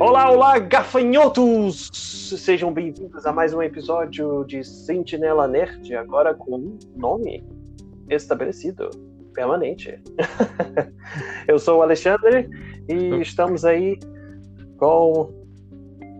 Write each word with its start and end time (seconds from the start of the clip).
Olá, 0.00 0.30
olá, 0.30 0.58
gafanhotos! 0.58 1.90
Sejam 1.92 2.72
bem-vindos 2.72 3.26
a 3.26 3.32
mais 3.34 3.52
um 3.52 3.62
episódio 3.62 4.46
de 4.46 4.64
Sentinela 4.64 5.46
Nerd, 5.46 5.94
agora 5.94 6.32
com 6.32 6.56
um 6.56 6.78
nome 6.96 7.44
estabelecido, 8.08 8.88
permanente. 9.34 10.02
Eu 11.46 11.58
sou 11.58 11.80
o 11.80 11.82
Alexandre 11.82 12.48
e 12.88 13.20
estamos 13.20 13.62
aí 13.62 13.98
com. 14.78 15.34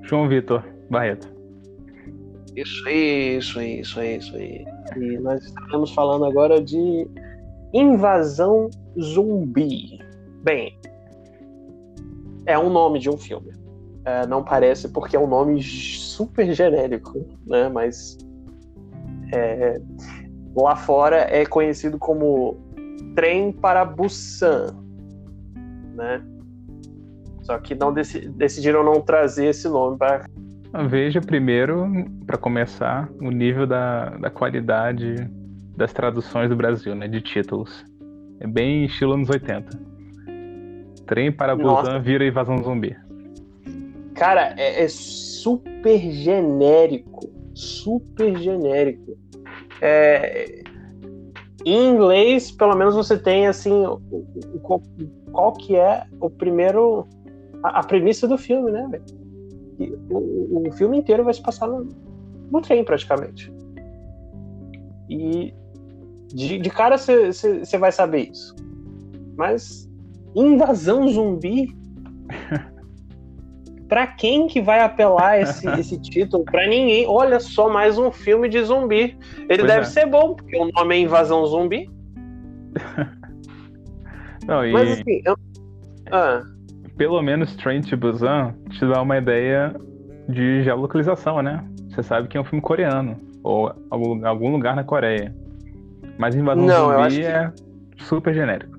João 0.03 0.29
Vitor 0.29 0.63
Barreto. 0.91 1.33
Isso 2.55 2.87
aí, 2.87 3.39
isso 3.39 3.59
aí, 3.59 3.81
isso 3.81 3.99
aí, 3.99 4.17
isso 4.19 4.37
aí. 4.37 4.65
E 4.99 5.19
nós 5.21 5.43
estamos 5.43 5.91
falando 5.95 6.27
agora 6.27 6.61
de 6.61 7.09
invasão 7.73 8.69
zumbi. 9.01 9.99
Bem, 10.43 10.79
é 12.45 12.59
um 12.59 12.69
nome 12.69 12.99
de 12.99 13.09
um 13.09 13.17
filme. 13.17 13.59
É, 14.05 14.27
não 14.27 14.43
parece 14.43 14.89
porque 14.89 15.17
é 15.17 15.21
um 15.21 15.27
nome 15.27 15.63
super 15.63 16.53
genérico, 16.53 17.27
né? 17.47 17.69
Mas 17.69 18.17
é, 19.33 19.81
lá 20.57 20.75
fora 20.75 21.27
é 21.31 21.45
conhecido 21.45 21.99
como 21.99 22.57
Trem 23.15 23.53
para 23.53 23.85
Busan, 23.85 24.75
né? 25.95 26.23
Só 27.43 27.59
que 27.59 27.75
não 27.75 27.93
dec 27.93 28.29
decidiram 28.31 28.85
não 28.85 29.01
trazer 29.01 29.47
esse 29.47 29.69
nome 29.69 29.99
para 29.99 30.25
Veja 30.89 31.21
primeiro, 31.21 31.85
para 32.25 32.39
começar, 32.39 33.09
o 33.21 33.31
nível 33.31 33.67
da, 33.67 34.11
da 34.11 34.31
qualidade 34.31 35.17
das 35.77 35.93
traduções 35.93 36.49
do 36.49 36.57
Brasil, 36.57 36.95
né? 36.95 37.09
De 37.09 37.21
títulos. 37.21 37.85
É 38.39 38.47
bem 38.47 38.85
estilo 38.85 39.15
anos 39.15 39.29
80. 39.29 39.69
Trem 41.07 41.33
para 41.33 41.57
Busan 41.57 42.01
vira 42.01 42.25
invasão 42.25 42.63
zumbi. 42.63 42.97
Cara, 44.21 44.55
é, 44.59 44.85
é, 44.85 44.87
super 44.87 45.99
genérico. 45.99 47.27
Super 47.55 48.37
genérico. 48.37 49.17
É, 49.81 50.63
em 51.65 51.89
inglês, 51.89 52.51
pelo 52.51 52.77
menos 52.77 52.95
você 52.95 53.19
tem 53.19 53.47
assim. 53.47 53.73
O, 53.73 53.99
o, 54.13 54.81
qual, 55.33 55.53
que 55.55 55.75
é 55.75 56.05
o 56.21 56.29
primeiro. 56.29 57.09
A, 57.63 57.81
a 57.81 57.83
premissa 57.83 58.29
do 58.29 58.37
filme, 58.37 58.71
né? 58.71 58.91
O, 60.11 60.69
o, 60.69 60.73
filme 60.73 60.99
inteiro 60.99 61.25
vai 61.25 61.33
se 61.33 61.41
passar 61.41 61.67
no, 61.67 61.89
no 62.51 62.61
trem, 62.61 62.85
praticamente. 62.85 63.51
E 65.09 65.55
de, 66.27 66.59
de 66.59 66.69
cara 66.69 66.99
você 66.99 67.79
vai 67.79 67.91
saber 67.91 68.31
isso. 68.31 68.55
Mas 69.35 69.91
invasão 70.37 71.09
zumbi. 71.09 71.75
pra 73.91 74.07
quem 74.07 74.47
que 74.47 74.63
vai 74.63 74.81
apelar 74.81 75.41
esse, 75.41 75.69
esse 75.79 76.01
título? 76.01 76.45
Pra 76.45 76.67
ninguém. 76.67 77.05
Olha 77.07 77.41
só, 77.41 77.69
mais 77.69 77.99
um 77.99 78.11
filme 78.11 78.49
de 78.49 78.63
zumbi. 78.63 79.19
Ele 79.49 79.59
pois 79.59 79.67
deve 79.67 79.81
é. 79.81 79.85
ser 79.85 80.07
bom, 80.07 80.35
porque 80.35 80.57
o 80.57 80.71
nome 80.73 80.95
é 80.95 81.01
Invasão 81.01 81.45
Zumbi. 81.45 81.91
Não, 84.47 84.65
e... 84.65 84.73
Mas 84.73 84.93
assim, 84.93 85.21
eu... 85.27 85.37
ah. 86.11 86.41
pelo 86.97 87.21
menos 87.21 87.55
Train 87.57 87.83
to 87.83 87.97
Busan 87.97 88.55
te 88.71 88.87
dá 88.87 89.03
uma 89.03 89.19
ideia 89.19 89.75
de 90.29 90.63
geolocalização, 90.63 91.43
né? 91.43 91.63
Você 91.91 92.03
sabe 92.03 92.29
que 92.29 92.39
é 92.39 92.41
um 92.41 92.45
filme 92.45 92.63
coreano, 92.63 93.21
ou 93.43 93.75
algum, 93.91 94.25
algum 94.27 94.53
lugar 94.53 94.77
na 94.77 94.85
Coreia. 94.85 95.35
Mas 96.17 96.35
Invasão 96.37 96.65
Não, 96.65 97.11
Zumbi 97.11 97.25
é 97.25 97.53
super 97.99 98.33
genérico. 98.33 98.79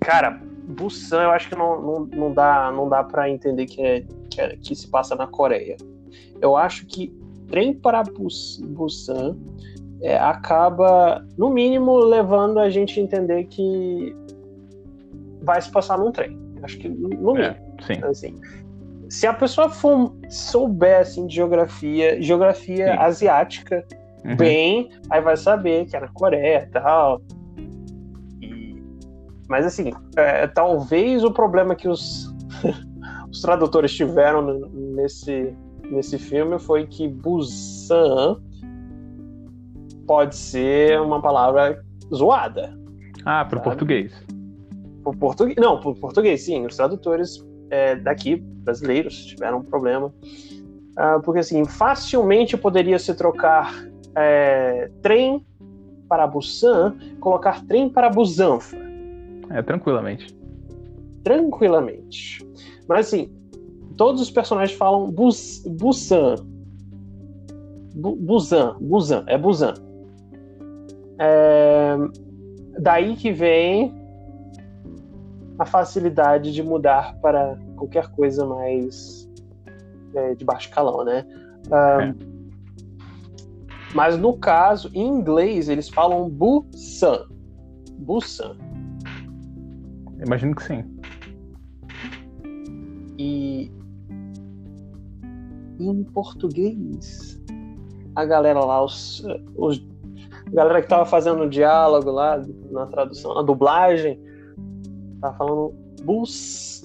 Cara, 0.00 0.40
Busan 0.66 1.22
eu 1.22 1.30
acho 1.30 1.48
que 1.48 1.56
não, 1.56 1.80
não, 1.80 2.00
não 2.06 2.32
dá, 2.32 2.72
não 2.72 2.88
dá 2.88 3.04
para 3.04 3.30
entender 3.30 3.66
que, 3.66 3.80
é, 3.80 4.04
que, 4.30 4.40
é, 4.40 4.56
que 4.56 4.74
se 4.74 4.88
passa 4.88 5.14
na 5.14 5.26
Coreia. 5.26 5.76
Eu 6.40 6.56
acho 6.56 6.86
que 6.86 7.14
Trem 7.48 7.74
para 7.74 8.02
Busan 8.02 9.36
é, 10.02 10.18
acaba, 10.18 11.24
no 11.38 11.48
mínimo, 11.48 11.96
levando 11.98 12.58
a 12.58 12.68
gente 12.68 12.98
a 12.98 13.02
entender 13.02 13.44
que 13.44 14.14
vai 15.42 15.60
se 15.60 15.70
passar 15.70 15.98
num 15.98 16.10
trem. 16.10 16.36
Acho 16.62 16.78
que 16.78 16.88
no 16.88 17.06
é, 17.08 17.16
mínimo. 17.16 17.38
É, 17.38 17.56
sim. 17.82 18.04
Assim, 18.04 18.40
se 19.08 19.26
a 19.26 19.32
pessoa 19.32 19.70
for, 19.70 20.12
souber 20.28 21.00
assim, 21.00 21.26
de 21.26 21.36
geografia, 21.36 22.20
geografia 22.20 22.92
sim. 22.92 22.98
asiática, 22.98 23.84
uhum. 24.24 24.36
bem, 24.36 24.90
aí 25.08 25.20
vai 25.20 25.36
saber 25.36 25.86
que 25.86 25.96
é 25.96 26.00
na 26.00 26.08
Coreia 26.08 26.66
e 26.68 26.72
tal. 26.72 27.22
Mas 29.48 29.64
assim, 29.64 29.92
é, 30.16 30.46
talvez 30.46 31.22
o 31.24 31.30
problema 31.30 31.74
que 31.74 31.88
os, 31.88 32.34
os 33.30 33.40
tradutores 33.40 33.94
tiveram 33.94 34.68
nesse, 34.72 35.54
nesse 35.90 36.18
filme 36.18 36.58
foi 36.58 36.86
que 36.86 37.08
Busan 37.08 38.40
pode 40.06 40.36
ser 40.36 41.00
uma 41.00 41.20
palavra 41.20 41.84
zoada. 42.14 42.76
Ah, 43.24 43.44
para 43.44 43.58
o 43.58 43.62
português. 43.62 44.12
Por 45.02 45.16
português. 45.16 45.56
Não, 45.58 45.80
por 45.80 45.96
português, 45.96 46.42
sim. 46.42 46.64
Os 46.64 46.76
tradutores 46.76 47.44
é, 47.70 47.96
daqui, 47.96 48.36
brasileiros, 48.36 49.26
tiveram 49.26 49.58
um 49.58 49.62
problema. 49.62 50.12
Ah, 50.96 51.20
porque 51.22 51.40
assim, 51.40 51.64
facilmente 51.64 52.56
poderia 52.56 52.98
se 52.98 53.14
trocar 53.14 53.74
é, 54.16 54.90
trem 55.02 55.44
para 56.08 56.26
Busan, 56.26 56.96
colocar 57.20 57.64
trem 57.66 57.88
para 57.88 58.08
Busanfa. 58.08 58.85
É, 59.50 59.62
tranquilamente. 59.62 60.36
Tranquilamente. 61.22 62.46
Mas 62.88 63.06
assim, 63.06 63.32
todos 63.96 64.20
os 64.20 64.30
personagens 64.30 64.76
falam 64.76 65.10
Bus, 65.10 65.64
Busan. 65.66 66.36
Bu, 67.94 68.14
Busan, 68.16 68.76
Busan, 68.80 69.24
é 69.26 69.38
Busan. 69.38 69.74
É, 71.18 71.96
daí 72.78 73.16
que 73.16 73.32
vem 73.32 73.94
a 75.58 75.64
facilidade 75.64 76.52
de 76.52 76.62
mudar 76.62 77.16
para 77.20 77.58
qualquer 77.76 78.08
coisa 78.08 78.44
mais 78.44 79.26
é, 80.14 80.34
de 80.34 80.44
baixo 80.44 80.70
calão, 80.70 81.04
né? 81.04 81.24
é. 81.72 82.36
Mas 83.94 84.18
no 84.18 84.36
caso, 84.36 84.90
em 84.92 85.06
inglês, 85.06 85.70
eles 85.70 85.88
falam 85.88 86.28
Busan. 86.28 87.26
Busan. 87.98 88.56
Imagino 90.24 90.54
que 90.54 90.62
sim. 90.62 90.84
E 93.18 93.70
em 95.78 96.04
português, 96.04 97.40
a 98.14 98.24
galera 98.24 98.60
lá, 98.60 98.84
os, 98.84 99.24
os 99.56 99.84
a 100.46 100.50
galera 100.50 100.80
que 100.80 100.88
tava 100.88 101.04
fazendo 101.04 101.42
o 101.42 101.48
diálogo 101.48 102.10
lá 102.10 102.40
na 102.70 102.86
tradução, 102.86 103.34
na 103.34 103.42
dublagem, 103.42 104.18
tava 105.20 105.36
falando 105.36 105.74
Bus, 106.02 106.84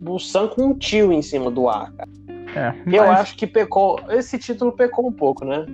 Busan 0.00 0.48
com 0.48 0.62
um 0.68 0.74
tio 0.74 1.12
em 1.12 1.22
cima 1.22 1.50
do 1.50 1.68
A, 1.68 1.90
cara. 1.90 2.10
É, 2.56 2.74
mas... 2.84 2.94
Eu 2.94 3.02
acho 3.04 3.36
que 3.36 3.46
pecou. 3.46 4.00
Esse 4.08 4.38
título 4.38 4.72
pecou 4.72 5.06
um 5.06 5.12
pouco, 5.12 5.44
né? 5.44 5.66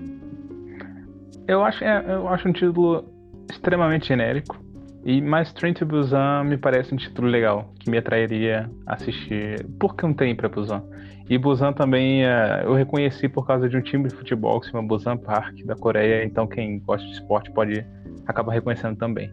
Eu 1.47 1.65
acho, 1.65 1.85
é, 1.85 2.05
eu 2.09 2.29
acho 2.29 2.49
um 2.49 2.53
título 2.53 3.05
extremamente 3.49 4.09
genérico. 4.09 4.66
E 5.07 5.21
mais 5.21 5.53
Train 5.53 5.73
to 5.75 5.87
Busan 5.87 6.43
me 6.43 6.59
parece 6.59 6.93
um 6.93 6.97
título 6.97 7.29
legal, 7.29 7.73
que 7.79 7.89
me 7.89 7.97
atrairia 7.97 8.69
assistir. 8.85 9.65
Por 9.79 9.95
tem 9.95 10.35
pra 10.35 10.49
Busan? 10.49 10.83
E 11.31 11.39
Busan 11.39 11.73
também 11.73 12.27
é, 12.27 12.63
eu 12.65 12.75
reconheci 12.75 13.29
por 13.29 13.47
causa 13.47 13.69
de 13.69 13.77
um 13.77 13.81
time 13.81 14.09
de 14.09 14.17
futebol 14.17 14.59
que 14.59 14.67
se 14.67 14.73
chama 14.73 14.89
Busan 14.89 15.17
Park, 15.17 15.65
da 15.65 15.77
Coreia, 15.77 16.25
então 16.25 16.45
quem 16.45 16.81
gosta 16.81 17.07
de 17.07 17.13
esporte 17.13 17.53
pode 17.53 17.87
acabar 18.27 18.53
reconhecendo 18.53 18.97
também. 18.97 19.31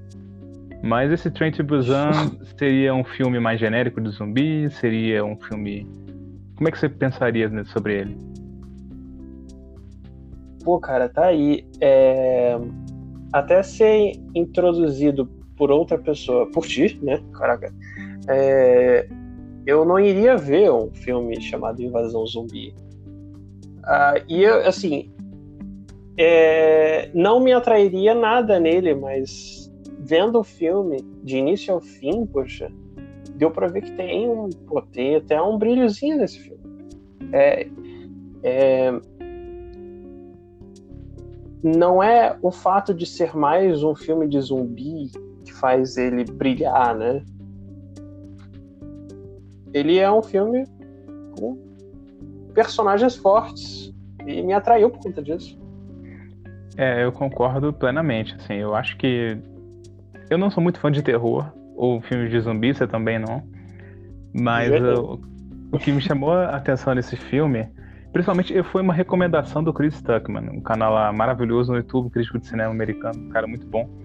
Mas 0.84 1.12
esse 1.12 1.32
Train 1.32 1.52
to 1.54 1.64
Busan 1.64 2.12
seria 2.56 2.94
um 2.94 3.04
filme 3.04 3.40
mais 3.40 3.60
genérico 3.60 4.00
de 4.00 4.10
zumbi? 4.12 4.70
Seria 4.70 5.26
um 5.26 5.36
filme. 5.38 5.88
Como 6.56 6.68
é 6.68 6.72
que 6.72 6.78
você 6.78 6.88
pensaria 6.88 7.50
sobre 7.66 8.02
ele? 8.02 8.18
Pô, 10.64 10.80
cara, 10.80 11.10
tá 11.10 11.26
aí. 11.26 11.66
É... 11.82 12.60
Até 13.34 13.64
ser 13.64 14.12
introduzido 14.36 15.42
por 15.56 15.72
outra 15.72 15.98
pessoa, 15.98 16.50
por 16.52 16.66
ti, 16.66 17.00
né? 17.02 17.22
Caraca. 17.34 17.74
É, 18.28 19.08
eu 19.66 19.86
não 19.86 20.00
iria 20.00 20.38
ver 20.38 20.72
um 20.72 20.92
filme 20.92 21.40
chamado 21.42 21.82
Invasão 21.82 22.26
Zumbi. 22.26 22.74
Ah, 23.84 24.16
e 24.28 24.44
eu, 24.44 24.66
assim, 24.68 25.12
é, 26.18 27.10
não 27.14 27.40
me 27.40 27.54
atrairia 27.54 28.14
nada 28.14 28.60
nele, 28.60 28.94
mas 28.94 29.72
vendo 30.00 30.40
o 30.40 30.44
filme 30.44 30.98
de 31.24 31.38
início 31.38 31.74
ao 31.74 31.82
fim, 31.82 32.26
poxa, 32.26 32.72
deu 33.36 33.52
para 33.52 33.68
ver 33.68 33.82
que 33.82 33.92
tem 33.92 34.30
um, 34.30 34.50
pô, 34.68 34.82
tem 34.82 35.16
até 35.16 35.42
um 35.42 35.58
brilhozinho 35.58 36.18
nesse 36.18 36.40
filme. 36.40 36.64
É, 37.32 37.68
é, 38.44 39.00
não 41.64 42.04
é 42.04 42.38
o 42.42 42.52
fato 42.52 42.94
de 42.94 43.06
ser 43.06 43.36
mais 43.36 43.84
um 43.84 43.96
filme 43.96 44.28
de 44.28 44.40
zumbi 44.42 45.10
faz 45.64 45.96
ele 45.96 46.26
brilhar, 46.26 46.94
né? 46.94 47.24
Ele 49.74 49.98
é 49.98 50.12
um 50.12 50.22
filme 50.22 50.68
com 51.40 51.58
personagens 52.54 53.16
fortes 53.16 53.94
e 54.28 54.42
me 54.42 54.52
atraiu 54.52 54.90
por 54.90 55.00
conta 55.00 55.24
disso. 55.24 55.58
É, 56.76 57.06
eu 57.06 57.14
concordo 57.14 57.72
plenamente. 57.72 58.36
Assim, 58.36 58.56
eu 58.56 58.76
acho 58.76 58.98
que 58.98 59.38
eu 60.30 60.38
não 60.38 60.52
sou 60.52 60.62
muito 60.62 60.82
fã 60.82 60.92
de 60.92 61.02
terror 61.02 61.50
ou 61.78 62.02
filmes 62.02 62.30
de 62.30 62.42
zumbi, 62.42 62.74
você 62.74 62.86
também 62.86 63.18
não. 63.18 63.42
Mas 64.34 64.70
eu, 64.70 65.22
o 65.72 65.80
que 65.80 65.94
me 65.94 66.02
chamou 66.02 66.34
a 66.34 66.58
atenção 66.58 66.94
nesse 66.94 67.16
filme, 67.16 67.70
principalmente, 68.12 68.62
foi 68.64 68.82
uma 68.82 68.94
recomendação 68.94 69.64
do 69.64 69.72
Chris 69.72 70.02
Tuckman, 70.02 70.50
um 70.50 70.60
canal 70.60 71.14
maravilhoso 71.14 71.72
no 71.72 71.78
YouTube, 71.78 72.10
crítico 72.10 72.38
de 72.38 72.48
cinema 72.48 72.72
americano, 72.72 73.18
um 73.18 73.30
cara 73.30 73.48
muito 73.48 73.66
bom. 73.66 74.03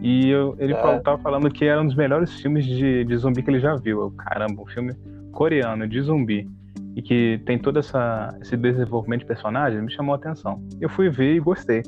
E 0.00 0.30
eu, 0.30 0.56
ele 0.58 0.72
é. 0.72 0.98
tava 1.00 1.18
falando 1.18 1.50
que 1.50 1.64
era 1.64 1.80
um 1.80 1.86
dos 1.86 1.94
melhores 1.94 2.32
filmes 2.40 2.64
de, 2.64 3.04
de 3.04 3.16
zumbi 3.16 3.42
que 3.42 3.50
ele 3.50 3.60
já 3.60 3.76
viu. 3.76 4.00
Eu, 4.00 4.10
caramba, 4.10 4.62
um 4.62 4.66
filme 4.66 4.94
coreano 5.32 5.86
de 5.86 6.00
zumbi 6.00 6.48
e 6.94 7.02
que 7.02 7.40
tem 7.46 7.58
todo 7.58 7.78
essa, 7.78 8.36
esse 8.40 8.56
desenvolvimento 8.56 9.20
de 9.20 9.26
personagem 9.26 9.80
me 9.80 9.90
chamou 9.90 10.14
a 10.14 10.16
atenção. 10.16 10.62
Eu 10.80 10.88
fui 10.88 11.08
ver 11.08 11.34
e 11.34 11.40
gostei. 11.40 11.82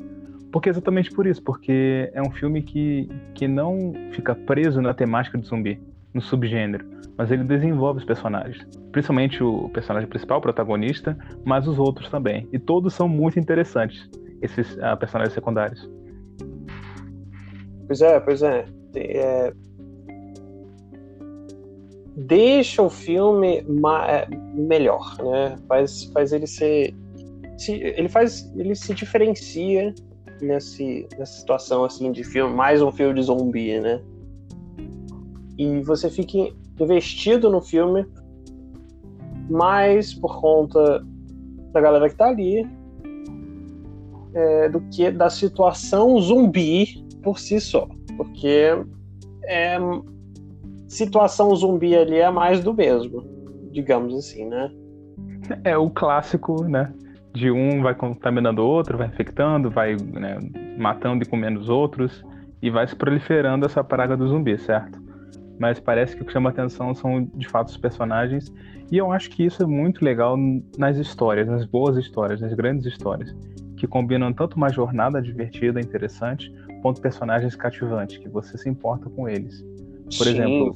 Porque 0.51 0.69
exatamente 0.69 1.11
por 1.11 1.27
isso, 1.27 1.43
porque 1.43 2.09
é 2.13 2.21
um 2.21 2.31
filme 2.31 2.61
que, 2.61 3.09
que 3.33 3.45
não 3.45 3.93
fica 4.11 4.33
preso 4.33 4.81
na 4.81 4.93
temática 4.93 5.37
de 5.37 5.45
zumbi, 5.45 5.77
no 6.13 6.21
subgênero, 6.21 6.85
mas 7.17 7.29
ele 7.29 7.43
desenvolve 7.43 7.99
os 7.99 8.05
personagens. 8.05 8.65
Principalmente 8.89 9.43
o 9.43 9.67
personagem 9.69 10.07
principal, 10.07 10.37
o 10.37 10.41
protagonista, 10.41 11.17
mas 11.43 11.67
os 11.67 11.77
outros 11.77 12.09
também. 12.09 12.47
E 12.53 12.57
todos 12.57 12.93
são 12.93 13.09
muito 13.09 13.37
interessantes, 13.37 14.09
esses 14.41 14.77
uh, 14.77 14.95
personagens 14.97 15.33
secundários. 15.33 15.89
Pois 17.87 18.01
é, 18.01 18.19
pois 18.19 18.41
é. 18.41 18.65
é... 18.95 19.53
Deixa 22.17 22.81
o 22.81 22.89
filme 22.89 23.65
é, 24.07 24.27
melhor, 24.53 25.17
né? 25.19 25.57
Faz, 25.67 26.05
faz 26.05 26.31
ele 26.31 26.47
ser. 26.47 26.95
Se, 27.57 27.73
ele 27.73 28.07
faz. 28.07 28.51
Ele 28.55 28.73
se 28.73 28.93
diferencia 28.93 29.93
nesse, 30.41 31.07
nessa 31.17 31.39
situação 31.39 31.83
assim 31.83 32.11
de 32.11 32.23
filme, 32.23 32.53
mais 32.53 32.81
um 32.81 32.91
filme 32.91 33.15
de 33.15 33.23
zumbi, 33.23 33.79
né? 33.79 34.01
E 35.57 35.81
você 35.81 36.09
fica 36.09 36.53
investido 36.79 37.49
no 37.49 37.61
filme 37.61 38.05
mais 39.49 40.13
por 40.13 40.39
conta 40.39 41.05
da 41.71 41.81
galera 41.81 42.09
que 42.09 42.15
tá 42.15 42.27
ali 42.27 42.67
é, 44.33 44.69
do 44.69 44.81
que 44.81 45.11
da 45.11 45.29
situação 45.29 46.19
zumbi 46.19 47.04
por 47.25 47.37
si 47.39 47.59
só. 47.59 47.87
Porque 48.15 48.71
é, 49.43 49.77
situação 50.87 51.53
zumbi 51.53 51.93
ali 51.95 52.15
é 52.15 52.29
mais 52.29 52.63
do 52.63 52.73
mesmo, 52.73 53.21
digamos 53.71 54.15
assim, 54.15 54.45
né? 54.45 54.71
É 55.65 55.77
o 55.77 55.89
clássico, 55.89 56.63
né? 56.63 56.93
de 57.35 57.51
um 57.51 57.81
vai 57.81 57.93
contaminando 57.93 58.61
o 58.61 58.65
outro, 58.65 58.97
vai 58.97 59.07
infectando, 59.07 59.69
vai 59.69 59.95
né, 59.95 60.39
matando 60.77 61.21
e 61.21 61.27
comendo 61.27 61.59
os 61.59 61.67
outros, 61.67 62.23
e 62.61 62.69
vai 62.69 62.87
se 62.87 62.95
proliferando 62.95 63.65
essa 63.65 63.83
praga 63.83 64.15
do 64.15 64.27
zumbi, 64.27 64.57
certo? 64.57 65.03
Mas 65.59 65.79
parece 65.79 66.15
que 66.15 66.21
o 66.21 66.25
que 66.25 66.31
chama 66.31 66.49
atenção 66.49 66.95
são 66.95 67.29
de 67.35 67.47
fato 67.47 67.67
os 67.67 67.77
personagens, 67.77 68.51
e 68.89 68.97
eu 68.97 69.11
acho 69.11 69.29
que 69.29 69.43
isso 69.43 69.61
é 69.61 69.65
muito 69.65 70.03
legal 70.03 70.37
nas 70.77 70.97
histórias, 70.97 71.47
nas 71.47 71.65
boas 71.65 71.97
histórias, 71.97 72.39
nas 72.39 72.53
grandes 72.53 72.85
histórias, 72.85 73.35
que 73.75 73.85
combinam 73.85 74.31
tanto 74.31 74.55
uma 74.55 74.69
jornada 74.69 75.21
divertida, 75.21 75.81
interessante, 75.81 76.53
quanto 76.85 77.01
personagens 77.01 77.55
cativantes, 77.55 78.19
que 78.19 78.29
você 78.29 78.59
se 78.59 78.69
importa 78.69 79.09
com 79.09 79.27
eles. 79.27 79.59
Por 80.03 80.27
Sim. 80.27 80.29
exemplo, 80.29 80.75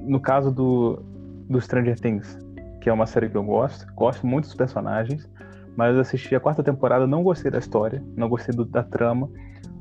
no 0.00 0.18
caso 0.18 0.50
do, 0.50 1.00
do 1.48 1.60
Stranger 1.60 1.96
Things, 1.96 2.36
que 2.80 2.90
é 2.90 2.92
uma 2.92 3.06
série 3.06 3.28
que 3.28 3.36
eu 3.36 3.44
gosto, 3.44 3.86
gosto 3.94 4.26
muito 4.26 4.46
dos 4.46 4.56
personagens, 4.56 5.30
mas 5.76 5.94
eu 5.94 6.00
assisti 6.00 6.34
a 6.34 6.40
quarta 6.40 6.60
temporada, 6.60 7.06
não 7.06 7.22
gostei 7.22 7.52
da 7.52 7.58
história, 7.58 8.02
não 8.16 8.28
gostei 8.28 8.52
do, 8.52 8.64
da 8.64 8.82
trama, 8.82 9.30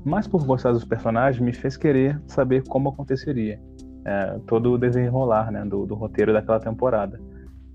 mas 0.06 0.28
por 0.28 0.46
gostar 0.46 0.74
dos 0.74 0.86
personagens 0.86 1.44
me 1.44 1.52
fez 1.52 1.76
querer 1.76 2.22
saber 2.28 2.62
como 2.68 2.90
aconteceria 2.90 3.60
é, 4.06 4.40
todo 4.46 4.74
o 4.74 4.78
desenrolar 4.78 5.52
né, 5.52 5.66
do, 5.66 5.88
do, 5.88 5.96
roteiro 5.96 6.34
daquela 6.34 6.60
temporada. 6.60 7.20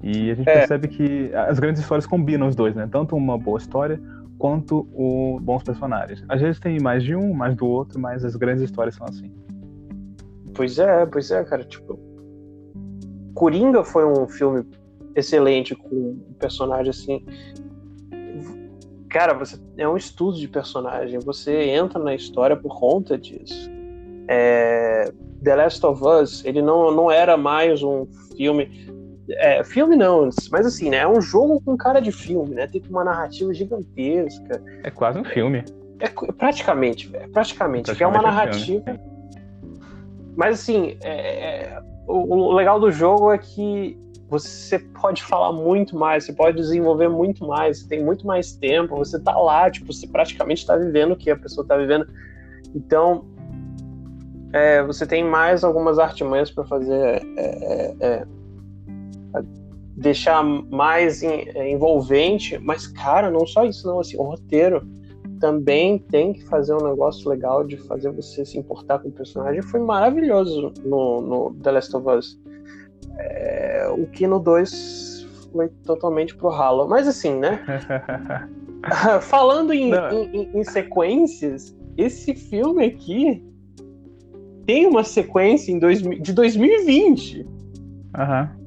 E 0.01 0.31
a 0.31 0.35
gente 0.37 0.49
é. 0.49 0.59
percebe 0.59 0.87
que 0.87 1.35
as 1.35 1.59
grandes 1.59 1.83
histórias 1.83 2.07
combinam 2.07 2.47
os 2.47 2.55
dois, 2.55 2.77
né? 2.77 2.89
Tanto 2.89 3.17
uma 3.17 3.37
boa 3.37 3.59
história 3.59 4.01
quanto 4.43 4.89
o 4.93 5.39
bons 5.41 5.63
personagens. 5.63 6.25
Às 6.29 6.41
vezes 6.41 6.59
tem 6.59 6.81
mais 6.81 7.05
de 7.05 7.15
um, 7.15 7.33
mais 7.33 7.55
do 7.55 7.65
outro, 7.65 8.01
mas 8.01 8.25
as 8.25 8.35
grandes 8.35 8.65
histórias 8.65 8.97
são 8.97 9.07
assim. 9.07 9.33
Pois 10.53 10.81
é, 10.81 11.07
pois 11.07 11.31
é, 11.31 11.45
cara. 11.45 11.63
Tipo, 11.63 11.97
Coringa 13.35 13.85
foi 13.85 14.05
um 14.05 14.27
filme 14.27 14.67
excelente 15.15 15.77
com 15.77 15.95
um 15.95 16.35
personagem 16.41 16.91
assim 16.91 17.25
cara, 19.09 19.35
você 19.35 19.61
é 19.77 19.87
um 19.87 19.97
estudo 19.97 20.39
de 20.39 20.49
personagem, 20.49 21.21
você 21.21 21.69
entra 21.69 21.99
na 22.03 22.15
história 22.15 22.57
por 22.57 22.81
conta 22.81 23.17
disso. 23.17 23.71
É, 24.27 25.13
The 25.45 25.55
Last 25.55 25.87
of 25.87 26.03
Us, 26.03 26.45
ele 26.45 26.63
não, 26.63 26.91
não 26.91 27.11
era 27.13 27.37
mais 27.37 27.81
um 27.83 28.07
filme. 28.37 28.91
É, 29.31 29.63
filme 29.63 29.97
não, 29.97 30.29
mas 30.51 30.67
assim, 30.67 30.91
né? 30.91 30.99
É 30.99 31.09
um 31.09 31.21
jogo 31.21 31.61
com 31.61 31.77
cara 31.77 32.01
de 32.01 32.11
filme, 32.11 32.55
né? 32.55 32.67
Tem 32.67 32.83
uma 32.91 33.05
narrativa 33.05 33.55
gigantesca. 33.55 34.63
É 34.83 34.91
quase 34.91 35.19
um 35.19 35.25
filme. 35.25 35.65
É, 36.01 36.07
é 36.07 36.33
praticamente, 36.33 37.09
velho. 37.09 37.31
Praticamente. 37.31 37.87
praticamente. 37.87 38.03
é 38.03 38.07
uma 38.07 38.23
narrativa. 38.23 38.91
É 38.91 39.13
mas 40.37 40.61
assim, 40.61 40.97
é, 41.03 41.11
é, 41.11 41.83
o, 42.07 42.35
o 42.35 42.53
legal 42.53 42.81
do 42.81 42.91
jogo 42.91 43.33
é 43.33 43.39
que 43.39 43.99
você 44.29 44.79
pode 44.79 45.23
falar 45.23 45.53
muito 45.53 45.95
mais, 45.95 46.25
você 46.25 46.33
pode 46.33 46.57
desenvolver 46.57 47.09
muito 47.09 47.47
mais, 47.47 47.81
você 47.81 47.89
tem 47.89 48.03
muito 48.03 48.27
mais 48.27 48.53
tempo, 48.53 48.97
você 48.97 49.21
tá 49.21 49.37
lá, 49.37 49.71
tipo, 49.71 49.93
você 49.93 50.07
praticamente 50.07 50.63
está 50.63 50.75
vivendo 50.75 51.13
o 51.13 51.17
que 51.17 51.31
a 51.31 51.37
pessoa 51.37 51.63
está 51.63 51.77
vivendo. 51.77 52.07
Então, 52.75 53.27
é, 54.55 54.83
você 54.83 55.07
tem 55.07 55.23
mais 55.23 55.63
algumas 55.63 55.99
artimanhas 55.99 56.51
para 56.51 56.65
fazer 56.65 56.95
é, 56.95 57.23
é, 57.37 57.95
é 58.01 58.27
deixar 59.97 60.43
mais 60.43 61.23
envolvente, 61.23 62.59
mas 62.59 62.87
cara, 62.87 63.31
não 63.31 63.47
só 63.47 63.65
isso, 63.65 63.87
não, 63.87 64.01
assim, 64.01 64.17
o 64.17 64.23
roteiro 64.23 64.87
também 65.43 65.99
tem 65.99 66.33
que 66.33 66.45
fazer 66.45 66.73
um 66.73 66.89
negócio 66.89 67.29
legal 67.29 67.65
de 67.65 67.77
fazer 67.77 68.13
você 68.13 68.45
se 68.45 68.57
importar 68.57 69.01
com 69.01 69.09
o 69.09 69.13
personagem. 69.13 69.61
Foi 69.61 69.81
maravilhoso 69.81 70.73
no, 70.85 71.21
no 71.21 71.55
The 71.55 71.73
Last 71.73 71.97
of 71.97 72.09
Us. 72.09 72.41
É, 73.19 73.89
o 73.91 74.07
que 74.07 74.25
no 74.27 74.39
2 74.39 75.27
foi 75.53 75.69
totalmente 75.85 76.37
pro 76.37 76.49
ralo. 76.49 76.89
Mas 76.89 77.09
assim, 77.09 77.35
né? 77.35 77.61
Falando 79.23 79.73
em, 79.73 79.91
em, 79.93 80.59
em, 80.61 80.65
sequências, 80.65 81.77
esse 81.97 82.35
filme 82.35 82.85
aqui 82.85 83.45
tem 84.65 84.87
uma 84.87 85.03
sequência 85.03 85.73
em 85.73 85.79
dois, 85.81 86.03
de 86.03 86.33
2020. 86.33 87.47
Aham. 88.17 88.51
Uhum. 88.55 88.62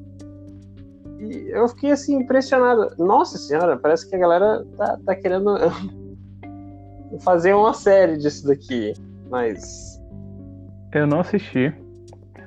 Eu 1.56 1.68
fiquei 1.70 1.92
assim, 1.92 2.18
impressionado. 2.18 2.94
Nossa 2.98 3.38
senhora, 3.38 3.78
parece 3.78 4.10
que 4.10 4.16
a 4.16 4.20
galera 4.20 4.66
tá, 4.78 5.00
tá 5.06 5.16
querendo 5.16 5.56
fazer 7.24 7.54
uma 7.54 7.74
série 7.74 8.18
disso 8.18 8.46
daqui. 8.48 8.94
Mas. 9.30 10.02
Eu 10.92 11.08
não 11.08 11.22
assisti. 11.22 11.74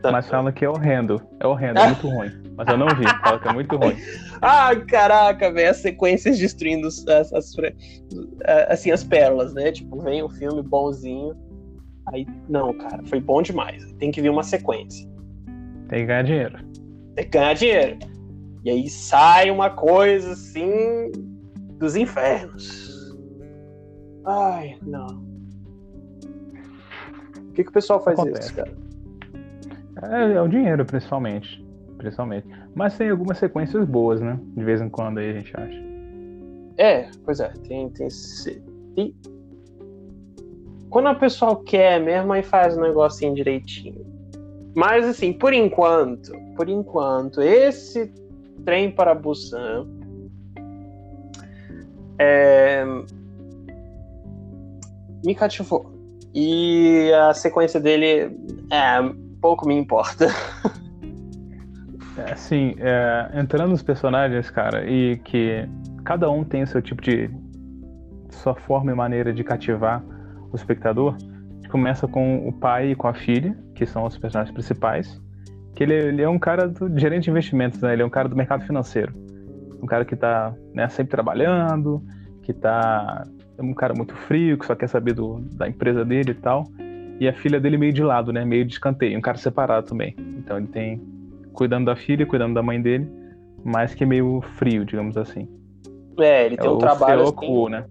Tá. 0.03 0.13
Mas 0.13 0.29
falam 0.29 0.53
que 0.53 0.65
é 0.65 0.69
horrendo. 0.69 1.21
É 1.41 1.47
horrendo, 1.47 1.81
é 1.81 1.87
muito 1.87 2.07
ruim. 2.09 2.31
Mas 2.57 2.69
eu 2.69 2.77
não 2.77 2.89
vi, 2.89 3.05
fala 3.23 3.39
que 3.39 3.49
é 3.49 3.53
muito 3.53 3.77
ruim. 3.77 3.97
Ah, 4.43 4.75
caraca, 4.89 5.53
velho, 5.53 5.71
as 5.71 5.79
sequências 5.79 6.39
destruindo 6.39 6.89
as, 6.89 7.07
as, 7.09 7.55
assim, 8.69 8.91
as 8.91 9.05
pérolas, 9.05 9.55
né? 9.55 9.73
Tipo, 9.73 10.01
vem 10.01 10.23
um 10.23 10.29
filme 10.29 10.63
bonzinho. 10.63 11.37
Aí, 12.13 12.27
não, 12.49 12.73
cara, 12.75 13.03
foi 13.05 13.21
bom 13.21 13.43
demais. 13.43 13.85
Tem 13.99 14.11
que 14.11 14.21
vir 14.21 14.31
uma 14.31 14.43
sequência. 14.43 15.09
Tem 15.89 16.01
que 16.01 16.07
ganhar 16.07 16.23
dinheiro. 16.23 16.59
Tem 17.15 17.25
que 17.25 17.31
ganhar 17.31 17.55
dinheiro. 17.55 17.99
E 18.65 18.71
aí 18.71 18.89
sai 18.89 19.51
uma 19.51 19.71
coisa 19.71 20.33
assim 20.33 21.13
dos 21.79 21.97
infernos. 21.97 23.17
Ai, 24.25 24.77
não. 24.83 25.27
O 27.37 27.53
que, 27.53 27.65
que 27.65 27.71
o 27.71 27.73
pessoal 27.73 28.03
faz 28.03 28.19
Acontece. 28.19 28.49
isso, 28.49 28.57
cara? 28.57 28.73
É, 30.03 30.33
é 30.35 30.43
o 30.43 30.49
dinheiro, 30.49 30.85
principalmente. 30.85 31.65
Principalmente. 31.97 32.47
Mas 32.75 32.97
tem 32.97 33.11
algumas 33.11 33.39
sequências 33.39 33.85
boas, 33.85 34.21
né? 34.21 34.39
De 34.57 34.65
vez 34.65 34.81
em 34.81 34.89
quando 34.89 35.19
aí 35.19 35.31
a 35.31 35.33
gente 35.33 35.57
acha. 35.57 35.83
É, 36.77 37.11
pois 37.25 37.41
é. 37.41 37.49
Tem. 37.67 37.89
tem, 37.91 38.09
tem... 38.95 39.17
Quando 40.91 41.09
a 41.09 41.15
pessoa 41.15 41.63
quer 41.65 42.01
mesmo, 42.01 42.33
aí 42.33 42.43
faz 42.43 42.77
o 42.77 42.81
negocinho 42.81 43.35
direitinho. 43.35 44.07
Mas 44.75 45.07
assim, 45.07 45.33
por 45.33 45.53
enquanto, 45.53 46.33
por 46.55 46.69
enquanto, 46.69 47.43
esse 47.43 48.13
trem 48.69 48.91
para 48.91 49.15
Busan 49.15 49.87
é... 52.19 52.85
me 55.25 55.35
cativou. 55.35 55.91
E 56.35 57.11
a 57.15 57.33
sequência 57.33 57.81
dele 57.81 58.31
é 58.71 58.99
pouco 59.41 59.67
me 59.67 59.75
importa. 59.75 60.27
Assim, 62.31 62.75
é, 62.79 63.31
entrando 63.41 63.71
nos 63.71 63.83
personagens, 63.83 64.51
cara, 64.51 64.85
e 64.85 65.17
que 65.25 65.67
cada 66.05 66.31
um 66.31 66.45
tem 66.45 66.63
o 66.65 66.67
seu 66.67 66.83
tipo 66.83 67.01
de. 67.01 67.31
sua 68.29 68.55
forma 68.55 68.93
e 68.93 68.95
maneira 68.95 69.33
de 69.33 69.43
cativar 69.43 70.05
o 70.53 70.57
espectador. 70.57 71.15
A 71.15 71.55
gente 71.55 71.71
começa 71.71 72.07
com 72.07 72.47
o 72.47 72.53
pai 72.53 72.91
e 72.91 72.95
com 72.95 73.09
a 73.09 73.15
filha, 73.15 73.57
que 73.75 73.87
são 73.87 74.05
os 74.05 74.19
personagens 74.19 74.53
principais. 74.53 75.19
Que 75.79 75.85
ele, 75.85 75.95
ele 75.95 76.23
é 76.23 76.29
um 76.29 76.41
cara 76.41 76.67
do 76.67 76.99
gerente 76.99 77.23
de 77.23 77.31
investimentos, 77.31 77.81
né? 77.81 77.93
Ele 77.93 78.03
é 78.03 78.05
um 78.05 78.11
cara 78.11 78.29
do 78.29 78.35
mercado 78.35 78.67
financeiro. 78.67 79.15
Um 79.81 79.87
cara 79.87 80.05
que 80.05 80.17
tá 80.17 80.53
né, 80.75 80.89
sempre 80.89 81.13
trabalhando, 81.13 82.03
que 82.43 82.53
tá. 82.53 83.25
É 83.57 83.63
um 83.63 83.73
cara 83.73 83.95
muito 83.95 84.13
frio, 84.13 84.59
que 84.59 84.67
só 84.67 84.75
quer 84.75 84.89
saber 84.89 85.13
do, 85.13 85.39
da 85.53 85.69
empresa 85.69 86.05
dele 86.05 86.33
e 86.33 86.35
tal. 86.35 86.65
E 87.21 87.29
a 87.29 87.33
filha 87.33 87.61
dele 87.61 87.79
meio 87.79 87.93
de 87.93 88.03
lado, 88.03 88.33
né? 88.33 88.45
Meio 88.45 88.65
de 88.65 88.73
escanteio. 88.73 89.17
Um 89.17 89.21
cara 89.21 89.39
separado 89.39 89.87
também. 89.87 90.17
Então 90.19 90.57
ele 90.57 90.67
tem 90.67 91.01
cuidando 91.53 91.85
da 91.87 91.95
filha, 91.95 92.27
cuidando 92.27 92.55
da 92.55 92.63
mãe 92.63 92.83
dele, 92.83 93.09
mas 93.65 93.95
que 93.95 94.03
é 94.03 94.07
meio 94.07 94.41
frio, 94.57 94.85
digamos 94.85 95.17
assim. 95.17 95.49
É, 96.19 96.47
ele 96.47 96.57
tem 96.57 96.67
é 96.67 96.71
um 96.71 96.79
trabalho. 96.79 97.23
Seoku, 97.23 97.69
assim... 97.69 97.71
né? 97.71 97.85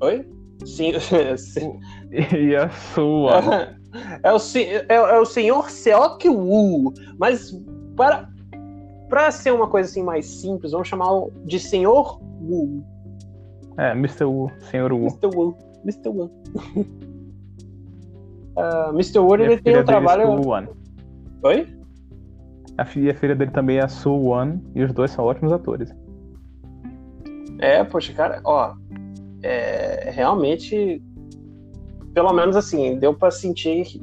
Oi? 0.00 0.26
Sim. 0.64 0.90
e 2.10 2.56
a 2.56 2.68
sua. 2.70 3.76
é, 4.22 4.32
o, 4.32 4.36
é, 4.36 4.94
é 4.94 5.20
o 5.20 5.24
senhor 5.24 5.70
Seok-woo. 5.70 6.92
Mas 7.18 7.56
para, 7.96 8.28
para 9.08 9.30
ser 9.30 9.52
uma 9.52 9.68
coisa 9.68 9.88
assim 9.88 10.02
mais 10.02 10.26
simples, 10.26 10.72
vamos 10.72 10.88
chamá-lo 10.88 11.32
de 11.44 11.58
senhor 11.58 12.20
Wu. 12.40 12.84
É, 13.78 13.92
Mr. 13.92 14.24
Wu, 14.24 14.50
senhor 14.70 14.92
Wu. 14.92 15.06
Mr. 15.06 15.26
Wu. 15.34 15.56
Mr. 15.84 16.08
Wu. 16.08 16.24
uh, 18.56 18.90
Mr. 18.92 19.18
Wu, 19.18 19.34
ele 19.36 19.58
tem 19.58 19.78
um 19.78 19.84
trabalho. 19.84 20.28
Oi? 21.42 21.68
A 22.76 22.84
filha, 22.84 23.12
a 23.12 23.14
filha 23.14 23.36
dele 23.36 23.50
também 23.52 23.78
é 23.78 23.84
a 23.84 23.88
Sue 23.88 24.18
Won, 24.18 24.58
e 24.74 24.82
os 24.82 24.92
dois 24.92 25.10
são 25.10 25.24
ótimos 25.24 25.52
atores. 25.52 25.94
É, 27.60 27.84
poxa, 27.84 28.12
cara, 28.12 28.40
ó, 28.44 28.74
é, 29.42 30.10
realmente, 30.10 31.00
pelo 32.14 32.32
menos 32.32 32.54
assim, 32.54 32.96
deu 32.96 33.12
pra 33.12 33.30
sentir. 33.30 34.00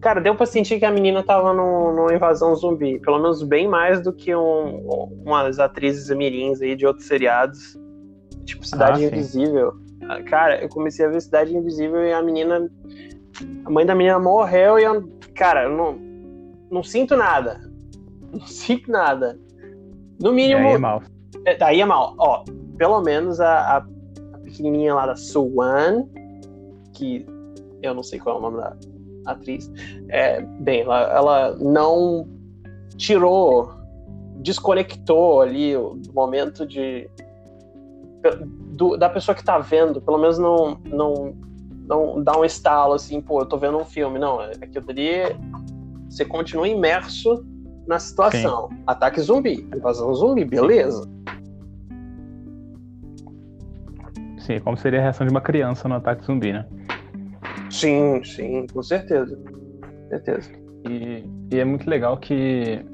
Cara, 0.00 0.20
deu 0.20 0.34
pra 0.34 0.46
sentir 0.46 0.78
que 0.78 0.84
a 0.84 0.90
menina 0.90 1.22
tava 1.22 1.52
no, 1.52 1.94
numa 1.94 2.14
invasão 2.14 2.54
zumbi. 2.54 2.98
Pelo 3.00 3.18
menos 3.18 3.42
bem 3.42 3.66
mais 3.66 4.00
do 4.02 4.12
que 4.12 4.34
um, 4.34 5.10
umas 5.24 5.58
atrizes 5.58 6.14
mirins 6.14 6.60
aí 6.60 6.76
de 6.76 6.86
outros 6.86 7.06
seriados. 7.06 7.78
Tipo, 8.44 8.64
Cidade 8.66 9.04
ah, 9.04 9.08
Invisível. 9.08 9.72
Cara, 10.26 10.62
eu 10.62 10.68
comecei 10.68 11.06
a 11.06 11.08
ver 11.08 11.20
Cidade 11.20 11.56
Invisível 11.56 12.04
e 12.04 12.12
a 12.12 12.22
menina. 12.22 12.70
A 13.64 13.70
mãe 13.70 13.86
da 13.86 13.94
menina 13.94 14.18
morreu 14.18 14.78
e 14.78 14.84
eu. 14.84 15.08
Cara, 15.34 15.64
eu 15.64 15.70
não, 15.70 15.98
não 16.70 16.82
sinto 16.82 17.16
nada. 17.16 17.60
Não 18.32 18.46
sinto 18.46 18.92
nada. 18.92 19.36
No 20.20 20.32
mínimo. 20.32 20.62
Daí 20.62 20.74
é 20.74 20.78
mal. 20.78 21.02
Daí 21.58 21.80
é 21.80 21.84
mal. 21.84 22.14
Ó, 22.16 22.44
pelo 22.78 23.02
menos 23.02 23.40
a, 23.40 23.58
a, 23.58 23.76
a 23.78 24.38
pequenininha 24.38 24.94
lá 24.94 25.06
da 25.06 25.16
Suwan, 25.16 26.06
que 27.00 27.26
eu 27.82 27.94
não 27.94 28.02
sei 28.02 28.18
qual 28.18 28.36
é 28.36 28.38
o 28.38 28.42
nome 28.42 28.58
da 28.58 28.76
atriz, 29.26 29.70
é, 30.10 30.42
bem, 30.42 30.82
ela, 30.82 31.00
ela 31.00 31.56
não 31.56 32.28
tirou, 32.96 33.72
desconectou 34.36 35.40
ali 35.40 35.76
o 35.76 35.98
momento 36.12 36.66
de. 36.66 37.08
Do, 38.72 38.98
da 38.98 39.08
pessoa 39.08 39.34
que 39.34 39.42
tá 39.42 39.58
vendo, 39.58 40.00
pelo 40.00 40.18
menos 40.18 40.38
não, 40.38 40.78
não, 40.84 41.34
não 41.86 42.22
dá 42.22 42.38
um 42.38 42.44
estalo 42.44 42.92
assim, 42.92 43.20
pô, 43.20 43.40
eu 43.40 43.46
tô 43.46 43.56
vendo 43.56 43.78
um 43.78 43.84
filme. 43.84 44.18
Não, 44.18 44.40
aquilo 44.40 44.90
ali 44.90 45.36
você 46.08 46.24
continua 46.24 46.68
imerso 46.68 47.44
na 47.86 47.98
situação. 47.98 48.68
Sim. 48.68 48.82
Ataque 48.86 49.20
zumbi, 49.20 49.66
invasão 49.74 50.14
zumbi, 50.14 50.44
beleza. 50.44 51.08
Sim, 54.38 54.58
como 54.60 54.76
seria 54.76 54.98
a 54.98 55.02
reação 55.02 55.26
de 55.26 55.30
uma 55.30 55.40
criança 55.40 55.88
no 55.88 55.94
ataque 55.94 56.24
zumbi, 56.24 56.52
né? 56.52 56.66
Sim, 57.70 58.22
sim, 58.24 58.66
com 58.72 58.82
certeza. 58.82 59.36
Com 59.36 60.08
certeza. 60.08 60.50
E, 60.88 61.24
e, 61.52 61.58
é 61.58 61.64
muito 61.64 61.88
legal 61.88 62.16
que 62.18 62.84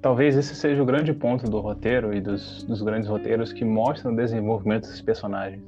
talvez 0.00 0.36
esse 0.36 0.54
seja 0.54 0.82
o 0.82 0.86
grande 0.86 1.12
ponto 1.12 1.48
do 1.50 1.60
roteiro 1.60 2.14
e 2.14 2.20
dos, 2.20 2.62
dos 2.64 2.80
grandes 2.82 3.08
roteiros 3.08 3.52
que 3.52 3.64
mostram 3.64 4.12
o 4.12 4.16
desenvolvimento 4.16 4.82
desses 4.82 5.00
personagens. 5.00 5.62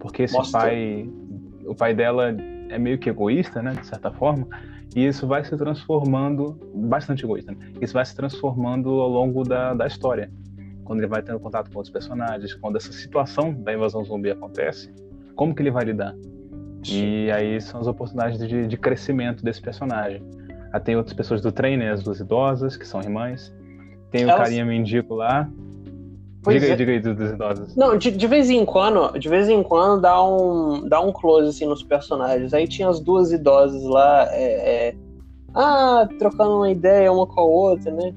Porque 0.00 0.22
esse 0.22 0.34
Mostra. 0.34 0.60
pai, 0.60 1.08
o 1.66 1.74
pai 1.74 1.94
dela 1.94 2.34
é 2.68 2.78
meio 2.78 2.98
que 2.98 3.10
egoísta, 3.10 3.62
né, 3.62 3.72
de 3.72 3.86
certa 3.86 4.10
forma, 4.12 4.46
e 4.94 5.06
isso 5.06 5.26
vai 5.26 5.44
se 5.44 5.56
transformando, 5.56 6.58
bastante 6.74 7.24
egoísta, 7.24 7.52
né? 7.52 7.58
isso 7.80 7.94
vai 7.94 8.04
se 8.04 8.14
transformando 8.14 8.88
ao 8.88 9.08
longo 9.08 9.42
da, 9.42 9.74
da 9.74 9.86
história. 9.86 10.30
Quando 10.84 11.00
ele 11.00 11.08
vai 11.08 11.22
tendo 11.22 11.38
contato 11.38 11.70
com 11.70 11.76
outros 11.76 11.92
personagens, 11.92 12.54
quando 12.54 12.76
essa 12.76 12.92
situação 12.92 13.52
da 13.52 13.74
invasão 13.74 14.02
zumbi 14.02 14.30
acontece, 14.30 14.90
como 15.34 15.54
que 15.54 15.62
ele 15.62 15.70
vai 15.70 15.84
lidar? 15.84 16.14
E 16.86 17.30
aí 17.30 17.60
são 17.60 17.80
as 17.80 17.86
oportunidades 17.86 18.38
de, 18.38 18.66
de 18.66 18.76
crescimento 18.76 19.42
desse 19.44 19.60
personagem. 19.60 20.22
Aí 20.72 20.80
tem 20.80 20.96
outras 20.96 21.14
pessoas 21.14 21.40
do 21.40 21.50
trem, 21.50 21.76
né? 21.76 21.90
As 21.90 22.02
duas 22.02 22.20
idosas, 22.20 22.76
que 22.76 22.86
são 22.86 23.00
irmãs. 23.00 23.52
Tem 24.10 24.24
o 24.24 24.30
Elas... 24.30 24.42
carinha 24.42 24.64
mendigo 24.64 25.14
lá, 25.14 25.48
Pois 26.42 26.60
diga 26.60 26.66
aí, 26.66 26.72
é. 26.72 26.76
diga 26.76 26.92
aí 26.92 27.00
dos 27.00 27.30
idosos. 27.32 27.76
Não, 27.76 27.98
de, 27.98 28.10
de, 28.10 28.26
vez 28.26 28.48
em 28.48 28.64
quando, 28.64 29.18
de 29.18 29.28
vez 29.28 29.48
em 29.48 29.62
quando 29.62 30.00
dá 30.00 30.24
um, 30.24 30.88
dá 30.88 31.00
um 31.00 31.12
close 31.12 31.48
assim 31.48 31.66
nos 31.66 31.82
personagens. 31.82 32.54
Aí 32.54 32.66
tinha 32.66 32.88
as 32.88 33.00
duas 33.00 33.32
idosas 33.32 33.82
lá, 33.84 34.26
é, 34.32 34.88
é, 34.88 34.96
ah, 35.54 36.08
trocando 36.18 36.56
uma 36.56 36.70
ideia 36.70 37.12
uma 37.12 37.26
com 37.26 37.40
a 37.40 37.44
outra, 37.44 37.92
né? 37.92 38.14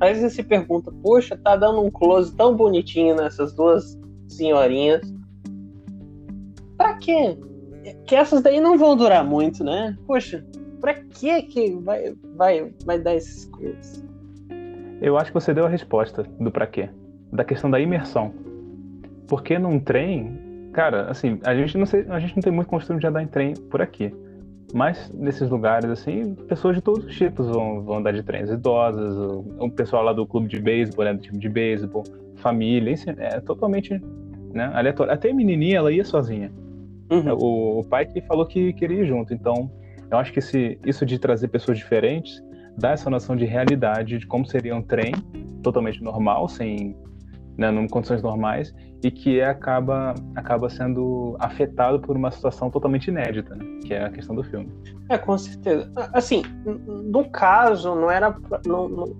Aí 0.00 0.14
você 0.14 0.30
se 0.30 0.42
pergunta, 0.42 0.92
poxa, 1.02 1.36
tá 1.36 1.56
dando 1.56 1.82
um 1.82 1.90
close 1.90 2.34
tão 2.34 2.56
bonitinho 2.56 3.14
nessas 3.16 3.52
duas 3.52 3.98
senhorinhas. 4.26 5.02
Pra 6.76 6.94
quê? 6.94 7.36
Que 8.06 8.14
essas 8.14 8.42
daí 8.42 8.60
não 8.60 8.76
vão 8.78 8.96
durar 8.96 9.24
muito, 9.24 9.64
né? 9.64 9.96
Poxa, 10.06 10.44
pra 10.80 10.94
que 10.94 11.42
que 11.42 11.74
vai, 11.76 12.14
vai, 12.36 12.72
vai 12.84 12.98
dar 12.98 13.14
esses 13.14 13.44
close? 13.46 14.06
Eu 15.00 15.16
acho 15.16 15.30
que 15.30 15.34
você 15.34 15.54
deu 15.54 15.66
a 15.66 15.68
resposta 15.68 16.24
do 16.40 16.50
pra 16.50 16.66
quê 16.66 16.90
da 17.32 17.44
questão 17.44 17.70
da 17.70 17.80
imersão. 17.80 18.32
Porque 19.26 19.58
num 19.58 19.78
trem, 19.78 20.70
cara, 20.72 21.10
assim, 21.10 21.38
a 21.44 21.54
gente 21.54 21.76
não, 21.76 21.86
sei, 21.86 22.06
a 22.08 22.18
gente 22.18 22.34
não 22.36 22.42
tem 22.42 22.52
muito 22.52 22.68
costume 22.68 22.98
de 22.98 23.06
andar 23.06 23.22
em 23.22 23.26
trem 23.26 23.54
por 23.54 23.82
aqui. 23.82 24.14
Mas 24.74 25.10
nesses 25.14 25.48
lugares, 25.48 25.90
assim, 25.90 26.34
pessoas 26.34 26.76
de 26.76 26.82
todos 26.82 27.04
os 27.04 27.16
tipos 27.16 27.46
vão, 27.46 27.82
vão 27.82 27.98
andar 27.98 28.12
de 28.12 28.22
trens. 28.22 28.50
Idosas, 28.50 29.16
o, 29.16 29.44
o 29.58 29.70
pessoal 29.70 30.02
lá 30.02 30.12
do 30.12 30.26
clube 30.26 30.48
de 30.48 30.60
beisebol, 30.60 31.04
né, 31.04 31.14
do 31.14 31.20
time 31.20 31.38
de 31.38 31.48
beisebol, 31.48 32.04
família, 32.36 32.90
isso 32.90 33.08
é 33.08 33.40
totalmente 33.40 34.00
né, 34.52 34.70
aleatório. 34.74 35.12
Até 35.12 35.30
a 35.30 35.34
menininha, 35.34 35.78
ela 35.78 35.90
ia 35.90 36.04
sozinha. 36.04 36.52
Uhum. 37.10 37.32
O, 37.34 37.80
o, 37.80 37.84
pai 37.84 38.06
que 38.06 38.20
falou 38.22 38.46
que 38.46 38.72
queria 38.74 39.02
ir 39.02 39.06
junto. 39.06 39.32
Então, 39.32 39.70
eu 40.10 40.18
acho 40.18 40.32
que 40.32 40.38
esse, 40.38 40.78
isso 40.84 41.06
de 41.06 41.18
trazer 41.18 41.48
pessoas 41.48 41.78
diferentes 41.78 42.42
dá 42.76 42.90
essa 42.90 43.10
noção 43.10 43.36
de 43.36 43.44
realidade 43.44 44.18
de 44.18 44.26
como 44.26 44.46
seria 44.46 44.74
um 44.74 44.82
trem 44.82 45.12
totalmente 45.62 46.02
normal, 46.02 46.48
sem 46.48 46.96
né, 47.56 47.72
em 47.72 47.88
condições 47.88 48.22
normais, 48.22 48.72
e 49.02 49.10
que 49.10 49.40
acaba, 49.40 50.14
acaba 50.36 50.70
sendo 50.70 51.36
afetado 51.40 51.98
por 52.00 52.16
uma 52.16 52.30
situação 52.30 52.70
totalmente 52.70 53.08
inédita, 53.08 53.54
né, 53.56 53.64
que 53.84 53.94
é 53.94 54.04
a 54.04 54.10
questão 54.10 54.34
do 54.36 54.44
filme. 54.44 54.72
É, 55.08 55.18
com 55.18 55.36
certeza. 55.36 55.90
Assim, 56.12 56.42
no 56.86 57.28
caso, 57.30 57.94
não 57.96 58.10
era. 58.10 58.36
Não, 58.64 58.88
não, 58.88 59.16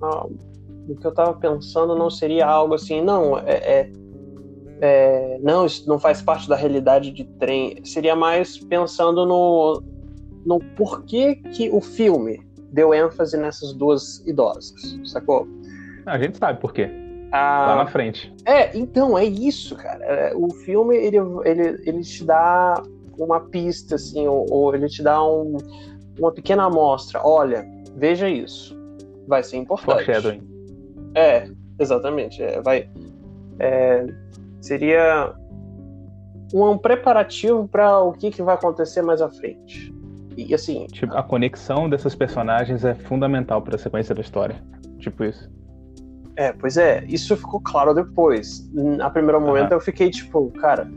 não, 0.00 0.30
o 0.88 0.96
que 0.96 1.06
eu 1.06 1.10
estava 1.10 1.34
pensando 1.34 1.94
não 1.94 2.10
seria 2.10 2.46
algo 2.46 2.74
assim, 2.74 3.02
não, 3.02 3.38
é, 3.38 3.54
é, 3.54 3.92
é, 4.82 5.38
não, 5.40 5.64
isso 5.64 5.88
não 5.88 5.96
faz 5.96 6.20
parte 6.20 6.48
da 6.48 6.56
realidade 6.56 7.12
de 7.12 7.22
trem. 7.22 7.76
Seria 7.84 8.16
mais 8.16 8.58
pensando 8.58 9.24
no, 9.24 9.80
no 10.44 10.58
porquê 10.76 11.36
que 11.36 11.70
o 11.70 11.80
filme 11.80 12.44
deu 12.72 12.92
ênfase 12.92 13.36
nessas 13.36 13.72
duas 13.72 14.26
idosas, 14.26 14.98
sacou? 15.04 15.46
A 16.04 16.18
gente 16.18 16.36
sabe 16.36 16.58
por 16.58 16.72
quê. 16.72 16.90
Ah, 17.30 17.66
Lá 17.68 17.76
na 17.76 17.86
frente. 17.86 18.34
É, 18.44 18.76
então, 18.76 19.16
é 19.16 19.24
isso, 19.24 19.76
cara. 19.76 20.04
É, 20.04 20.34
o 20.34 20.50
filme, 20.50 20.96
ele, 20.96 21.18
ele, 21.44 21.80
ele 21.86 22.02
te 22.02 22.24
dá 22.24 22.82
uma 23.16 23.38
pista, 23.38 23.94
assim, 23.94 24.26
ou, 24.26 24.46
ou 24.50 24.74
ele 24.74 24.88
te 24.88 25.00
dá 25.00 25.24
um, 25.24 25.58
uma 26.18 26.32
pequena 26.32 26.64
amostra. 26.64 27.20
Olha, 27.22 27.64
veja 27.94 28.28
isso. 28.28 28.76
Vai 29.28 29.44
ser 29.44 29.58
importante. 29.58 30.04
Foreshadowing. 30.04 30.42
É, 31.14 31.48
exatamente. 31.78 32.42
É, 32.42 32.60
vai, 32.60 32.90
é, 33.60 34.06
seria 34.62 35.34
um 36.54 36.78
preparativo 36.78 37.68
para 37.68 37.98
o 38.00 38.12
que, 38.12 38.30
que 38.30 38.42
vai 38.42 38.54
acontecer 38.54 39.02
mais 39.02 39.20
à 39.20 39.28
frente. 39.28 39.92
E 40.36 40.54
assim. 40.54 40.86
Tipo, 40.86 41.14
a 41.16 41.22
conexão 41.22 41.90
dessas 41.90 42.14
personagens 42.14 42.84
é 42.84 42.94
fundamental 42.94 43.60
para 43.60 43.74
a 43.74 43.78
sequência 43.78 44.14
da 44.14 44.20
história. 44.20 44.56
Tipo 44.98 45.24
isso. 45.24 45.50
É, 46.36 46.52
pois 46.52 46.76
é, 46.78 47.04
isso 47.06 47.36
ficou 47.36 47.60
claro 47.60 47.92
depois. 47.92 48.70
A 49.02 49.10
primeiro 49.10 49.40
momento 49.40 49.72
uhum. 49.72 49.76
eu 49.76 49.80
fiquei 49.80 50.10
tipo, 50.10 50.50
cara, 50.52 50.88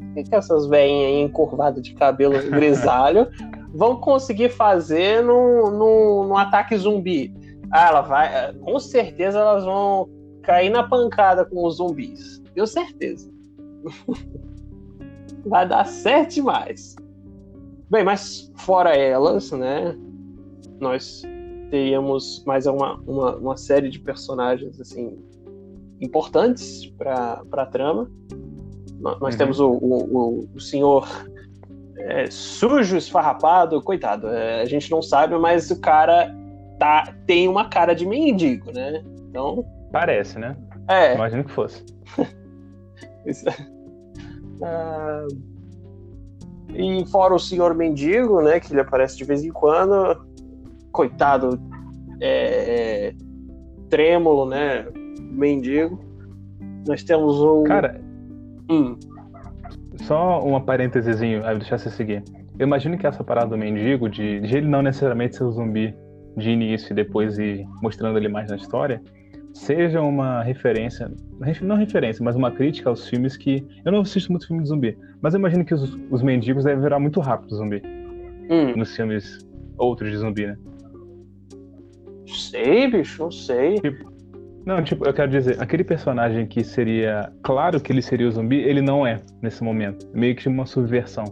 o 0.00 0.14
que, 0.14 0.24
que 0.24 0.34
essas 0.34 0.66
velhinhas 0.66 1.08
aí 1.08 1.20
encurvadas 1.22 1.82
de 1.82 1.94
cabelo 1.94 2.34
grisalho 2.50 3.28
vão 3.74 3.96
conseguir 3.96 4.50
fazer 4.50 5.22
no, 5.22 5.70
no, 5.70 6.28
no 6.28 6.36
ataque 6.36 6.76
zumbi? 6.76 7.34
Ah, 7.70 7.88
ela 7.88 8.00
vai. 8.02 8.52
Com 8.54 8.78
certeza 8.78 9.38
elas 9.38 9.64
vão 9.64 10.10
cair 10.42 10.70
na 10.70 10.82
pancada 10.82 11.44
com 11.44 11.64
os 11.64 11.76
zumbis. 11.76 12.42
Tenho 12.54 12.66
certeza. 12.66 13.30
vai 15.46 15.66
dar 15.66 15.86
certo 15.86 16.34
demais. 16.34 16.96
Bem, 17.90 18.04
mas 18.04 18.50
fora 18.56 18.96
elas, 18.96 19.50
né? 19.52 19.96
Nós 20.80 21.22
teríamos 21.70 22.42
mais 22.46 22.66
uma, 22.66 22.96
uma, 23.06 23.36
uma 23.36 23.56
série 23.56 23.88
de 23.88 23.98
personagens 23.98 24.80
assim 24.80 25.18
importantes 26.00 26.86
para 26.98 27.42
a 27.52 27.66
trama. 27.66 28.10
Nós 28.98 29.34
uhum. 29.34 29.38
temos 29.38 29.60
o, 29.60 29.70
o, 29.70 30.48
o 30.54 30.60
senhor 30.60 31.08
é, 31.96 32.30
sujo, 32.30 32.96
esfarrapado, 32.96 33.80
coitado. 33.82 34.28
É, 34.28 34.62
a 34.62 34.64
gente 34.64 34.90
não 34.90 35.02
sabe, 35.02 35.36
mas 35.38 35.70
o 35.70 35.80
cara 35.80 36.34
tá, 36.78 37.14
tem 37.26 37.48
uma 37.48 37.68
cara 37.68 37.94
de 37.94 38.06
mendigo, 38.06 38.72
né? 38.72 39.04
Então. 39.28 39.64
Parece, 39.92 40.38
né? 40.38 40.56
É. 40.88 41.14
Imagino 41.14 41.44
que 41.44 41.52
fosse. 41.52 41.84
Isso. 43.26 43.44
Ah, 44.62 45.26
e 46.74 47.04
fora 47.06 47.34
o 47.34 47.38
senhor 47.38 47.74
mendigo, 47.74 48.40
né? 48.40 48.58
Que 48.58 48.72
ele 48.72 48.80
aparece 48.80 49.16
de 49.16 49.24
vez 49.24 49.44
em 49.44 49.50
quando. 49.50 50.24
Coitado, 50.90 51.60
é, 52.20 53.08
é, 53.08 53.14
trêmulo, 53.90 54.46
né? 54.46 54.86
Mendigo. 55.20 56.00
Nós 56.86 57.02
temos 57.04 57.38
o. 57.40 57.64
Cara. 57.64 58.00
Hum. 58.70 58.96
Só 60.02 60.40
uma 60.42 60.60
parêntesezinho, 60.60 61.44
aí 61.44 61.56
deixar 61.58 61.78
você 61.78 61.90
seguir. 61.90 62.24
Eu 62.58 62.66
imagino 62.66 62.98
que 62.98 63.06
essa 63.06 63.22
parada 63.22 63.50
do 63.50 63.58
mendigo, 63.58 64.08
de, 64.08 64.40
de 64.40 64.56
ele 64.56 64.68
não 64.68 64.82
necessariamente 64.82 65.36
ser 65.36 65.44
o 65.44 65.52
zumbi 65.52 65.94
de 66.36 66.50
início 66.50 66.92
e 66.92 66.94
depois 66.94 67.38
ir 67.38 67.66
mostrando 67.82 68.18
ele 68.18 68.28
mais 68.28 68.48
na 68.48 68.56
história, 68.56 69.02
seja 69.52 70.00
uma 70.00 70.42
referência, 70.42 71.10
não 71.62 71.76
referência, 71.76 72.24
mas 72.24 72.36
uma 72.36 72.50
crítica 72.50 72.88
aos 72.88 73.08
filmes 73.08 73.36
que. 73.36 73.66
Eu 73.84 73.92
não 73.92 74.00
assisto 74.00 74.30
muito 74.30 74.46
filme 74.46 74.62
de 74.62 74.68
zumbi, 74.68 74.98
mas 75.20 75.34
eu 75.34 75.38
imagino 75.38 75.64
que 75.64 75.74
os, 75.74 75.98
os 76.10 76.22
mendigos 76.22 76.64
devem 76.64 76.82
virar 76.82 76.98
muito 76.98 77.20
rápido 77.20 77.54
zumbi. 77.54 77.82
Hum. 78.50 78.76
Nos 78.76 78.94
filmes 78.94 79.46
outros 79.76 80.10
de 80.10 80.16
zumbi, 80.18 80.46
né? 80.46 80.56
Sei, 82.26 82.90
bicho, 82.90 83.22
não 83.22 83.30
sei. 83.30 83.74
Tipo, 83.80 84.12
não, 84.64 84.82
tipo, 84.82 85.04
eu 85.04 85.12
quero 85.12 85.30
dizer, 85.30 85.60
aquele 85.60 85.82
personagem 85.82 86.46
que 86.46 86.62
seria. 86.62 87.32
Claro 87.42 87.80
que 87.80 87.92
ele 87.92 88.02
seria 88.02 88.28
o 88.28 88.30
zumbi, 88.30 88.58
ele 88.58 88.80
não 88.80 89.06
é 89.06 89.20
nesse 89.40 89.62
momento. 89.62 90.08
Meio 90.14 90.36
que 90.36 90.48
uma 90.48 90.66
subversão 90.66 91.24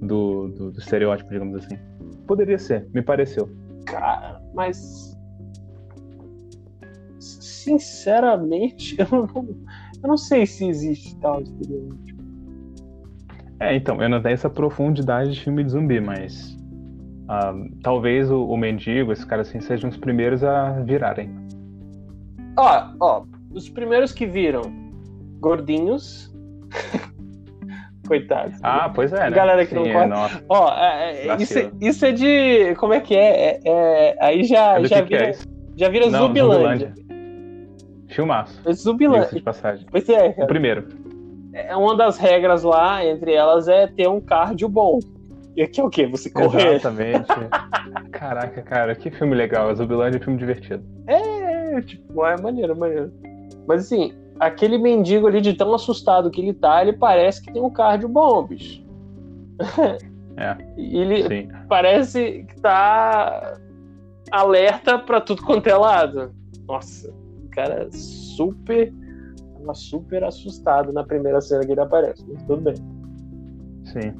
do, 0.00 0.48
do, 0.48 0.72
do 0.72 0.78
estereótipo, 0.78 1.30
digamos 1.30 1.64
assim. 1.64 1.78
Poderia 2.26 2.58
ser, 2.58 2.88
me 2.92 3.02
pareceu. 3.02 3.48
Cara, 3.86 4.40
mas. 4.54 5.15
Sinceramente, 7.66 8.94
eu 9.02 9.06
não, 9.10 9.28
eu 10.02 10.08
não 10.08 10.16
sei 10.16 10.46
se 10.46 10.68
existe 10.68 11.18
tal 11.18 11.42
estereótipo. 11.42 12.22
É, 13.58 13.74
então, 13.74 14.00
eu 14.00 14.08
não 14.08 14.22
tenho 14.22 14.34
essa 14.34 14.48
profundidade 14.48 15.32
de 15.32 15.40
filme 15.40 15.64
de 15.64 15.70
zumbi, 15.70 16.00
mas. 16.00 16.56
Uh, 17.24 17.76
talvez 17.82 18.30
o, 18.30 18.44
o 18.44 18.56
mendigo, 18.56 19.10
esses 19.10 19.24
caras 19.24 19.48
assim, 19.48 19.58
sejam 19.58 19.90
os 19.90 19.96
primeiros 19.96 20.44
a 20.44 20.80
virarem. 20.82 21.34
Ó, 22.56 22.92
ó, 23.00 23.24
os 23.52 23.68
primeiros 23.68 24.12
que 24.12 24.26
viram 24.26 24.62
gordinhos. 25.40 26.32
Coitados. 28.06 28.56
Ah, 28.62 28.88
pois 28.94 29.12
é. 29.12 29.28
Né? 29.28 29.36
Galera 29.36 29.66
que 29.66 29.74
Sim, 29.74 29.92
não 29.92 30.08
corre. 30.08 30.44
Ó, 30.48 30.72
é, 30.78 31.26
é, 31.26 31.36
isso, 31.42 31.72
isso, 31.80 32.06
é 32.06 32.12
de. 32.12 32.76
Como 32.76 32.94
é 32.94 33.00
que 33.00 33.16
é? 33.16 33.58
é, 33.58 33.60
é 33.64 34.16
aí 34.20 34.44
já, 34.44 34.78
é 34.78 34.84
já, 34.84 35.00
vira, 35.00 35.32
já 35.74 35.88
vira 35.88 36.08
não, 36.08 36.28
Zubilândia. 36.28 36.94
Filmaço. 38.16 38.58
É 38.64 38.72
Zubilândia. 38.72 39.28
De 39.30 39.42
passagem. 39.42 39.86
Pois 39.90 40.08
é. 40.08 40.32
Cara. 40.32 40.44
O 40.44 40.48
primeiro. 40.48 40.88
É, 41.52 41.76
uma 41.76 41.94
das 41.94 42.16
regras 42.16 42.62
lá, 42.62 43.04
entre 43.04 43.34
elas, 43.34 43.68
é 43.68 43.86
ter 43.86 44.08
um 44.08 44.22
cardio 44.22 44.70
bom. 44.70 44.98
E 45.54 45.62
aqui 45.62 45.80
é 45.80 45.84
o 45.84 45.90
quê? 45.90 46.06
Você 46.06 46.30
correr? 46.30 46.76
Exatamente. 46.76 47.26
Caraca, 48.10 48.62
cara, 48.62 48.94
que 48.94 49.10
filme 49.10 49.34
legal. 49.34 49.68
A 49.68 49.74
Zubilândia 49.74 50.16
é 50.16 50.20
um 50.20 50.24
filme 50.24 50.38
divertido. 50.38 50.82
É, 51.06 51.80
tipo, 51.82 52.24
é 52.24 52.40
maneiro, 52.40 52.72
é 52.72 52.74
maneiro. 52.74 53.12
Mas 53.66 53.84
assim, 53.84 54.14
aquele 54.40 54.78
mendigo 54.78 55.26
ali, 55.26 55.42
de 55.42 55.52
tão 55.52 55.74
assustado 55.74 56.30
que 56.30 56.40
ele 56.40 56.54
tá, 56.54 56.80
ele 56.80 56.94
parece 56.94 57.42
que 57.42 57.52
tem 57.52 57.62
um 57.62 57.70
cardio 57.70 58.08
bom, 58.08 58.44
bicho. 58.44 58.82
É. 60.38 60.54
ele 60.76 61.26
sim. 61.26 61.48
parece 61.66 62.44
que 62.46 62.60
tá 62.60 63.56
alerta 64.30 64.98
pra 64.98 65.18
tudo 65.18 65.42
quanto 65.42 65.66
é 65.66 65.74
lado. 65.74 66.30
Nossa, 66.68 67.10
cara 67.56 67.88
super. 67.90 68.92
Tava 69.58 69.74
super 69.74 70.22
assustado 70.22 70.92
na 70.92 71.02
primeira 71.02 71.40
cena 71.40 71.64
que 71.64 71.72
ele 71.72 71.80
aparece, 71.80 72.24
mas 72.28 72.42
tudo 72.44 72.60
bem. 72.60 72.74
Sim. 73.84 74.12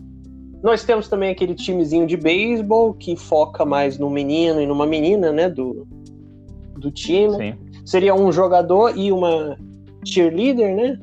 Nós 0.63 0.83
temos 0.83 1.09
também 1.09 1.31
aquele 1.31 1.55
timezinho 1.55 2.07
de 2.07 2.17
beisebol 2.17 2.95
que 2.95 3.15
foca 3.15 3.65
mais 3.65 3.99
no 3.99 4.11
menino 4.11 4.61
e 4.61 4.67
numa 4.67 4.87
menina, 4.87 5.31
né? 5.31 5.49
Do, 5.49 5.87
do 6.79 6.91
time. 6.91 7.37
Sim. 7.37 7.55
Seria 7.85 8.15
um 8.15 8.33
jogador 8.33 8.97
e 8.97 9.13
uma 9.13 9.57
cheerleader, 10.05 10.75
né? 10.75 10.99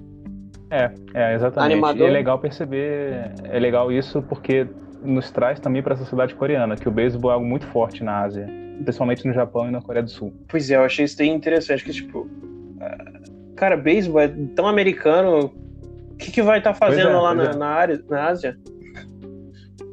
É, 0.70 0.92
é 1.14 1.36
exatamente. 1.36 1.74
Animador. 1.74 2.08
E 2.08 2.10
é 2.10 2.12
legal 2.12 2.40
perceber, 2.40 3.32
é 3.44 3.60
legal 3.60 3.92
isso 3.92 4.22
porque 4.24 4.68
nos 5.04 5.30
traz 5.30 5.60
também 5.60 5.84
para 5.84 5.94
a 5.94 5.98
sociedade 5.98 6.34
coreana, 6.34 6.76
que 6.76 6.88
o 6.88 6.92
beisebol 6.92 7.32
é 7.32 7.34
algo 7.36 7.46
muito 7.46 7.68
forte 7.68 8.04
na 8.04 8.22
Ásia, 8.22 8.48
principalmente 8.84 9.26
no 9.28 9.34
Japão 9.34 9.68
e 9.68 9.72
na 9.72 9.82
Coreia 9.82 10.04
do 10.04 10.10
Sul. 10.10 10.34
Pois 10.48 10.70
é, 10.70 10.76
eu 10.76 10.84
achei 10.84 11.06
isso 11.06 11.18
bem 11.18 11.34
interessante, 11.34 11.84
que 11.84 11.92
tipo, 11.92 12.28
ah, 12.80 13.14
cara, 13.56 13.78
beisebol 13.78 14.22
é 14.22 14.28
tão 14.56 14.68
americano, 14.68 15.52
o 16.12 16.16
que, 16.18 16.32
que 16.32 16.42
vai 16.42 16.60
estar 16.60 16.74
tá 16.74 16.80
fazendo 16.80 17.10
é, 17.10 17.14
lá 17.14 17.34
na, 17.34 17.44
é. 17.44 17.56
na, 17.56 17.68
área, 17.68 18.04
na 18.10 18.26
Ásia? 18.26 18.58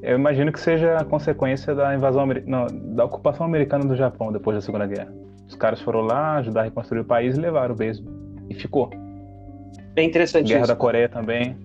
Eu 0.02 0.16
imagino 0.16 0.50
que 0.50 0.60
seja 0.60 0.96
a 0.96 1.04
consequência 1.04 1.74
da 1.74 1.94
invasão, 1.94 2.26
não, 2.46 2.66
da 2.94 3.04
ocupação 3.04 3.44
americana 3.44 3.84
do 3.84 3.94
Japão 3.94 4.32
depois 4.32 4.56
da 4.56 4.60
Segunda 4.60 4.86
Guerra. 4.86 5.12
Os 5.46 5.54
caras 5.54 5.80
foram 5.80 6.00
lá 6.00 6.36
ajudar 6.36 6.60
a 6.60 6.64
reconstruir 6.64 7.00
o 7.00 7.04
país 7.04 7.36
e 7.36 7.40
levaram 7.40 7.74
o 7.74 7.76
beisebol. 7.76 8.12
E 8.48 8.54
ficou. 8.54 8.90
É 9.96 10.02
interessante 10.02 10.48
Guerra 10.48 10.62
isso. 10.62 10.68
da 10.68 10.76
Coreia 10.76 11.08
também. 11.08 11.56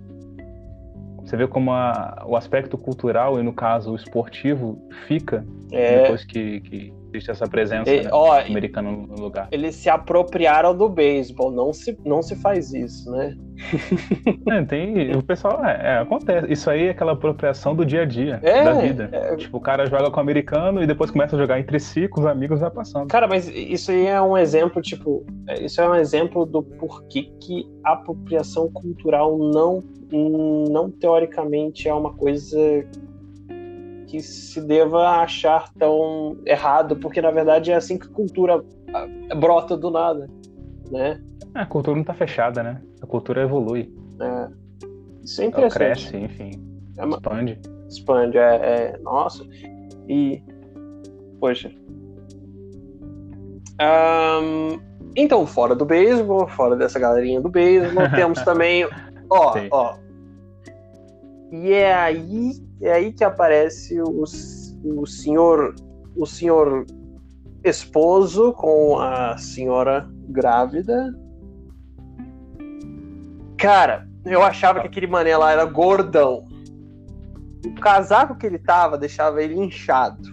Você 1.23 1.37
vê 1.37 1.47
como 1.47 1.71
a, 1.71 2.23
o 2.27 2.35
aspecto 2.35 2.77
cultural 2.77 3.39
e, 3.39 3.43
no 3.43 3.53
caso, 3.53 3.91
o 3.91 3.95
esportivo 3.95 4.79
fica 5.07 5.45
é... 5.71 6.01
depois 6.01 6.23
que, 6.23 6.59
que 6.61 6.93
existe 7.15 7.31
essa 7.31 7.47
presença 7.47 7.89
e, 7.89 8.03
né, 8.03 8.09
ó, 8.11 8.39
americana 8.39 8.91
no 8.91 9.15
lugar. 9.19 9.47
Eles 9.51 9.75
se 9.75 9.89
apropriaram 9.89 10.75
do 10.75 10.87
beisebol, 10.89 11.51
não 11.51 11.73
se, 11.73 11.97
não 12.05 12.21
se 12.21 12.35
faz 12.35 12.73
isso, 12.73 13.09
né? 13.11 13.35
É, 14.51 14.63
tem, 14.63 15.15
o 15.15 15.23
pessoal, 15.23 15.63
é, 15.65 15.95
é, 15.95 15.97
acontece. 15.97 16.51
Isso 16.51 16.69
aí 16.69 16.87
é 16.87 16.89
aquela 16.91 17.13
apropriação 17.13 17.75
do 17.75 17.85
dia 17.85 18.03
a 18.03 18.05
dia, 18.05 18.39
é, 18.43 18.63
da 18.63 18.73
vida. 18.73 19.09
É... 19.11 19.35
Tipo, 19.35 19.57
o 19.57 19.61
cara 19.61 19.85
joga 19.85 20.11
com 20.11 20.17
o 20.17 20.19
americano 20.19 20.83
e 20.83 20.87
depois 20.87 21.09
começa 21.09 21.35
a 21.35 21.39
jogar 21.39 21.59
entre 21.59 21.79
si, 21.79 22.07
com 22.07 22.21
os 22.21 22.27
amigos, 22.27 22.59
vai 22.59 22.69
passando. 22.69 23.07
Cara, 23.07 23.27
mas 23.27 23.47
isso 23.47 23.91
aí 23.91 24.05
é 24.05 24.21
um 24.21 24.37
exemplo, 24.37 24.81
tipo, 24.81 25.25
é, 25.47 25.63
isso 25.63 25.81
é 25.81 25.89
um 25.89 25.95
exemplo 25.95 26.45
do 26.45 26.61
porquê 26.61 27.31
que 27.41 27.65
a 27.83 27.93
apropriação 27.93 28.69
cultural 28.71 29.37
não, 29.37 29.83
não 30.69 30.91
teoricamente 30.91 31.87
é 31.87 31.93
uma 31.93 32.13
coisa 32.13 32.85
que 34.07 34.21
se 34.21 34.61
deva 34.61 35.21
achar 35.21 35.71
tão 35.73 36.37
errado, 36.45 36.95
porque 36.97 37.21
na 37.21 37.31
verdade 37.31 37.71
é 37.71 37.75
assim 37.75 37.97
que 37.97 38.07
a 38.07 38.11
cultura 38.11 38.63
ah, 38.93 39.35
brota 39.35 39.75
do 39.75 39.89
nada, 39.89 40.29
né? 40.91 41.21
É, 41.55 41.59
a 41.59 41.65
cultura 41.65 41.95
não 41.95 42.01
está 42.01 42.13
fechada, 42.13 42.61
né? 42.61 42.81
A 43.01 43.07
cultura 43.07 43.41
evolui. 43.43 43.93
É. 44.19 44.47
Isso 45.23 45.41
é 45.41 45.45
interessante. 45.45 45.83
Ela 45.83 45.93
cresce, 45.93 46.17
enfim. 46.17 46.51
É 46.97 47.05
uma... 47.05 47.17
Expande. 47.17 47.59
Expande, 47.89 48.37
é, 48.37 48.55
é, 48.55 48.97
Nossa. 48.99 49.45
E. 50.07 50.41
Poxa. 51.39 51.71
Um... 53.81 54.79
Então, 55.15 55.45
fora 55.47 55.73
do 55.73 55.85
beisebol, 55.85 56.47
fora 56.47 56.75
dessa 56.75 56.99
galerinha 56.99 57.39
do 57.39 57.49
beisebol, 57.49 58.03
temos 58.13 58.41
também. 58.43 58.87
Ó, 59.29 59.53
Sim. 59.53 59.67
ó. 59.71 59.95
E 61.51 61.71
é 61.71 61.93
aí 61.93 62.51
é 62.81 62.91
aí 62.91 63.13
que 63.13 63.23
aparece 63.23 63.99
o, 64.01 64.23
o 64.23 65.05
senhor 65.05 65.75
o 66.15 66.25
senhor 66.25 66.85
esposo 67.63 68.53
com 68.53 68.99
a 68.99 69.37
senhora 69.37 70.07
grávida. 70.29 71.13
Cara, 73.57 74.07
eu 74.25 74.43
achava 74.43 74.81
que 74.81 74.87
aquele 74.87 75.07
mané 75.07 75.35
lá 75.35 75.51
era 75.51 75.65
gordão. 75.65 76.45
O 77.65 77.73
casaco 77.75 78.37
que 78.37 78.45
ele 78.45 78.59
tava 78.59 78.97
deixava 78.97 79.41
ele 79.41 79.55
inchado. 79.55 80.29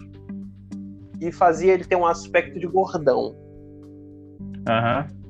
E 1.20 1.32
fazia 1.32 1.72
ele 1.72 1.84
ter 1.84 1.96
um 1.96 2.06
aspecto 2.06 2.58
de 2.58 2.66
gordão. 2.66 3.34
Aham. 4.68 5.06
Uhum. 5.10 5.22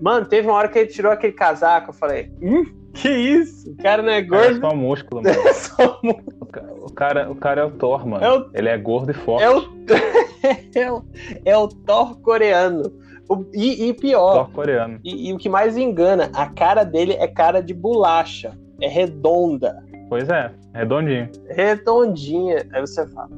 Mano, 0.00 0.26
teve 0.26 0.48
uma 0.48 0.56
hora 0.56 0.68
que 0.68 0.78
ele 0.78 0.88
tirou 0.88 1.12
aquele 1.12 1.32
casaco, 1.32 1.90
eu 1.90 1.94
falei, 1.94 2.32
hum, 2.42 2.64
que 2.94 3.08
isso? 3.08 3.70
O 3.72 3.76
cara 3.76 4.02
não 4.02 4.10
é 4.12 4.22
gordo. 4.22 4.56
É 4.56 4.60
só 4.70 4.74
músculo, 4.74 5.22
mano. 5.24 5.36
É 5.36 5.52
só 5.52 6.00
músculo. 6.02 6.34
O 6.82 6.92
cara, 6.92 7.30
o 7.30 7.34
cara 7.34 7.60
é 7.62 7.64
o 7.64 7.70
Thor, 7.72 8.06
mano. 8.06 8.24
É 8.24 8.32
o... 8.38 8.50
Ele 8.54 8.68
é 8.68 8.78
gordo 8.78 9.10
e 9.10 9.14
forte. 9.14 9.42
É 9.44 9.50
o... 9.50 9.64
é, 10.74 10.92
o, 10.92 11.04
é 11.44 11.56
o 11.56 11.68
Thor 11.68 12.18
coreano. 12.20 12.92
O- 13.28 13.44
e, 13.54 13.88
e 13.88 13.94
pior, 13.94 14.34
Thor 14.46 14.50
coreano. 14.52 15.00
e, 15.02 15.28
e 15.28 15.32
o 15.32 15.38
que 15.38 15.48
mais 15.48 15.76
engana, 15.76 16.30
a 16.34 16.46
cara 16.46 16.84
dele 16.84 17.14
é 17.14 17.26
cara 17.26 17.60
de 17.60 17.72
bolacha. 17.74 18.56
É 18.80 18.88
redonda. 18.88 19.82
Pois 20.08 20.28
é, 20.28 20.50
redondinho. 20.74 21.28
redondinha. 21.48 22.66
Aí 22.72 22.80
você 22.80 23.06
fala, 23.06 23.30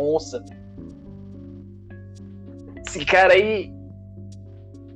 nossa, 0.00 0.42
esse 2.86 3.04
cara 3.04 3.34
aí 3.34 3.70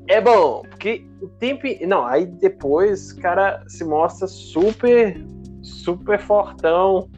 é 0.08 0.20
bom, 0.20 0.62
porque 0.68 1.06
o 1.20 1.28
tempo. 1.28 1.66
Não, 1.86 2.06
aí 2.06 2.26
depois 2.26 3.12
o 3.12 3.20
cara 3.20 3.62
se 3.66 3.84
mostra 3.84 4.26
super, 4.26 5.20
super 5.62 6.18
fortão, 6.18 7.08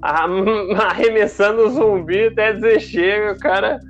arrem- 0.00 0.74
arremessando 0.78 1.62
o 1.66 1.70
zumbi 1.70 2.26
até 2.26 2.52
dizer 2.52 2.80
chega, 2.80 3.32
o 3.32 3.38
cara. 3.38 3.80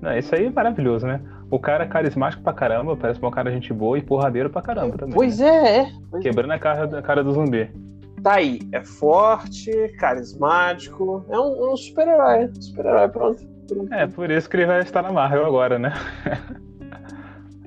Não, 0.00 0.16
isso 0.16 0.34
aí 0.34 0.46
é 0.46 0.50
maravilhoso, 0.50 1.06
né? 1.06 1.20
O 1.50 1.58
cara 1.58 1.84
é 1.84 1.86
carismático 1.86 2.42
pra 2.42 2.52
caramba, 2.52 2.96
parece 2.96 3.22
um 3.22 3.30
cara 3.30 3.50
gente 3.50 3.72
boa 3.72 3.98
e 3.98 4.02
porradeiro 4.02 4.48
pra 4.48 4.62
caramba 4.62 4.96
também. 4.96 5.14
Pois 5.14 5.38
né? 5.40 5.48
é, 5.48 5.80
é. 5.80 5.92
Pois 6.10 6.22
Quebrando 6.22 6.52
a 6.52 6.58
cara, 6.58 6.98
a 6.98 7.02
cara 7.02 7.24
do 7.24 7.32
zumbi. 7.32 7.68
Tá 8.22 8.34
aí, 8.34 8.60
é 8.72 8.82
forte, 8.84 9.70
carismático, 9.98 11.24
é 11.28 11.38
um, 11.38 11.72
um 11.72 11.76
super-herói, 11.76 12.50
super-herói, 12.60 13.08
pronto. 13.08 13.50
É, 13.90 14.06
por 14.06 14.30
isso 14.30 14.48
que 14.48 14.56
ele 14.58 14.66
vai 14.66 14.80
estar 14.80 15.02
na 15.02 15.12
Marvel 15.12 15.44
agora, 15.44 15.78
né? 15.78 15.92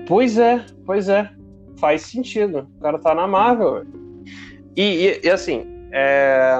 Pois 0.07 0.37
é, 0.37 0.65
pois 0.85 1.09
é. 1.09 1.29
Faz 1.77 2.01
sentido. 2.03 2.67
O 2.77 2.81
cara 2.81 2.99
tá 2.99 3.13
na 3.15 3.27
Marvel. 3.27 3.83
E, 4.75 4.81
e- 4.81 5.21
e, 5.23 5.29
assim, 5.29 5.65
é, 5.91 6.57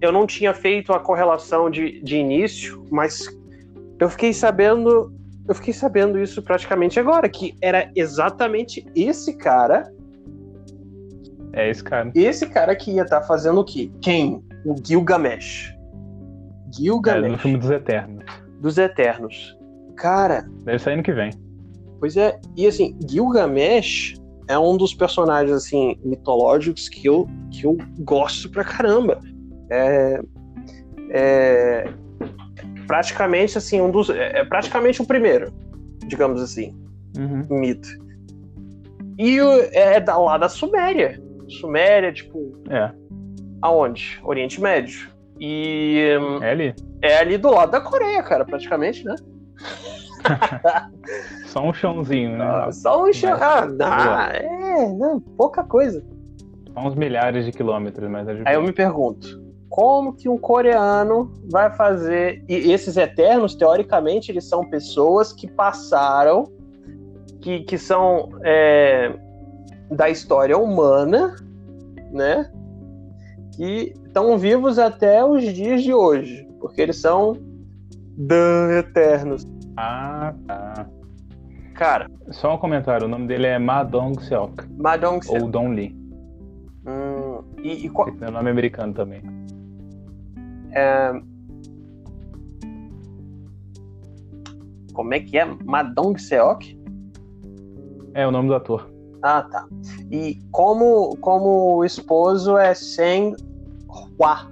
eu 0.00 0.12
não 0.12 0.26
tinha 0.26 0.52
feito 0.54 0.92
a 0.92 1.00
correlação 1.00 1.70
de, 1.70 2.00
de 2.02 2.16
início, 2.16 2.84
mas 2.90 3.26
eu 3.98 4.08
fiquei 4.08 4.32
sabendo. 4.32 5.12
Eu 5.48 5.54
fiquei 5.56 5.72
sabendo 5.74 6.18
isso 6.20 6.40
praticamente 6.42 7.00
agora, 7.00 7.28
que 7.28 7.54
era 7.60 7.90
exatamente 7.96 8.86
esse 8.94 9.36
cara, 9.36 9.92
É 11.52 11.68
esse 11.68 11.82
cara. 11.82 12.12
esse 12.14 12.46
cara 12.48 12.76
que 12.76 12.92
ia 12.92 13.02
estar 13.02 13.22
fazendo 13.22 13.60
o 13.60 13.64
quê? 13.64 13.90
Quem? 14.00 14.40
O 14.64 14.76
Gilgamesh. 14.82 15.74
É, 15.74 16.72
Gilgamesh 16.76 17.32
no 17.32 17.38
filme 17.38 17.58
dos 17.58 17.70
Eternos. 17.70 18.24
dos 18.60 18.78
Eternos. 18.78 19.58
Cara, 19.96 20.48
Deve 20.64 20.78
sair 20.78 20.94
ano 20.94 21.02
que 21.02 21.12
vem. 21.12 21.30
Pois 22.02 22.16
é, 22.16 22.36
e 22.56 22.66
assim, 22.66 22.98
Gilgamesh 23.08 24.14
é 24.48 24.58
um 24.58 24.76
dos 24.76 24.92
personagens 24.92 25.52
assim 25.54 25.96
mitológicos 26.04 26.88
que 26.88 27.06
eu, 27.06 27.28
que 27.52 27.64
eu 27.64 27.78
gosto 28.00 28.50
pra 28.50 28.64
caramba. 28.64 29.20
É, 29.70 30.20
é 31.10 31.84
praticamente 32.88 33.56
assim 33.56 33.80
um 33.80 33.88
dos 33.88 34.10
é 34.10 34.40
é 34.40 34.44
praticamente 34.44 35.00
o 35.00 35.06
primeiro, 35.06 35.52
digamos 36.08 36.42
assim, 36.42 36.74
Uhum. 37.16 37.46
mito. 37.60 37.88
E 39.16 39.40
o- 39.40 39.60
é 39.70 40.00
da 40.00 40.18
lá 40.18 40.36
da 40.38 40.48
Suméria. 40.48 41.22
Suméria, 41.60 42.12
tipo, 42.12 42.52
É, 42.68 42.90
aonde? 43.62 44.18
Oriente 44.24 44.60
Médio. 44.60 45.08
E 45.38 46.18
é 46.42 46.50
ali. 46.50 46.74
é 47.00 47.16
ali 47.18 47.38
do 47.38 47.48
lado 47.50 47.70
da 47.70 47.80
Coreia, 47.80 48.24
cara, 48.24 48.44
praticamente, 48.44 49.04
né? 49.04 49.14
Só 51.46 51.62
um 51.62 51.72
chãozinho, 51.72 52.36
né? 52.36 52.44
Ah, 52.44 52.72
Só 52.72 53.04
um 53.04 53.12
chão. 53.12 53.36
Ah, 53.40 54.30
é, 54.34 54.88
não, 54.88 55.20
pouca 55.20 55.62
coisa. 55.64 56.04
Só 56.72 56.80
uns 56.80 56.94
milhares 56.94 57.44
de 57.44 57.52
quilômetros, 57.52 58.10
mas 58.10 58.26
é 58.28 58.42
Aí 58.46 58.54
eu 58.54 58.62
me 58.62 58.72
pergunto, 58.72 59.42
como 59.68 60.12
que 60.12 60.28
um 60.28 60.38
coreano 60.38 61.32
vai 61.50 61.70
fazer. 61.74 62.44
E 62.48 62.72
esses 62.72 62.96
eternos, 62.96 63.54
teoricamente, 63.54 64.30
eles 64.30 64.44
são 64.44 64.64
pessoas 64.68 65.32
que 65.32 65.46
passaram, 65.46 66.50
que, 67.40 67.60
que 67.60 67.78
são 67.78 68.28
é, 68.44 69.14
da 69.90 70.08
história 70.10 70.56
humana, 70.56 71.36
né? 72.10 72.50
Que 73.56 73.94
estão 74.06 74.36
vivos 74.38 74.78
até 74.78 75.24
os 75.24 75.42
dias 75.42 75.82
de 75.82 75.92
hoje, 75.94 76.46
porque 76.60 76.80
eles 76.80 77.00
são 77.00 77.36
dan 78.16 78.78
eternos. 78.78 79.46
Ah, 79.76 80.34
tá. 80.46 80.86
Cara, 81.74 82.10
Só 82.30 82.54
um 82.54 82.58
comentário, 82.58 83.06
o 83.06 83.08
nome 83.10 83.26
dele 83.26 83.46
é 83.46 83.58
Ma 83.58 83.82
Dong 83.82 84.22
Seok, 84.22 84.68
Madong 84.78 85.20
ou 85.28 85.48
Dong 85.48 85.74
Lee. 85.74 85.96
hum, 86.86 87.42
e, 87.62 87.86
e 87.86 87.88
qual- 87.88 88.08
Esse 88.08 88.24
é 88.24 88.30
nome 88.30 88.50
americano 88.50 88.92
também. 88.92 89.22
como 94.92 95.14
é 95.14 95.20
que 95.20 95.38
é? 95.38 95.44
Madong 95.64 96.18
Seok? 96.18 96.78
É 98.14 98.26
o 98.26 98.30
nome 98.30 98.48
do 98.48 98.54
ator. 98.54 98.90
Ah, 99.22 99.42
tá. 99.42 99.66
E 100.10 100.38
como, 100.50 101.16
como 101.18 101.76
o 101.76 101.84
esposo 101.84 102.56
é 102.58 102.74
Seng 102.74 103.34
Hua. 103.88 104.48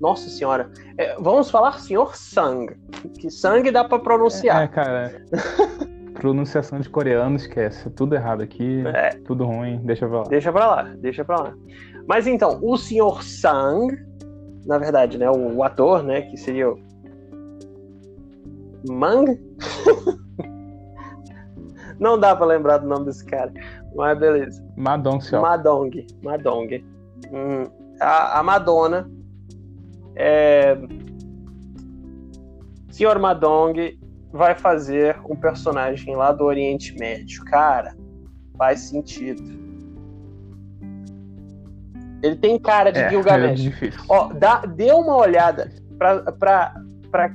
Nossa 0.00 0.28
senhora. 0.30 0.70
É, 0.96 1.14
vamos 1.20 1.50
falar 1.50 1.78
senhor 1.78 2.16
Sang. 2.16 2.66
Que 3.18 3.30
Sang 3.30 3.70
dá 3.70 3.84
pra 3.84 3.98
É, 3.98 4.00
pronunciar. 4.00 4.68
cara. 4.70 5.24
pronunciação 6.14 6.80
de 6.80 6.88
coreano, 6.88 7.36
esquece. 7.36 7.88
Tudo 7.90 8.14
errado 8.14 8.42
aqui, 8.42 8.82
É. 8.88 9.10
tudo 9.26 9.44
ruim, 9.44 9.78
deixa 9.84 10.08
pra 10.08 10.18
lá. 10.18 10.24
Deixa 10.28 10.52
pra 10.52 10.66
lá, 10.66 10.82
deixa 10.98 11.24
pra 11.24 11.36
lá. 11.40 11.54
Mas 12.08 12.26
então, 12.26 12.58
o 12.62 12.76
senhor 12.76 13.22
Sang, 13.22 13.88
na 14.66 14.78
verdade, 14.78 15.16
né, 15.18 15.30
o, 15.30 15.56
o 15.56 15.62
ator, 15.64 16.02
né, 16.02 16.22
que 16.22 16.36
seria 16.36 16.70
o 16.72 16.78
Mang? 18.88 19.38
Não 21.98 22.18
dá 22.18 22.34
pra 22.34 22.46
lembrar 22.46 22.78
do 22.78 22.88
nome 22.88 23.04
desse 23.06 23.24
cara, 23.24 23.52
mas 23.94 24.18
beleza. 24.18 24.62
Ma 24.76 24.96
Dong 24.96 25.22
Seok. 25.22 25.42
Madong. 25.42 26.06
Madong. 26.22 26.84
Hum, 27.30 27.66
a, 28.00 28.40
a 28.40 28.42
Madonna. 28.42 29.10
É... 30.20 30.76
Senhor 32.90 33.18
Madong 33.18 33.98
vai 34.32 34.54
fazer 34.54 35.16
um 35.28 35.34
personagem 35.34 36.14
lá 36.14 36.32
do 36.32 36.44
Oriente 36.44 36.94
Médio. 36.98 37.42
Cara, 37.44 37.96
faz 38.58 38.80
sentido. 38.80 39.42
Ele 42.22 42.36
tem 42.36 42.58
cara 42.58 42.90
de 42.92 42.98
é, 42.98 43.04
é 43.04 43.08
Gilgamesh. 43.10 43.60
difícil. 43.60 44.00
Ó, 44.08 44.30
dá, 44.34 44.60
dê 44.66 44.92
uma 44.92 45.16
olhada 45.16 45.72
pra, 45.96 46.20
pra, 46.32 46.74
pra. 47.10 47.34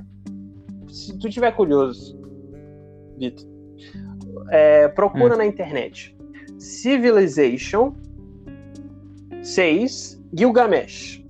Se 0.88 1.17
tu 1.17 1.28
tiver 1.28 1.52
curioso, 1.54 2.15
Vitor, 3.17 3.48
é, 4.52 4.88
procura 4.89 5.34
Hum. 5.34 5.38
na 5.39 5.45
internet. 5.45 6.15
Civilization 6.60 7.95
6 9.41 10.21
Gilgamesh. 10.38 11.25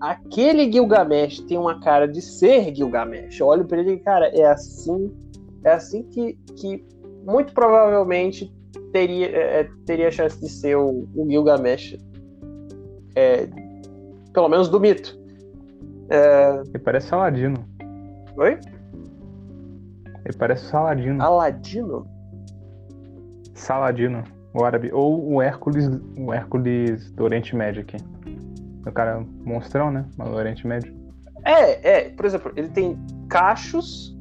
Aquele 0.00 0.70
Gilgamesh 0.70 1.40
tem 1.40 1.58
uma 1.58 1.80
cara 1.80 2.06
de 2.06 2.20
ser 2.20 2.74
Gilgamesh. 2.74 3.40
Eu 3.40 3.46
olho 3.46 3.64
pra 3.64 3.78
ele 3.78 3.92
e, 3.92 3.98
cara, 3.98 4.28
é 4.28 4.46
assim. 4.46 5.12
É 5.64 5.72
assim 5.72 6.02
que, 6.04 6.34
que 6.56 6.84
muito 7.24 7.52
provavelmente 7.52 8.52
teria, 8.92 9.26
é, 9.26 9.68
teria 9.84 10.10
chance 10.10 10.38
de 10.40 10.48
ser 10.48 10.76
o, 10.76 11.08
o 11.14 11.26
Gilgamesh. 11.28 11.96
É, 13.14 13.48
pelo 14.32 14.48
menos 14.48 14.68
do 14.68 14.78
mito. 14.78 15.18
Ele 16.68 16.78
parece 16.78 17.08
Saladino. 17.08 17.64
Oi? 18.36 18.58
Ele 20.24 20.36
parece 20.38 20.66
Saladino. 20.66 21.22
Aladino? 21.22 22.06
Saladino, 23.54 24.22
o 24.54 24.64
árabe. 24.64 24.90
Ou 24.92 25.34
o 25.34 25.42
Hércules, 25.42 25.88
o 26.18 26.32
Hércules 26.32 27.10
do 27.12 27.24
Oriente 27.24 27.56
Médio 27.56 27.82
aqui. 27.82 27.96
O 28.86 28.92
cara 28.92 29.24
monstrão, 29.44 29.90
né? 29.90 30.06
Mas 30.16 30.28
do 30.28 30.36
Oriente 30.36 30.66
Médio. 30.66 30.94
É, 31.44 31.90
é. 31.90 32.08
Por 32.10 32.24
exemplo, 32.24 32.52
ele 32.56 32.68
tem 32.68 32.98
cachos. 33.28 34.16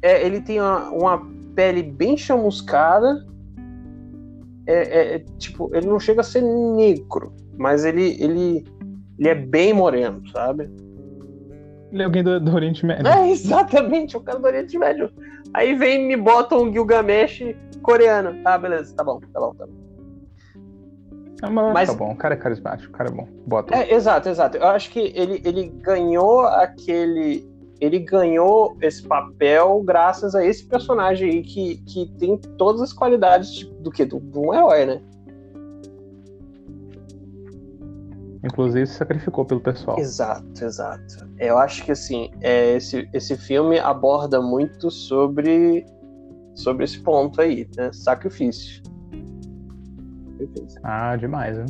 É, 0.00 0.24
ele 0.24 0.40
tem 0.40 0.60
uma, 0.60 0.90
uma 0.90 1.32
pele 1.54 1.82
bem 1.82 2.16
chamuscada. 2.16 3.26
É, 4.66 4.74
é, 4.74 5.14
é, 5.16 5.18
tipo, 5.38 5.70
ele 5.74 5.86
não 5.86 5.98
chega 5.98 6.20
a 6.20 6.24
ser 6.24 6.40
negro, 6.40 7.32
mas 7.58 7.84
ele, 7.84 8.16
ele, 8.22 8.64
ele 9.18 9.28
é 9.28 9.34
bem 9.34 9.72
moreno, 9.72 10.22
sabe? 10.30 10.70
Ele 11.90 12.02
é 12.02 12.04
alguém 12.04 12.22
do, 12.22 12.40
do 12.40 12.54
Oriente 12.54 12.86
Médio. 12.86 13.06
É, 13.06 13.28
exatamente, 13.30 14.16
o 14.16 14.20
cara 14.20 14.38
do 14.38 14.46
Oriente 14.46 14.78
Médio. 14.78 15.10
Aí 15.52 15.74
vem 15.74 16.04
e 16.04 16.08
me 16.08 16.16
bota 16.16 16.56
um 16.56 16.72
Gilgamesh 16.72 17.42
coreano. 17.82 18.40
Ah, 18.44 18.56
beleza, 18.56 18.94
tá 18.94 19.04
bom, 19.04 19.20
tá 19.32 19.40
bom, 19.40 19.54
tá 19.54 19.66
bom. 19.66 19.91
Ah, 21.42 21.50
mas, 21.50 21.74
Mas- 21.74 21.88
tá 21.90 21.96
bom, 21.96 22.12
o 22.12 22.16
cara 22.16 22.34
é 22.34 22.36
carismático, 22.36 22.88
o 22.90 22.96
cara 22.96 23.10
é 23.10 23.12
bom. 23.12 23.26
Bota. 23.46 23.74
É, 23.74 23.92
exato, 23.92 24.28
exato. 24.28 24.56
Eu 24.56 24.66
acho 24.68 24.90
que 24.90 25.12
ele, 25.14 25.42
ele 25.44 25.68
ganhou 25.80 26.42
aquele. 26.42 27.50
Ele 27.80 27.98
ganhou 27.98 28.76
esse 28.80 29.02
papel 29.02 29.82
graças 29.84 30.36
a 30.36 30.46
esse 30.46 30.64
personagem 30.64 31.28
aí 31.28 31.42
que, 31.42 31.78
que 31.78 32.06
tem 32.16 32.38
todas 32.56 32.80
as 32.80 32.92
qualidades 32.92 33.52
de- 33.52 33.66
do 33.80 33.90
que? 33.90 34.04
Do, 34.04 34.20
de 34.20 34.38
um 34.38 34.54
herói, 34.54 34.86
né? 34.86 35.02
Inclusive 38.44 38.86
se 38.86 38.94
sacrificou 38.94 39.44
pelo 39.44 39.60
pessoal. 39.60 39.98
Exato, 39.98 40.64
exato. 40.64 41.28
Eu 41.38 41.58
acho 41.58 41.84
que 41.84 41.92
assim, 41.92 42.30
é, 42.40 42.74
esse, 42.76 43.08
esse 43.12 43.36
filme 43.36 43.78
aborda 43.80 44.40
muito 44.40 44.90
sobre, 44.90 45.84
sobre 46.54 46.84
esse 46.84 47.00
ponto 47.00 47.40
aí, 47.40 47.68
né? 47.76 47.90
Sacrifício. 47.92 48.82
Ah, 50.82 51.16
demais, 51.16 51.58
né? 51.58 51.66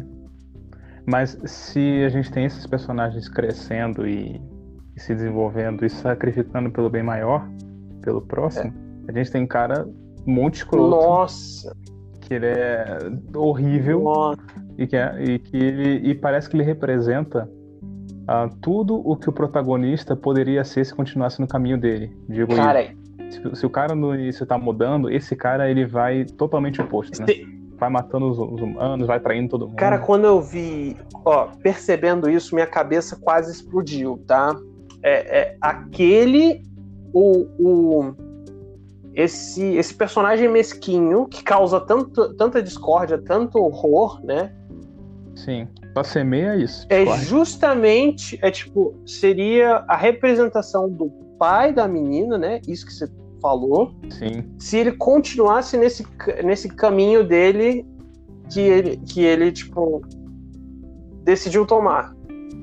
Mas 1.07 1.39
se 1.45 2.05
a 2.05 2.09
gente 2.09 2.31
tem 2.31 2.45
esses 2.45 2.67
personagens 2.67 3.29
crescendo 3.29 4.07
e, 4.07 4.41
e 4.97 5.01
se 5.01 5.15
desenvolvendo 5.15 5.85
e 5.85 5.91
sacrificando 5.91 6.71
pelo 6.71 6.89
bem 6.89 7.03
maior, 7.03 7.49
pelo 8.03 8.23
próximo, 8.23 8.73
é. 9.09 9.11
a 9.11 9.13
gente 9.13 9.31
tem 9.31 9.43
um 9.43 9.47
cara 9.47 9.89
muito 10.27 10.55
escroto. 10.55 10.91
Nossa! 10.91 11.77
Que 12.21 12.35
ele 12.35 12.47
é 12.47 12.99
horrível. 13.35 14.03
Nossa. 14.03 14.41
E 14.79 14.87
que, 14.87 14.97
é, 14.97 15.23
e 15.23 15.39
que 15.39 15.57
ele, 15.57 16.09
e 16.09 16.15
parece 16.15 16.49
que 16.49 16.57
ele 16.57 16.63
representa 16.63 17.49
uh, 18.23 18.55
tudo 18.61 18.97
o 19.05 19.17
que 19.17 19.29
o 19.29 19.33
protagonista 19.33 20.17
poderia 20.17 20.65
ser 20.65 20.85
se 20.85 20.95
continuasse 20.95 21.41
no 21.41 21.47
caminho 21.47 21.79
dele. 21.79 22.17
Digo 22.29 22.55
cara, 22.55 22.95
se, 23.29 23.57
se, 23.57 23.67
o 23.67 23.71
cara 23.71 23.95
no 23.95 24.15
início 24.15 24.47
tá 24.47 24.57
mudando, 24.57 25.11
esse 25.11 25.35
cara 25.35 25.71
ele 25.71 25.85
vai 25.85 26.25
totalmente 26.25 26.81
oposto, 26.81 27.21
né? 27.21 27.27
Vai 27.83 27.91
matando 27.91 28.31
os, 28.31 28.39
os, 28.39 28.61
humanos, 28.61 29.09
vai 29.09 29.19
traindo 29.19 29.49
todo 29.49 29.67
mundo. 29.67 29.75
Cara, 29.75 29.99
quando 29.99 30.25
eu 30.25 30.41
vi, 30.41 30.97
ó, 31.25 31.49
percebendo 31.65 32.31
isso, 32.31 32.55
minha 32.55 32.67
cabeça 32.67 33.17
quase 33.17 33.51
explodiu, 33.51 34.23
tá? 34.25 34.55
É, 35.03 35.41
é 35.41 35.57
aquele 35.61 36.63
o, 37.13 37.45
o 37.59 38.15
esse, 39.13 39.75
esse 39.75 39.93
personagem 39.95 40.49
mesquinho 40.49 41.27
que 41.27 41.43
causa 41.43 41.81
tanto, 41.81 42.33
tanta 42.35 42.63
discórdia, 42.63 43.19
tanto 43.19 43.59
horror, 43.59 44.25
né? 44.25 44.55
Sim, 45.35 45.67
só 45.93 46.05
semeia 46.05 46.55
isso. 46.55 46.87
É 46.89 47.05
justamente, 47.17 48.39
é 48.43 48.51
tipo, 48.53 48.95
seria 49.05 49.85
a 49.89 49.97
representação 49.97 50.89
do 50.89 51.11
pai 51.37 51.73
da 51.73 51.89
menina, 51.89 52.39
né? 52.39 52.61
Isso 52.69 52.87
que 52.87 52.93
você 52.93 53.09
falou. 53.43 53.95
Sim. 54.09 54.45
Se 54.59 54.79
ele 54.79 54.93
continuasse 54.93 55.77
nesse, 55.77 56.07
nesse 56.43 56.69
caminho 56.69 57.27
dele 57.27 57.85
que 58.49 58.61
ele, 58.61 58.97
que 58.99 59.21
ele, 59.21 59.51
tipo, 59.51 60.01
decidiu 61.25 61.67
tomar. 61.67 62.15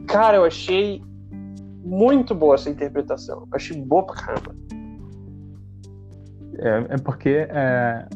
Cara, 0.08 0.38
eu 0.38 0.46
achei 0.46 1.02
muito 1.84 2.34
boa 2.34 2.56
essa 2.56 2.70
interpretação. 2.70 3.42
Eu 3.42 3.56
achei 3.56 3.80
boa 3.80 4.06
pra 4.06 4.16
caramba. 4.16 4.56
É, 6.58 6.96
é 6.96 6.98
porque. 6.98 7.48
É... 7.50 8.08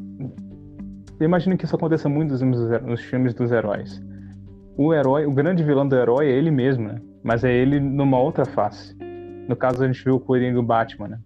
Eu 1.20 1.26
imagino 1.26 1.58
que 1.58 1.66
isso 1.66 1.76
aconteça 1.76 2.10
muito 2.10 2.34
nos, 2.44 2.82
nos 2.82 3.02
filmes 3.02 3.34
dos 3.34 3.52
heróis. 3.52 4.02
O 4.76 4.94
herói, 4.94 5.26
o 5.26 5.32
grande 5.32 5.64
vilão 5.64 5.88
do 5.88 5.96
herói 5.96 6.28
é 6.28 6.32
ele 6.32 6.50
mesmo, 6.50 6.88
né? 6.88 7.00
Mas 7.24 7.44
é 7.44 7.54
ele 7.54 7.80
numa 7.80 8.20
outra 8.20 8.44
face. 8.44 8.96
No 9.48 9.56
caso, 9.56 9.84
a 9.84 9.88
gente 9.88 10.04
viu 10.04 10.16
o 10.16 10.20
Coringa 10.20 10.58
e 10.58 10.60
o 10.60 10.64
Batman, 10.64 11.10
né? 11.10 11.20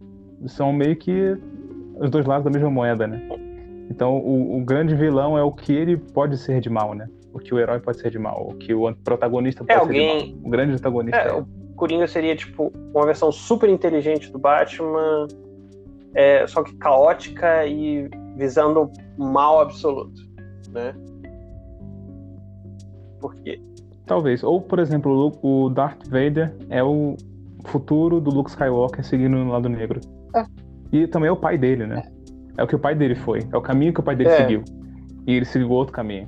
São 0.45 0.71
meio 0.71 0.95
que 0.95 1.37
os 1.99 2.09
dois 2.09 2.25
lados 2.25 2.45
da 2.45 2.51
mesma 2.51 2.69
moeda, 2.69 3.07
né? 3.07 3.21
Então, 3.89 4.17
o, 4.17 4.57
o, 4.57 4.65
grande 4.65 4.95
vilão 4.95 5.37
é 5.37 5.43
o 5.43 5.51
que 5.51 5.73
ele 5.73 5.97
pode 5.97 6.37
ser 6.37 6.59
de 6.59 6.69
mal, 6.69 6.93
né? 6.93 7.07
O 7.33 7.39
que 7.39 7.53
o 7.53 7.59
herói 7.59 7.79
pode 7.79 7.99
ser 7.99 8.11
de 8.11 8.19
mal, 8.19 8.49
o 8.49 8.55
que 8.55 8.73
o 8.73 8.93
protagonista 8.95 9.63
pode 9.63 9.71
é, 9.71 9.75
ser 9.75 9.81
alguém... 9.81 10.25
de 10.25 10.33
mal. 10.33 10.45
O 10.45 10.49
grande 10.49 10.71
protagonista 10.73 11.19
é, 11.19 11.29
é. 11.29 11.33
O 11.33 11.45
Coringa 11.75 12.07
seria, 12.07 12.35
tipo, 12.35 12.71
uma 12.93 13.05
versão 13.05 13.31
super 13.31 13.69
inteligente 13.69 14.31
do 14.31 14.39
Batman, 14.39 15.27
é, 16.13 16.45
só 16.47 16.63
que 16.63 16.75
caótica 16.75 17.65
e 17.65 18.09
visando 18.35 18.91
mal 19.17 19.61
absoluto, 19.61 20.21
né? 20.71 20.93
Por 23.19 23.35
quê? 23.35 23.59
Talvez. 24.05 24.43
Ou, 24.43 24.61
por 24.61 24.79
exemplo, 24.79 25.37
o 25.41 25.69
Darth 25.69 26.07
Vader 26.07 26.55
é 26.69 26.83
o 26.83 27.15
futuro 27.65 28.19
do 28.19 28.31
Luke 28.31 28.49
Skywalker 28.49 29.03
seguindo 29.03 29.37
no 29.37 29.51
lado 29.51 29.67
negro. 29.69 29.99
É. 30.35 30.45
E 30.91 31.07
também 31.07 31.29
é 31.29 31.31
o 31.31 31.37
pai 31.37 31.57
dele, 31.57 31.85
né? 31.85 32.03
É 32.57 32.63
o 32.63 32.67
que 32.67 32.75
o 32.75 32.79
pai 32.79 32.95
dele 32.95 33.15
foi. 33.15 33.39
É 33.51 33.57
o 33.57 33.61
caminho 33.61 33.93
que 33.93 33.99
o 33.99 34.03
pai 34.03 34.15
dele 34.15 34.29
É. 34.29 34.37
seguiu. 34.37 34.63
E 35.27 35.33
ele 35.33 35.45
seguiu 35.45 35.69
outro 35.69 35.93
caminho. 35.93 36.27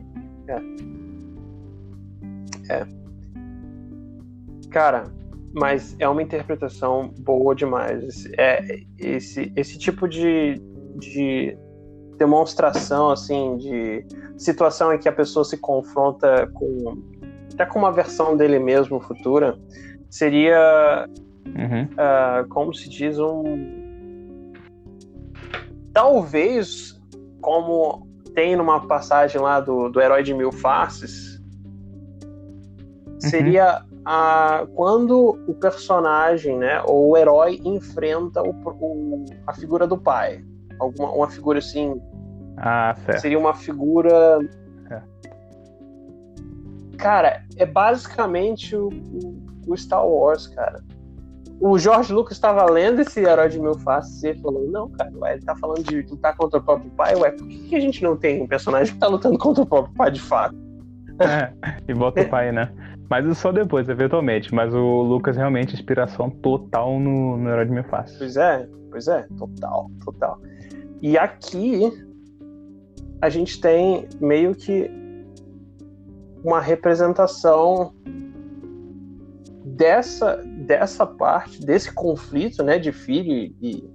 Cara, 4.69 5.05
mas 5.53 5.95
é 5.99 6.07
uma 6.07 6.21
interpretação 6.21 7.12
boa 7.19 7.55
demais. 7.55 8.03
Esse- 8.03 8.31
É 8.38 8.62
esse, 8.99 9.51
esse 9.55 9.77
tipo 9.79 10.07
de, 10.07 10.62
de 10.97 11.57
demonstração, 12.17 13.09
assim, 13.09 13.57
de 13.57 14.05
situação 14.38 14.93
em 14.93 14.99
que 14.99 15.09
a 15.09 15.12
pessoa 15.12 15.43
se 15.43 15.57
confronta 15.57 16.47
com 16.53 16.97
até 17.53 17.65
com 17.65 17.79
uma 17.79 17.91
versão 17.91 18.38
dele 18.38 18.57
mesmo 18.59 18.99
futura, 19.01 19.57
seria 20.09 21.05
Uhum. 21.47 21.88
ah, 21.97 22.45
como 22.49 22.73
se 22.73 22.88
diz, 22.89 23.17
um. 23.19 23.78
Talvez, 25.99 26.97
como 27.41 28.07
tem 28.33 28.55
numa 28.55 28.88
passagem 28.88 29.41
lá 29.41 29.59
do, 29.59 29.89
do 29.89 29.99
Herói 29.99 30.23
de 30.23 30.33
Mil 30.33 30.49
Faces, 30.49 31.41
seria 33.19 33.83
a, 34.05 34.65
quando 34.75 35.38
o 35.45 35.53
personagem, 35.55 36.57
né, 36.57 36.81
ou 36.88 37.09
o 37.09 37.17
herói 37.17 37.59
enfrenta 37.65 38.41
o, 38.41 38.51
o- 38.79 39.25
a 39.45 39.53
figura 39.53 39.85
do 39.85 39.97
pai. 39.97 40.41
Alguma, 40.79 41.12
uma 41.12 41.29
figura 41.29 41.59
assim, 41.59 42.01
Ah, 42.55 42.95
certo. 43.05 43.19
seria 43.19 43.38
uma 43.38 43.53
figura. 43.53 44.39
É. 44.89 45.01
Cara, 46.97 47.43
é 47.57 47.65
basicamente 47.65 48.73
o, 48.73 48.88
o- 48.88 49.43
o 49.67 49.75
Star 49.77 50.07
Wars, 50.07 50.47
cara. 50.47 50.81
O 51.62 51.78
George 51.78 52.13
Lucas 52.13 52.38
estava 52.38 52.65
lendo 52.69 53.02
esse 53.02 53.19
herói 53.19 53.50
de 53.50 53.60
mil 53.60 53.78
faces 53.80 54.24
e 54.24 54.34
falou: 54.36 54.65
Não, 54.67 54.89
cara, 54.91 55.12
ué, 55.15 55.34
ele 55.34 55.41
tá 55.41 55.56
falando 55.56 55.84
de 55.84 56.02
lutar 56.04 56.36
contra 56.38 56.60
o 56.60 56.63
próprio 56.63 56.89
pai, 56.91 57.15
ué, 57.15 57.32
por 57.32 57.48
que, 57.48 57.58
que 57.69 57.76
a 57.76 57.80
gente 57.80 58.02
não 58.02 58.15
tem 58.15 58.41
um 58.41 58.48
personagem 58.48 58.93
que 58.93 59.00
tá 59.00 59.08
lutando 59.08 59.38
contra 59.38 59.63
o 59.63 59.65
próprio 59.65 59.93
pai 59.95 60.12
de 60.12 60.22
fato? 60.22 60.56
É, 61.19 61.52
e 61.88 61.93
bota 61.93 62.22
o 62.22 62.30
pai, 62.30 62.52
né? 62.52 62.72
Mas 63.10 63.26
isso 63.26 63.41
só 63.41 63.52
depois, 63.52 63.89
eventualmente. 63.89 64.54
Mas 64.54 64.74
o 64.74 65.02
Lucas 65.02 65.36
realmente 65.36 65.74
inspiração 65.74 66.30
total 66.30 66.98
no, 67.00 67.36
no 67.38 67.50
Herói 67.50 67.65
de 67.65 67.72
Mil 67.72 67.84
Faces. 67.86 68.17
Pois 68.17 68.38
é, 68.38 68.67
pois 68.89 69.08
é, 69.08 69.28
total, 69.38 69.91
total. 70.06 70.39
E 71.02 71.17
aqui 71.17 71.91
a 73.22 73.30
gente 73.30 73.60
tem 73.60 74.08
meio 74.22 74.56
que 74.56 74.89
uma 76.43 76.62
representação 76.62 77.93
dessa, 79.79 80.43
dessa 80.67 81.05
parte, 81.07 81.65
desse 81.65 81.91
conflito, 81.93 82.61
né, 82.61 82.77
de 82.77 82.91
filho 82.91 83.31
e, 83.61 83.89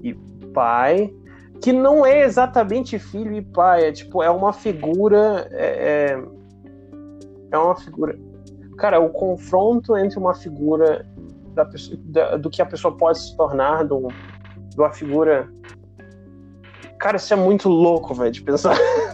e 0.00 0.14
pai, 0.54 1.12
que 1.60 1.72
não 1.72 2.06
é 2.06 2.22
exatamente 2.22 2.96
filho 2.96 3.32
e 3.32 3.42
pai, 3.42 3.86
é 3.86 3.92
tipo, 3.92 4.22
é 4.22 4.30
uma 4.30 4.52
figura, 4.52 5.48
é, 5.50 6.12
é, 6.12 6.22
é 7.50 7.58
uma 7.58 7.74
figura, 7.74 8.16
cara, 8.78 9.00
o 9.00 9.10
confronto 9.10 9.96
entre 9.96 10.16
uma 10.16 10.32
figura 10.32 11.04
da 11.54 11.64
pessoa, 11.64 11.98
da- 12.04 12.36
do 12.36 12.48
que 12.48 12.62
a 12.62 12.66
pessoa 12.66 12.96
pode 12.96 13.18
se 13.18 13.36
tornar, 13.36 13.82
do, 13.82 14.06
de 14.68 14.78
uma 14.78 14.92
figura, 14.92 15.48
cara, 17.00 17.16
isso 17.16 17.32
é 17.34 17.36
muito 17.36 17.68
louco, 17.68 18.14
velho, 18.14 18.30
de 18.30 18.42
pensar. 18.42 18.76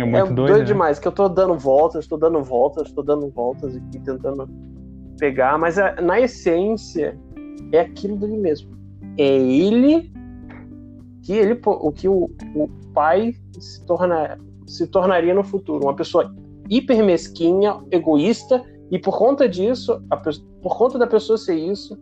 É 0.00 0.04
muito 0.04 0.16
é 0.16 0.34
doido, 0.34 0.34
doido 0.34 0.58
né? 0.58 0.64
demais, 0.64 0.98
que 0.98 1.08
eu 1.08 1.12
tô 1.12 1.28
dando 1.28 1.58
voltas, 1.58 2.06
tô 2.06 2.16
dando 2.16 2.42
voltas, 2.42 2.90
tô 2.92 3.02
dando 3.02 3.28
voltas 3.28 3.76
aqui, 3.76 3.98
tentando 4.00 4.48
pegar, 5.18 5.58
mas 5.58 5.78
a- 5.78 5.96
na 6.00 6.20
essência 6.20 7.18
é 7.72 7.80
aquilo 7.80 8.16
dele 8.16 8.36
mesmo. 8.36 8.70
É 9.16 9.26
ele 9.26 10.12
que 11.22 11.32
ele 11.32 11.60
o 11.64 11.92
que 11.92 12.08
o, 12.08 12.30
o 12.54 12.68
pai 12.94 13.34
se, 13.58 13.84
torna, 13.84 14.38
se 14.66 14.86
tornaria 14.86 15.34
no 15.34 15.44
futuro, 15.44 15.84
uma 15.84 15.94
pessoa 15.94 16.34
hiper 16.70 17.04
mesquinha, 17.04 17.78
egoísta, 17.90 18.62
e 18.90 18.98
por 18.98 19.18
conta 19.18 19.48
disso, 19.48 20.02
a 20.10 20.16
por 20.16 20.76
conta 20.78 20.98
da 20.98 21.06
pessoa 21.06 21.36
ser 21.36 21.56
isso, 21.56 21.98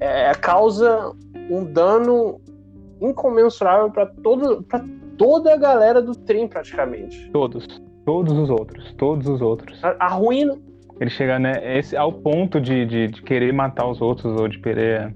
é, 0.00 0.32
causa 0.34 1.12
um 1.50 1.64
dano 1.64 2.40
incomensurável 3.00 3.90
para 3.90 4.06
todo 4.06 4.62
toda 5.16 5.52
a 5.52 5.56
galera 5.56 6.00
do 6.02 6.14
trem 6.14 6.46
praticamente. 6.48 7.30
Todos. 7.30 7.66
Todos 8.04 8.32
os 8.38 8.50
outros. 8.50 8.92
Todos 8.94 9.26
os 9.26 9.40
outros. 9.40 9.82
A, 9.84 10.06
a 10.06 10.08
ruína. 10.08 10.56
Ele 11.00 11.10
chega 11.10 11.38
né, 11.38 11.78
esse, 11.78 11.96
ao 11.96 12.12
ponto 12.12 12.60
de, 12.60 12.86
de, 12.86 13.08
de 13.08 13.22
querer 13.22 13.52
matar 13.52 13.86
os 13.86 14.00
outros 14.00 14.38
ou 14.40 14.48
de 14.48 14.58
querer 14.60 15.14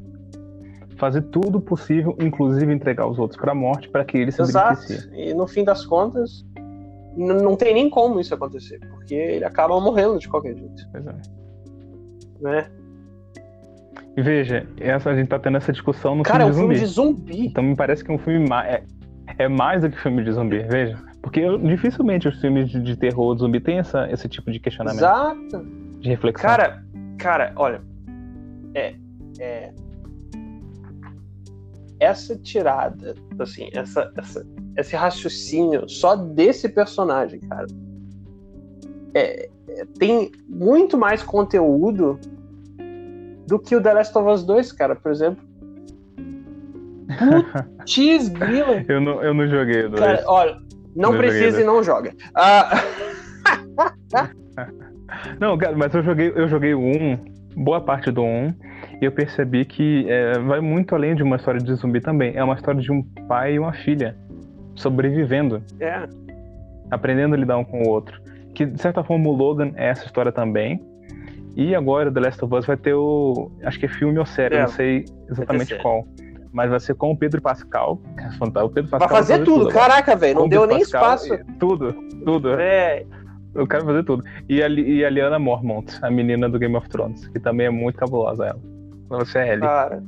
fazer 0.96 1.22
tudo 1.22 1.60
possível, 1.60 2.14
inclusive 2.20 2.70
entregar 2.70 3.06
os 3.06 3.18
outros 3.18 3.40
pra 3.40 3.54
morte 3.54 3.88
para 3.88 4.04
que 4.04 4.18
ele 4.18 4.30
se 4.30 4.42
Exato. 4.42 4.82
beneficie. 4.86 5.10
E 5.14 5.32
no 5.32 5.46
fim 5.46 5.64
das 5.64 5.86
contas, 5.86 6.44
não 7.16 7.56
tem 7.56 7.72
nem 7.72 7.88
como 7.88 8.20
isso 8.20 8.34
acontecer, 8.34 8.78
porque 8.90 9.14
ele 9.14 9.44
acaba 9.44 9.80
morrendo 9.80 10.18
de 10.18 10.28
qualquer 10.28 10.54
jeito, 10.54 10.88
Pois 10.92 11.06
é. 11.06 11.14
né? 12.40 12.66
E 14.16 14.22
veja, 14.22 14.66
essa, 14.78 15.10
a 15.10 15.16
gente 15.16 15.28
tá 15.28 15.38
tendo 15.38 15.56
essa 15.56 15.72
discussão 15.72 16.14
no 16.16 16.22
Cara, 16.22 16.42
é 16.42 16.46
um 16.46 16.52
filme 16.52 16.74
filme 16.74 16.80
de 16.80 16.92
zumbi. 16.92 17.46
Então 17.46 17.62
me 17.62 17.74
parece 17.76 18.04
que 18.04 18.10
é 18.10 18.14
um 18.14 18.18
filme 18.18 18.46
é, 18.64 18.82
é 19.38 19.48
mais 19.48 19.82
do 19.82 19.90
que 19.90 20.00
filme 20.00 20.24
de 20.24 20.32
zumbi, 20.32 20.62
veja. 20.64 20.98
Porque 21.22 21.40
eu, 21.40 21.58
dificilmente 21.58 22.28
os 22.28 22.40
filmes 22.40 22.70
de, 22.70 22.80
de 22.80 22.96
terror 22.96 23.36
zumbi 23.36 23.60
têm 23.60 23.78
essa, 23.78 24.10
esse 24.10 24.28
tipo 24.28 24.50
de 24.50 24.58
questionamento. 24.58 25.00
Exato. 25.00 25.66
De 26.00 26.08
reflexão. 26.08 26.48
Cara, 26.48 26.84
cara, 27.18 27.52
olha. 27.56 27.82
É. 28.74 28.94
é 29.38 29.72
essa 32.00 32.34
tirada, 32.34 33.14
assim, 33.38 33.68
essa, 33.74 34.10
essa, 34.16 34.46
esse 34.76 34.96
raciocínio 34.96 35.86
só 35.86 36.16
desse 36.16 36.68
personagem, 36.70 37.40
cara. 37.40 37.66
É, 39.12 39.50
é, 39.68 39.84
tem 39.98 40.32
muito 40.48 40.96
mais 40.96 41.22
conteúdo 41.22 42.18
do 43.46 43.58
que 43.58 43.76
o 43.76 43.82
The 43.82 43.92
Last 43.92 44.16
of 44.16 44.28
Us 44.30 44.44
2, 44.44 44.72
cara, 44.72 44.96
por 44.96 45.12
exemplo. 45.12 45.44
Putz, 47.18 48.28
grila. 48.28 48.84
Eu 48.88 49.00
não, 49.00 49.22
eu 49.22 49.34
não 49.34 49.48
joguei 49.48 49.84
o 49.84 49.90
2. 49.90 50.00
Cara, 50.00 50.22
olha, 50.26 50.56
não, 50.94 51.12
não 51.12 51.18
precisa 51.18 51.60
e 51.60 51.64
não 51.64 51.82
joga. 51.82 52.12
Ah... 52.34 52.70
não, 55.40 55.56
cara, 55.56 55.76
mas 55.76 55.94
eu 55.94 56.02
joguei, 56.02 56.32
eu 56.34 56.48
joguei 56.48 56.74
o 56.74 56.80
1, 56.80 57.18
boa 57.56 57.80
parte 57.80 58.10
do 58.10 58.22
1, 58.22 58.54
e 59.00 59.04
eu 59.04 59.12
percebi 59.12 59.64
que 59.64 60.06
é, 60.08 60.38
vai 60.38 60.60
muito 60.60 60.94
além 60.94 61.14
de 61.14 61.22
uma 61.22 61.36
história 61.36 61.60
de 61.60 61.74
zumbi 61.74 62.00
também. 62.00 62.36
É 62.36 62.44
uma 62.44 62.54
história 62.54 62.80
de 62.80 62.92
um 62.92 63.02
pai 63.28 63.54
e 63.54 63.58
uma 63.58 63.72
filha 63.72 64.16
sobrevivendo. 64.74 65.62
É. 65.80 66.06
Aprendendo 66.90 67.34
a 67.34 67.38
lidar 67.38 67.56
um 67.56 67.64
com 67.64 67.82
o 67.82 67.88
outro. 67.88 68.20
Que, 68.54 68.66
de 68.66 68.80
certa 68.80 69.02
forma, 69.04 69.28
o 69.28 69.32
Logan 69.32 69.72
é 69.76 69.88
essa 69.88 70.04
história 70.04 70.32
também. 70.32 70.82
E 71.56 71.74
agora, 71.74 72.12
The 72.12 72.20
Last 72.20 72.44
of 72.44 72.54
Us 72.54 72.66
vai 72.66 72.76
ter 72.76 72.94
o. 72.94 73.50
Acho 73.64 73.78
que 73.78 73.86
é 73.86 73.88
filme 73.88 74.18
ou 74.18 74.26
série, 74.26 74.56
é, 74.56 74.62
não 74.62 74.68
sei 74.68 75.04
exatamente 75.28 75.76
qual. 75.78 76.06
Mas 76.52 76.68
vai 76.68 76.80
ser 76.80 76.94
com 76.94 77.12
o 77.12 77.16
Pedro 77.16 77.40
Pascal. 77.40 78.00
O 78.40 78.68
Pedro 78.68 78.90
Pascal 78.90 78.98
vai 78.98 79.08
fazer, 79.08 79.36
vai 79.36 79.44
tudo. 79.44 79.64
tudo. 79.64 79.74
Caraca, 79.74 80.16
velho. 80.16 80.40
Não 80.40 80.48
deu 80.48 80.66
nem 80.66 80.80
Pascal, 80.80 81.14
espaço. 81.14 81.44
Tudo, 81.58 81.92
tudo. 82.24 82.50
É. 82.60 83.04
Eu 83.54 83.66
quero 83.66 83.84
fazer 83.84 84.04
tudo. 84.04 84.24
E 84.48 84.62
a, 84.62 84.68
e 84.68 85.04
a 85.04 85.10
Liana 85.10 85.38
Mormont, 85.38 85.98
a 86.02 86.10
menina 86.10 86.48
do 86.48 86.58
Game 86.58 86.76
of 86.76 86.88
Thrones, 86.88 87.26
que 87.28 87.40
também 87.40 87.66
é 87.66 87.70
muito 87.70 87.96
cabulosa 87.96 88.46
ela. 88.46 88.60
Você 89.08 89.38
é 89.38 89.48
Ellie. 89.48 89.60
Cara, 89.60 90.02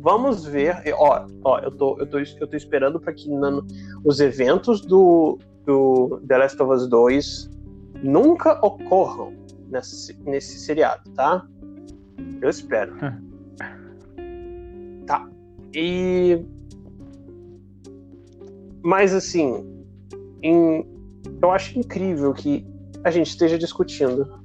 vamos 0.00 0.44
ver. 0.44 0.76
Ó, 0.94 1.26
ó 1.44 1.58
eu, 1.60 1.70
tô, 1.70 1.98
eu, 1.98 2.06
tô, 2.06 2.18
eu 2.18 2.46
tô 2.46 2.56
esperando 2.56 3.00
para 3.00 3.12
que 3.12 3.30
na, 3.30 3.60
os 4.04 4.20
eventos 4.20 4.80
do, 4.80 5.38
do 5.64 6.20
The 6.26 6.38
Last 6.38 6.62
of 6.62 6.72
Us 6.72 6.88
2 6.88 7.50
nunca 8.02 8.54
ocorram 8.64 9.32
nesse, 9.68 10.18
nesse 10.24 10.58
seriado, 10.58 11.08
tá? 11.10 11.46
Eu 12.42 12.48
espero. 12.48 12.96
E. 15.74 16.44
Mas 18.82 19.14
assim, 19.14 19.64
em... 20.42 20.86
eu 21.42 21.50
acho 21.50 21.78
incrível 21.78 22.32
que 22.32 22.66
a 23.04 23.10
gente 23.10 23.28
esteja 23.28 23.58
discutindo 23.58 24.40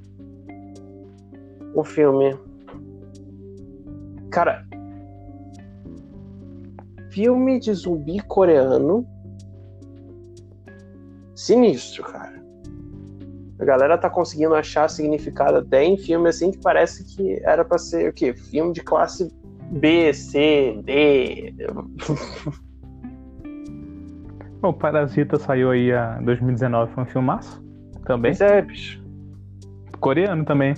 o 1.73 1.83
filme. 1.83 2.37
Cara, 4.29 4.65
filme 7.09 7.59
de 7.59 7.73
zumbi 7.73 8.19
coreano 8.21 9.07
sinistro, 11.33 12.03
cara. 12.03 12.43
A 13.57 13.63
galera 13.63 13.97
tá 13.97 14.09
conseguindo 14.09 14.53
achar 14.53 14.89
significado 14.89 15.57
até 15.57 15.83
em 15.83 15.97
filme 15.97 16.27
assim 16.27 16.51
que 16.51 16.57
parece 16.57 17.05
que 17.05 17.41
era 17.45 17.63
para 17.63 17.77
ser 17.77 18.09
o 18.09 18.13
quê? 18.13 18.33
Filme 18.33 18.73
de 18.73 18.81
classe 18.81 19.33
B, 19.71 20.13
C, 20.13 20.79
D. 20.83 21.53
o 24.61 24.73
Parasita 24.73 25.37
saiu 25.37 25.71
aí 25.71 25.91
a 25.91 26.19
2019, 26.21 26.93
foi 26.93 27.03
um 27.03 27.07
filmaço 27.07 27.63
também. 28.05 28.31
Pois 28.31 28.41
é, 28.41 28.61
bicho. 28.61 29.03
Coreano 29.99 30.45
também. 30.45 30.75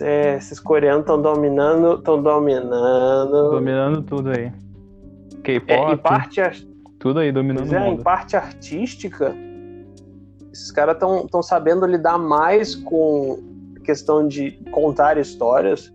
É, 0.00 0.36
esses 0.36 0.60
coreanos 0.60 1.00
estão 1.00 1.20
dominando, 1.20 1.94
estão 1.94 2.22
dominando. 2.22 3.50
Dominando 3.50 4.02
tudo 4.02 4.30
aí. 4.30 4.52
K-pop. 5.42 5.72
É, 5.72 5.92
em 5.92 5.96
parte, 5.96 6.68
tudo 6.98 7.20
aí 7.20 7.32
dominando 7.32 7.72
é, 7.72 7.88
em 7.88 7.96
parte 8.02 8.36
artística, 8.36 9.34
esses 10.52 10.70
caras 10.70 10.96
estão 10.96 11.42
sabendo 11.42 11.86
lidar 11.86 12.18
mais 12.18 12.74
com 12.74 13.38
questão 13.84 14.26
de 14.26 14.52
contar 14.70 15.16
histórias 15.16 15.92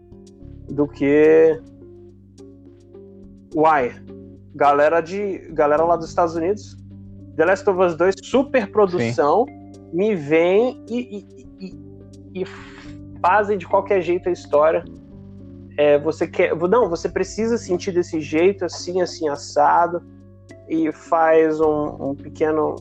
do 0.70 0.88
que 0.88 1.62
Uai, 3.56 3.94
galera 4.56 5.02
de 5.02 5.40
galera 5.52 5.84
lá 5.84 5.96
dos 5.96 6.10
Estados 6.10 6.36
Unidos, 6.36 6.78
The 7.36 7.46
Last 7.46 7.70
of 7.70 7.80
Us 7.80 7.96
2, 7.96 8.16
super 8.24 8.72
produção, 8.72 9.46
Sim. 9.46 9.90
me 9.94 10.16
vem 10.16 10.84
e, 10.90 11.18
e, 11.18 11.68
e, 11.68 12.42
e, 12.42 12.46
fazem 13.22 13.58
de 13.58 13.68
qualquer 13.68 14.02
jeito 14.02 14.30
a 14.30 14.32
história. 14.32 14.84
É, 15.78 15.98
você 15.98 16.28
quer, 16.28 16.56
não, 16.56 16.90
você 16.90 17.10
precisa 17.10 17.58
sentir 17.58 17.92
desse 17.92 18.22
jeito, 18.22 18.66
assim, 18.66 19.02
assim 19.02 19.28
assado, 19.28 20.04
e 20.70 20.92
faz 20.92 21.60
um, 21.60 22.10
um 22.12 22.16
pequeno 22.16 22.76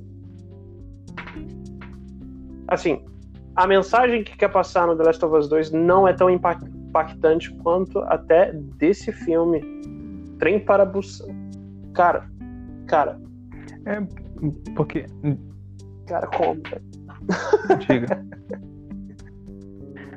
assim, 2.69 3.05
a 3.55 3.67
mensagem 3.67 4.25
que 4.25 4.37
quer 4.37 4.49
passar 4.49 4.87
no 4.87 4.97
The 4.97 5.05
Last 5.05 5.25
of 5.25 5.37
Us 5.37 5.49
2 5.49 5.71
não 5.73 6.09
é 6.09 6.13
tão 6.13 6.31
impactante 6.31 7.53
quanto 7.57 7.99
até 8.01 8.53
desse 8.53 9.13
filme. 9.13 9.61
Trem 10.43 10.59
para 10.59 10.85
Busan. 10.85 11.33
Cara, 11.95 12.29
cara. 12.89 13.17
É 13.87 14.03
porque. 14.75 15.07
Cara, 16.09 16.27
como, 16.27 16.61
Diga. 17.79 18.27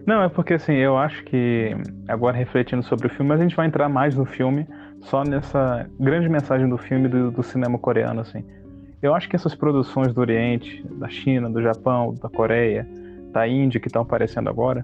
Não, 0.04 0.24
é 0.24 0.30
porque 0.30 0.56
assim, 0.56 0.74
eu 0.74 0.98
acho 0.98 1.24
que 1.26 1.78
agora 2.08 2.36
refletindo 2.36 2.82
sobre 2.82 3.06
o 3.06 3.10
filme, 3.12 3.34
a 3.34 3.38
gente 3.38 3.56
vai 3.56 3.68
entrar 3.68 3.88
mais 3.88 4.16
no 4.16 4.26
filme, 4.26 4.68
só 5.02 5.24
nessa 5.24 5.88
grande 6.00 6.28
mensagem 6.28 6.68
do 6.68 6.78
filme 6.80 7.08
do, 7.08 7.30
do 7.30 7.44
cinema 7.44 7.78
coreano, 7.78 8.22
assim. 8.22 8.44
Eu 9.04 9.14
acho 9.14 9.30
que 9.30 9.36
essas 9.36 9.54
produções 9.54 10.12
do 10.12 10.22
Oriente, 10.22 10.84
da 10.94 11.08
China, 11.08 11.52
do 11.52 11.62
Japão, 11.62 12.16
da 12.16 12.30
Coreia, 12.30 12.88
da 13.32 13.48
Índia 13.48 13.80
que 13.80 13.90
estão 13.90 14.02
aparecendo 14.02 14.50
agora, 14.50 14.84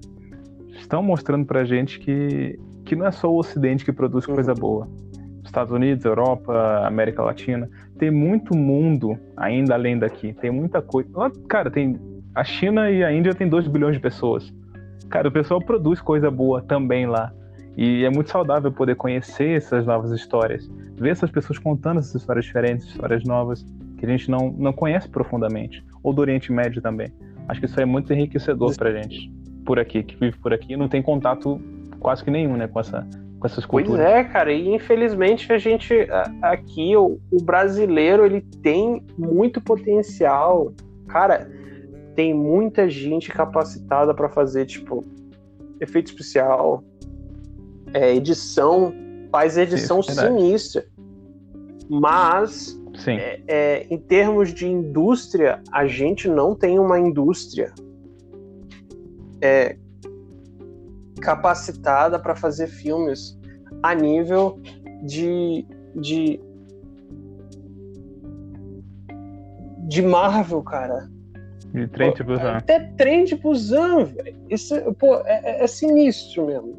estão 0.69 1.01
mostrando 1.01 1.47
pra 1.47 1.65
gente 1.65 1.99
que, 1.99 2.59
que 2.85 2.95
não 2.95 3.07
é 3.07 3.11
só 3.11 3.27
o 3.27 3.39
Ocidente 3.39 3.83
que 3.83 3.91
produz 3.91 4.27
uhum. 4.27 4.35
coisa 4.35 4.53
boa. 4.53 4.87
Estados 5.51 5.73
Unidos, 5.73 6.05
Europa, 6.05 6.81
América 6.85 7.21
Latina, 7.21 7.69
tem 7.99 8.09
muito 8.09 8.55
mundo 8.55 9.19
ainda 9.35 9.73
além 9.73 9.99
daqui. 9.99 10.33
Tem 10.33 10.49
muita 10.49 10.81
coisa. 10.81 11.09
Cara, 11.47 11.69
tem 11.69 11.99
a 12.33 12.43
China 12.43 12.89
e 12.89 13.03
a 13.03 13.11
Índia 13.11 13.35
tem 13.35 13.47
2 13.47 13.67
bilhões 13.67 13.95
de 13.95 13.99
pessoas. 13.99 14.51
Cara, 15.09 15.27
o 15.27 15.31
pessoal 15.31 15.59
produz 15.59 15.99
coisa 15.99 16.31
boa 16.31 16.61
também 16.61 17.05
lá. 17.05 17.33
E 17.75 18.05
é 18.05 18.09
muito 18.09 18.29
saudável 18.29 18.71
poder 18.71 18.95
conhecer 18.95 19.57
essas 19.57 19.85
novas 19.85 20.11
histórias, 20.11 20.69
ver 20.95 21.09
essas 21.09 21.29
pessoas 21.29 21.59
contando 21.59 21.99
essas 21.99 22.15
histórias 22.15 22.45
diferentes, 22.45 22.87
histórias 22.87 23.23
novas 23.25 23.65
que 23.97 24.05
a 24.05 24.09
gente 24.09 24.31
não, 24.31 24.51
não 24.57 24.73
conhece 24.73 25.09
profundamente, 25.09 25.83
ou 26.01 26.13
do 26.13 26.21
Oriente 26.21 26.51
Médio 26.51 26.81
também. 26.81 27.11
Acho 27.47 27.59
que 27.59 27.65
isso 27.65 27.79
é 27.79 27.85
muito 27.85 28.11
enriquecedor 28.11 28.75
pra 28.75 28.91
gente, 28.91 29.31
por 29.65 29.79
aqui, 29.79 30.03
que 30.03 30.15
vive 30.17 30.37
por 30.37 30.53
aqui, 30.53 30.75
não 30.75 30.87
tem 30.87 31.01
contato 31.01 31.61
quase 31.99 32.23
que 32.23 32.31
nenhum, 32.31 32.57
né, 32.57 32.67
com, 32.67 32.79
essa, 32.79 33.07
com 33.41 33.47
essas 33.47 33.65
culturas. 33.65 33.99
Pois 33.99 34.15
é, 34.15 34.23
cara, 34.23 34.53
e 34.53 34.73
infelizmente 34.73 35.51
a 35.51 35.57
gente, 35.57 35.93
aqui, 36.41 36.95
o, 36.95 37.19
o 37.31 37.41
brasileiro, 37.41 38.23
ele 38.23 38.41
tem 38.61 39.03
muito 39.17 39.59
potencial. 39.59 40.71
Cara, 41.07 41.49
tem 42.15 42.35
muita 42.35 42.87
gente 42.87 43.31
capacitada 43.31 44.13
para 44.13 44.29
fazer, 44.29 44.67
tipo, 44.67 45.03
efeito 45.79 46.11
especial, 46.11 46.83
é, 47.93 48.15
edição, 48.15 48.93
faz 49.31 49.57
edição 49.57 50.01
Isso, 50.01 50.13
sinistra. 50.13 50.85
Mas 51.89 52.79
é, 53.07 53.41
é, 53.47 53.87
em 53.89 53.97
termos 53.97 54.53
de 54.53 54.67
indústria, 54.67 55.61
a 55.71 55.87
gente 55.87 56.29
não 56.29 56.53
tem 56.53 56.77
uma 56.77 56.99
indústria 56.99 57.73
é, 59.41 59.75
capacitada 61.21 62.19
para 62.19 62.35
fazer 62.35 62.67
filmes 62.67 63.39
a 63.83 63.95
nível 63.95 64.59
de, 65.03 65.65
de 65.95 66.39
de 69.87 70.01
Marvel, 70.01 70.61
cara. 70.63 71.09
De 71.73 71.87
trem 71.87 72.13
de 72.13 72.23
Busan. 72.23 72.57
Até 72.57 72.79
trem 72.97 73.25
de 73.25 73.35
Busan, 73.35 74.05
velho. 74.05 74.37
Isso, 74.49 74.75
pô, 74.93 75.15
é, 75.25 75.41
é, 75.43 75.63
é 75.63 75.67
sinistro 75.67 76.45
mesmo. 76.45 76.77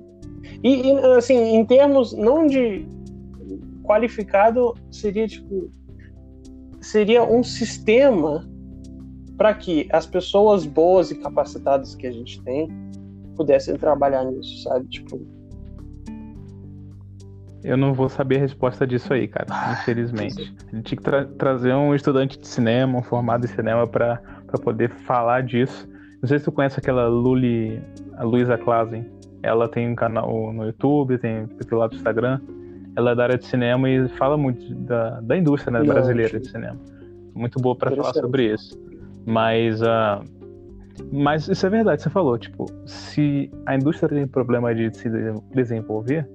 E, 0.62 0.90
e, 0.90 0.98
assim, 1.16 1.56
em 1.56 1.64
termos 1.64 2.12
não 2.14 2.46
de 2.46 2.86
qualificado, 3.84 4.74
seria 4.90 5.26
tipo 5.26 5.70
seria 6.80 7.22
um 7.22 7.44
sistema 7.44 8.48
para 9.36 9.54
que 9.54 9.88
as 9.92 10.04
pessoas 10.04 10.66
boas 10.66 11.10
e 11.10 11.14
capacitadas 11.16 11.94
que 11.94 12.06
a 12.06 12.10
gente 12.10 12.42
tem 12.42 12.68
pudessem 13.36 13.76
trabalhar 13.76 14.24
nisso, 14.24 14.62
sabe? 14.62 14.86
Tipo. 14.88 15.20
Eu 17.64 17.76
não 17.76 17.94
vou 17.94 18.08
saber 18.08 18.36
a 18.36 18.40
resposta 18.40 18.86
disso 18.86 19.12
aí, 19.12 19.28
cara, 19.28 19.46
infelizmente. 19.72 20.54
A 20.72 20.76
gente 20.76 20.84
tinha 20.84 20.96
que 20.96 21.02
tra 21.02 21.24
trazer 21.24 21.72
um 21.74 21.94
estudante 21.94 22.38
de 22.38 22.46
cinema, 22.46 22.98
um 22.98 23.02
formado 23.02 23.44
em 23.44 23.48
cinema, 23.48 23.86
para 23.86 24.20
poder 24.62 24.90
falar 24.90 25.42
disso. 25.42 25.88
Não 26.20 26.28
sei 26.28 26.38
se 26.38 26.44
tu 26.44 26.52
conhece 26.52 26.78
aquela 26.78 27.06
Luli, 27.08 27.80
a 28.16 28.24
Luisa 28.24 28.58
Klassen. 28.58 29.06
Ela 29.42 29.68
tem 29.68 29.88
um 29.88 29.94
canal 29.94 30.52
no 30.52 30.64
YouTube, 30.64 31.18
tem 31.18 31.46
perfil 31.46 31.78
lá 31.78 31.86
do 31.86 31.96
Instagram. 31.96 32.40
Ela 32.96 33.12
é 33.12 33.14
da 33.14 33.22
área 33.24 33.38
de 33.38 33.46
cinema 33.46 33.88
e 33.88 34.08
fala 34.10 34.36
muito 34.36 34.74
da, 34.74 35.20
da 35.20 35.36
indústria 35.36 35.72
né, 35.72 35.84
brasileira 35.84 36.38
de 36.38 36.48
cinema. 36.48 36.78
Muito 37.34 37.58
boa 37.60 37.74
para 37.76 37.90
falar 37.90 38.12
sobre 38.12 38.52
isso. 38.52 38.78
Mas, 39.24 39.80
uh, 39.80 40.22
mas 41.12 41.48
isso 41.48 41.66
é 41.66 41.70
verdade, 41.70 42.02
você 42.02 42.10
falou. 42.10 42.38
Tipo, 42.38 42.66
se 42.86 43.50
a 43.66 43.74
indústria 43.74 44.08
tem 44.08 44.26
problema 44.26 44.74
de 44.74 44.94
se 44.96 45.08
desenvolver, 45.54 46.28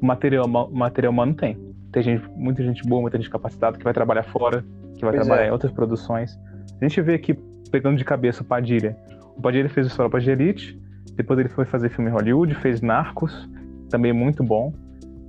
o 0.00 0.06
material, 0.06 0.48
material 0.48 1.12
humano 1.12 1.34
tem. 1.34 1.58
Tem 1.92 2.02
gente, 2.02 2.28
muita 2.36 2.62
gente 2.62 2.82
boa, 2.88 3.02
muita 3.02 3.18
gente 3.18 3.30
capacitada 3.30 3.76
que 3.76 3.84
vai 3.84 3.92
trabalhar 3.92 4.22
fora, 4.24 4.64
que 4.96 5.04
vai 5.04 5.12
pois 5.12 5.26
trabalhar 5.26 5.46
é. 5.46 5.48
em 5.48 5.52
outras 5.52 5.72
produções. 5.72 6.38
A 6.80 6.84
gente 6.84 7.00
vê 7.00 7.14
aqui, 7.14 7.34
pegando 7.70 7.96
de 7.96 8.04
cabeça 8.04 8.42
o 8.42 8.44
Padilha. 8.44 8.96
O 9.36 9.42
Padilha 9.42 9.68
fez 9.68 9.92
o 9.92 9.96
Tropa 9.96 10.20
de 10.20 10.30
Elite, 10.30 10.80
depois 11.14 11.38
ele 11.38 11.48
foi 11.48 11.64
fazer 11.64 11.90
filme 11.90 12.10
em 12.10 12.12
Hollywood, 12.12 12.54
fez 12.56 12.80
Narcos, 12.80 13.48
também 13.90 14.12
muito 14.12 14.42
bom. 14.42 14.72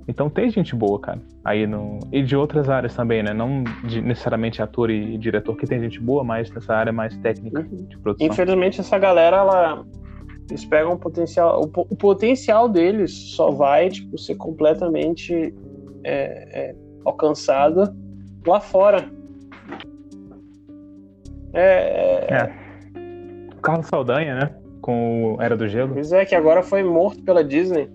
Então 0.06 0.28
tem 0.28 0.50
gente 0.50 0.74
boa, 0.74 0.98
cara. 1.00 1.20
Aí 1.44 1.66
no. 1.66 1.98
E 2.12 2.22
de 2.22 2.36
outras 2.36 2.68
áreas 2.68 2.94
também, 2.94 3.22
né? 3.22 3.32
Não 3.32 3.64
necessariamente 4.02 4.60
ator 4.60 4.90
e 4.90 5.16
diretor 5.16 5.56
que 5.56 5.66
tem 5.66 5.80
gente 5.80 5.98
boa, 6.00 6.22
mas 6.22 6.50
nessa 6.50 6.74
área 6.74 6.92
mais 6.92 7.16
técnica 7.18 7.60
uhum. 7.60 7.86
de 7.86 7.98
produção. 7.98 8.26
Infelizmente, 8.26 8.80
essa 8.80 8.98
galera, 8.98 9.38
ela. 9.38 9.84
Eles 10.50 10.64
pegam 10.66 10.92
o 10.92 10.98
potencial. 10.98 11.60
O, 11.60 11.80
o 11.80 11.96
potencial 11.96 12.68
deles 12.68 13.12
só 13.34 13.50
vai, 13.50 13.88
tipo, 13.88 14.18
ser 14.18 14.34
completamente 14.34 15.54
é, 16.04 16.70
é, 16.70 16.76
alcançado 17.04 17.94
lá 18.46 18.60
fora. 18.60 19.10
É, 21.54 22.26
é. 22.28 22.34
é. 22.34 22.64
Carlos 23.62 23.86
Saldanha, 23.86 24.34
né? 24.34 24.54
Com 24.82 25.36
o 25.36 25.42
Era 25.42 25.56
do 25.56 25.66
Gelo. 25.66 25.94
Pois 25.94 26.12
é, 26.12 26.26
que 26.26 26.34
agora 26.34 26.62
foi 26.62 26.82
morto 26.82 27.22
pela 27.22 27.42
Disney. 27.42 27.88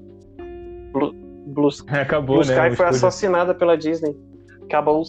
Blue, 1.53 1.69
Acabou, 1.87 2.37
Blue 2.37 2.47
né, 2.47 2.67
Sky 2.67 2.75
foi 2.75 2.85
assassinada 2.87 3.53
pela 3.53 3.77
Disney. 3.77 4.15
Acabou. 4.63 5.05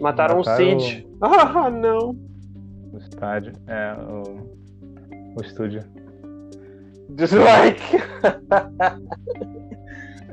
Mataram, 0.00 0.38
Mataram 0.38 0.40
o 0.40 0.44
Cid. 0.44 1.06
O... 1.20 1.24
Ah, 1.24 1.70
não. 1.70 2.16
O 2.92 2.98
estádio. 2.98 3.52
É, 3.66 3.94
o. 3.94 4.56
O 5.36 5.42
estúdio. 5.42 5.84
Dislike! 7.10 7.96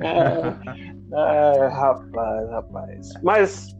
é, 0.02 1.68
rapaz, 1.68 2.50
rapaz. 2.50 3.14
Mas, 3.22 3.78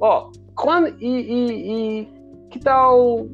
ó, 0.00 0.30
quando. 0.54 0.96
E, 1.00 1.06
e, 1.06 2.02
e 2.02 2.08
que 2.50 2.58
tal. 2.58 3.26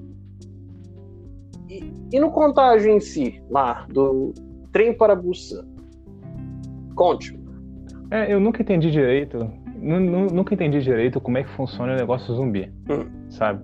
E, 1.68 1.92
e, 2.12 2.20
no 2.20 2.30
contágio 2.30 2.90
em 2.90 3.00
si, 3.00 3.42
lá, 3.50 3.86
do 3.90 4.32
trem 4.72 4.92
para 4.92 5.14
Busan? 5.14 5.75
Conte. 6.96 7.38
É, 8.10 8.32
eu 8.32 8.40
nunca 8.40 8.62
entendi 8.62 8.90
direito. 8.90 9.48
Nunca 9.78 10.54
entendi 10.54 10.80
direito 10.80 11.20
como 11.20 11.38
é 11.38 11.44
que 11.44 11.50
funciona 11.50 11.92
o 11.92 11.96
negócio 11.96 12.34
zumbi, 12.34 12.72
hum. 12.90 13.06
sabe? 13.28 13.62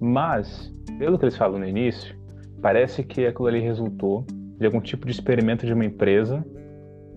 Mas, 0.00 0.74
pelo 0.98 1.18
que 1.18 1.24
eles 1.26 1.36
falam 1.36 1.60
no 1.60 1.66
início, 1.66 2.16
parece 2.60 3.04
que 3.04 3.26
aquilo 3.26 3.46
ali 3.46 3.60
resultou 3.60 4.24
de 4.58 4.66
algum 4.66 4.80
tipo 4.80 5.06
de 5.06 5.12
experimento 5.12 5.66
de 5.66 5.72
uma 5.72 5.84
empresa 5.84 6.44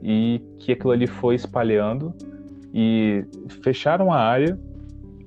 e 0.04 0.42
que 0.60 0.74
aquilo 0.74 0.92
ali 0.92 1.08
foi 1.08 1.36
espalhando 1.36 2.14
e 2.74 3.24
fecharam 3.64 4.12
a 4.12 4.18
área, 4.18 4.60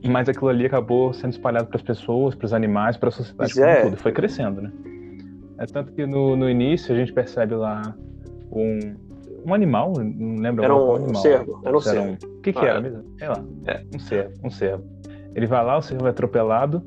mas 0.07 0.29
aquilo 0.29 0.49
ali 0.49 0.67
acabou 0.67 1.13
sendo 1.13 1.33
espalhado 1.33 1.67
para 1.67 1.77
as 1.77 1.83
pessoas, 1.83 2.35
para 2.35 2.45
os 2.45 2.53
animais, 2.53 2.97
para 2.97 3.09
a 3.09 3.13
sociedade 3.13 3.55
como 3.55 3.67
é. 3.67 3.83
tudo. 3.83 3.97
Foi 3.97 4.13
crescendo, 4.13 4.61
né? 4.61 4.71
É 5.59 5.67
tanto 5.67 5.93
que 5.93 6.07
no, 6.07 6.37
no 6.37 6.49
início 6.49 6.95
a 6.95 6.99
gente 6.99 7.13
percebe 7.13 7.55
lá 7.55 7.97
um, 8.53 8.95
um 9.45 9.55
animal, 9.55 9.93
não 9.97 10.37
lembro 10.37 10.65
era 10.65 10.75
um, 10.75 10.95
animal. 10.95 11.23
cervo, 11.23 11.61
era 11.65 11.77
um 11.77 11.81
cervo. 11.81 12.19
O 12.25 12.41
que, 12.41 12.53
que 12.53 12.59
ah, 12.59 12.69
era 12.69 12.79
é. 12.79 12.83
mesmo? 12.83 13.05
Sei 13.19 13.29
lá, 13.29 13.45
é, 13.67 13.85
um 13.95 13.99
cervo, 13.99 14.35
um 14.45 14.51
cervo. 14.51 14.85
Ele 15.35 15.47
vai 15.47 15.65
lá, 15.65 15.79
o 15.79 15.83
cervo 15.83 16.07
é 16.07 16.11
atropelado, 16.11 16.83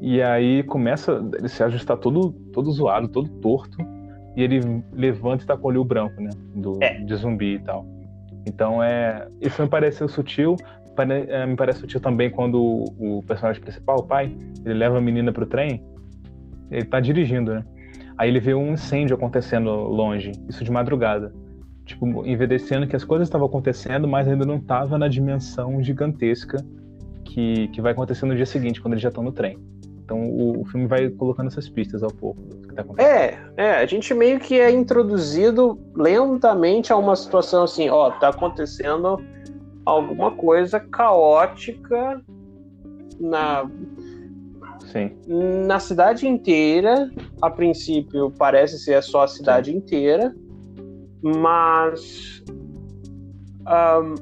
e 0.00 0.22
aí 0.22 0.62
começa 0.62 1.12
ele 1.36 1.48
se 1.48 1.62
ajustar 1.62 1.96
todo, 1.96 2.32
todo 2.52 2.70
zoado, 2.70 3.08
todo 3.08 3.28
torto, 3.40 3.78
e 4.36 4.42
ele 4.42 4.82
levanta 4.92 5.44
e 5.44 5.46
tá 5.46 5.56
com 5.56 5.66
o 5.66 5.70
olho 5.70 5.84
branco, 5.84 6.20
né? 6.20 6.30
Do, 6.54 6.78
é. 6.82 7.00
De 7.00 7.14
zumbi 7.16 7.54
e 7.54 7.58
tal. 7.58 7.84
Então 8.46 8.82
é. 8.82 9.28
Isso 9.40 9.60
me 9.62 9.68
pareceu 9.68 10.08
sutil. 10.08 10.56
É, 11.28 11.46
me 11.46 11.56
parece 11.56 11.80
sutil 11.80 11.98
também 11.98 12.28
quando 12.28 12.60
o, 12.60 13.18
o 13.18 13.22
personagem 13.22 13.62
principal, 13.62 14.00
o 14.00 14.02
pai, 14.02 14.36
ele 14.66 14.74
leva 14.74 14.98
a 14.98 15.00
menina 15.00 15.32
pro 15.32 15.46
trem, 15.46 15.82
ele 16.70 16.84
tá 16.84 17.00
dirigindo, 17.00 17.54
né? 17.54 17.64
Aí 18.18 18.28
ele 18.28 18.38
vê 18.38 18.52
um 18.52 18.74
incêndio 18.74 19.16
acontecendo 19.16 19.70
longe, 19.70 20.32
isso 20.46 20.62
de 20.62 20.70
madrugada 20.70 21.32
tipo, 21.90 22.24
envelhecendo 22.24 22.86
que 22.86 22.94
as 22.94 23.04
coisas 23.04 23.26
estavam 23.26 23.46
acontecendo, 23.46 24.06
mas 24.06 24.28
ainda 24.28 24.44
não 24.44 24.56
estava 24.56 24.96
na 24.96 25.08
dimensão 25.08 25.82
gigantesca 25.82 26.64
que, 27.24 27.68
que 27.68 27.80
vai 27.80 27.92
acontecer 27.92 28.26
no 28.26 28.36
dia 28.36 28.46
seguinte, 28.46 28.80
quando 28.80 28.94
eles 28.94 29.02
já 29.02 29.08
estão 29.08 29.24
no 29.24 29.32
trem. 29.32 29.58
Então 30.04 30.24
o, 30.24 30.60
o, 30.60 30.64
filme 30.64 30.86
vai 30.86 31.08
colocando 31.08 31.48
essas 31.48 31.68
pistas 31.68 32.02
ao 32.02 32.10
pouco 32.10 32.40
que 32.42 32.74
tá 32.74 32.82
acontecendo. 32.82 33.12
É, 33.12 33.38
é, 33.56 33.70
a 33.76 33.86
gente 33.86 34.12
meio 34.14 34.40
que 34.40 34.58
é 34.58 34.70
introduzido 34.70 35.78
lentamente 35.94 36.92
a 36.92 36.96
uma 36.96 37.14
situação 37.14 37.64
assim, 37.64 37.88
ó, 37.88 38.10
tá 38.10 38.28
acontecendo 38.28 39.20
alguma 39.84 40.32
coisa 40.32 40.80
caótica 40.80 42.20
na 43.20 43.68
Sim. 44.92 45.12
na 45.66 45.78
cidade 45.78 46.26
inteira. 46.26 47.10
A 47.40 47.48
princípio 47.48 48.32
parece 48.36 48.78
ser 48.78 49.00
só 49.02 49.22
a 49.22 49.28
cidade 49.28 49.70
Sim. 49.70 49.76
inteira 49.76 50.34
mas. 51.22 52.42
Um, 53.60 54.14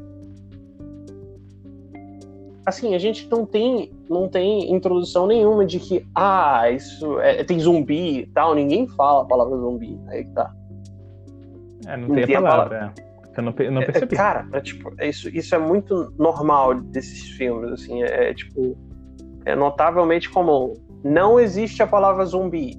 assim, 2.66 2.94
a 2.94 2.98
gente 2.98 3.28
não 3.30 3.46
tem, 3.46 3.90
não 4.08 4.28
tem 4.28 4.72
introdução 4.72 5.26
nenhuma 5.26 5.64
de 5.64 5.78
que, 5.78 6.06
ah, 6.14 6.70
isso 6.70 7.18
é, 7.20 7.42
tem 7.44 7.58
zumbi 7.58 8.20
e 8.20 8.26
tal. 8.26 8.54
Ninguém 8.54 8.86
fala 8.88 9.22
a 9.22 9.24
palavra 9.24 9.56
zumbi. 9.56 9.98
Aí 10.08 10.24
que 10.24 10.30
tá. 10.32 10.52
É, 11.86 11.96
não, 11.96 12.08
não 12.08 12.14
tem, 12.14 12.26
tem 12.26 12.36
a 12.36 12.42
palavra. 12.42 12.76
A 12.76 12.80
palavra. 12.80 13.08
Eu 13.38 13.42
não, 13.42 13.54
não 13.72 13.80
é, 13.80 13.84
é, 13.84 13.86
percebi. 13.86 14.16
cara, 14.16 14.48
é, 14.52 14.60
tipo, 14.60 14.92
isso, 15.00 15.28
isso 15.28 15.54
é 15.54 15.58
muito 15.58 16.12
normal 16.18 16.74
desses 16.74 17.22
filmes, 17.36 17.70
assim, 17.70 18.02
é, 18.02 18.30
é 18.30 18.34
tipo, 18.34 18.76
é 19.44 19.54
notavelmente 19.54 20.28
comum. 20.28 20.74
Não 21.04 21.38
existe 21.38 21.80
a 21.80 21.86
palavra 21.86 22.24
zumbi 22.24 22.74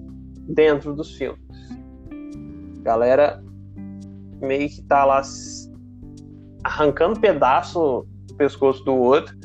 dentro 0.50 0.94
dos 0.94 1.16
filmes. 1.16 1.40
Galera 2.82 3.42
meio 4.42 4.70
que 4.70 4.82
tá 4.84 5.06
lá 5.06 5.22
arrancando 6.64 7.20
pedaço 7.20 8.06
do 8.28 8.36
pescoço 8.36 8.84
do 8.84 8.94
outro 8.94 9.36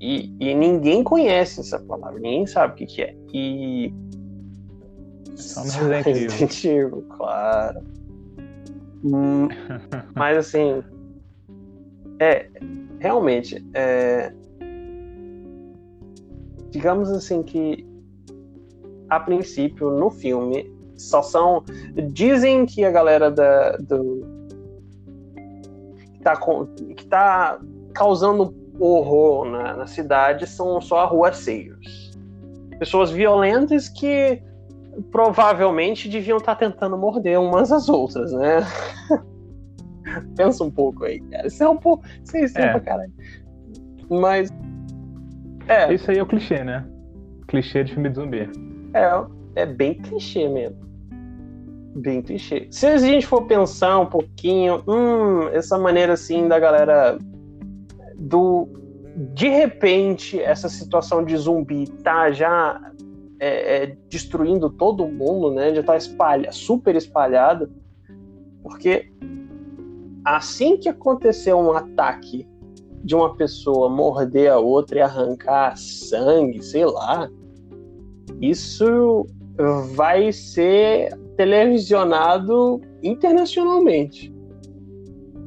e, 0.00 0.34
e 0.40 0.54
ninguém 0.54 1.04
conhece 1.04 1.60
essa 1.60 1.78
palavra, 1.78 2.18
ninguém 2.18 2.46
sabe 2.46 2.72
o 2.72 2.76
que, 2.76 2.86
que 2.86 3.02
é. 3.02 3.14
E. 3.34 3.92
Só 5.36 5.62
no 5.62 5.88
Resident 5.88 6.64
Evil. 6.64 7.04
claro. 7.10 7.80
Hum, 9.04 9.48
mas 10.16 10.38
assim. 10.38 10.82
É. 12.18 12.48
Realmente. 12.98 13.62
É, 13.74 14.32
digamos 16.70 17.10
assim 17.10 17.42
que. 17.42 17.86
A 19.10 19.20
princípio, 19.20 19.90
no 19.90 20.08
filme, 20.08 20.72
só 21.00 21.22
são. 21.22 21.64
Dizem 22.12 22.66
que 22.66 22.84
a 22.84 22.90
galera 22.90 23.30
da, 23.30 23.76
do. 23.76 24.26
que 26.12 26.20
tá, 26.20 26.36
que 26.96 27.06
tá 27.06 27.58
causando 27.94 28.54
horror 28.78 29.44
na, 29.46 29.76
na 29.76 29.86
cidade 29.86 30.46
são 30.46 30.80
só 30.80 31.00
arruaceiros. 31.00 32.10
Pessoas 32.78 33.10
violentas 33.10 33.88
que 33.88 34.42
provavelmente 35.10 36.08
deviam 36.08 36.38
estar 36.38 36.54
tá 36.54 36.66
tentando 36.66 36.96
morder 36.96 37.38
umas 37.38 37.70
às 37.72 37.88
outras, 37.88 38.32
né? 38.32 38.60
Pensa 40.36 40.64
um 40.64 40.70
pouco 40.70 41.04
aí, 41.04 41.20
cara. 41.20 41.46
Isso 41.46 41.62
é 41.62 41.68
um 41.68 41.76
pouco. 41.76 42.04
Isso 42.24 42.36
é, 42.36 42.44
isso 42.44 42.58
é. 42.58 42.70
pra 42.70 42.80
caralho. 42.80 43.12
Mas. 44.08 44.50
É. 45.68 45.92
Isso 45.92 46.10
aí 46.10 46.18
é 46.18 46.22
o 46.22 46.26
clichê, 46.26 46.64
né? 46.64 46.84
Clichê 47.48 47.84
de 47.84 47.92
filme 47.92 48.08
de 48.08 48.16
zumbi. 48.16 48.50
É, 48.94 49.62
é 49.62 49.66
bem 49.66 49.94
clichê 49.94 50.48
mesmo 50.48 50.89
bem 51.94 52.22
clichê. 52.22 52.68
Se 52.70 52.86
a 52.86 52.96
gente 52.98 53.26
for 53.26 53.46
pensar 53.46 53.98
um 53.98 54.06
pouquinho, 54.06 54.82
hum, 54.86 55.48
essa 55.52 55.78
maneira 55.78 56.12
assim 56.12 56.48
da 56.48 56.58
galera 56.58 57.18
do 58.16 58.68
de 59.34 59.48
repente 59.48 60.40
essa 60.40 60.68
situação 60.68 61.24
de 61.24 61.36
zumbi 61.36 61.86
tá 62.02 62.30
já 62.30 62.80
é, 63.40 63.84
é, 63.84 63.96
destruindo 64.08 64.70
todo 64.70 65.06
mundo, 65.06 65.50
né? 65.50 65.74
Já 65.74 65.82
tá 65.82 65.96
espalha, 65.96 66.52
super 66.52 66.94
espalhada, 66.94 67.68
porque 68.62 69.10
assim 70.24 70.76
que 70.76 70.88
acontecer 70.88 71.54
um 71.54 71.72
ataque 71.72 72.46
de 73.02 73.14
uma 73.14 73.34
pessoa 73.34 73.88
morder 73.88 74.52
a 74.52 74.58
outra 74.58 74.98
e 74.98 75.02
arrancar 75.02 75.76
sangue, 75.76 76.62
sei 76.62 76.84
lá, 76.84 77.30
isso 78.40 79.26
vai 79.94 80.32
ser 80.32 81.18
televisionado 81.40 82.82
internacionalmente. 83.02 84.30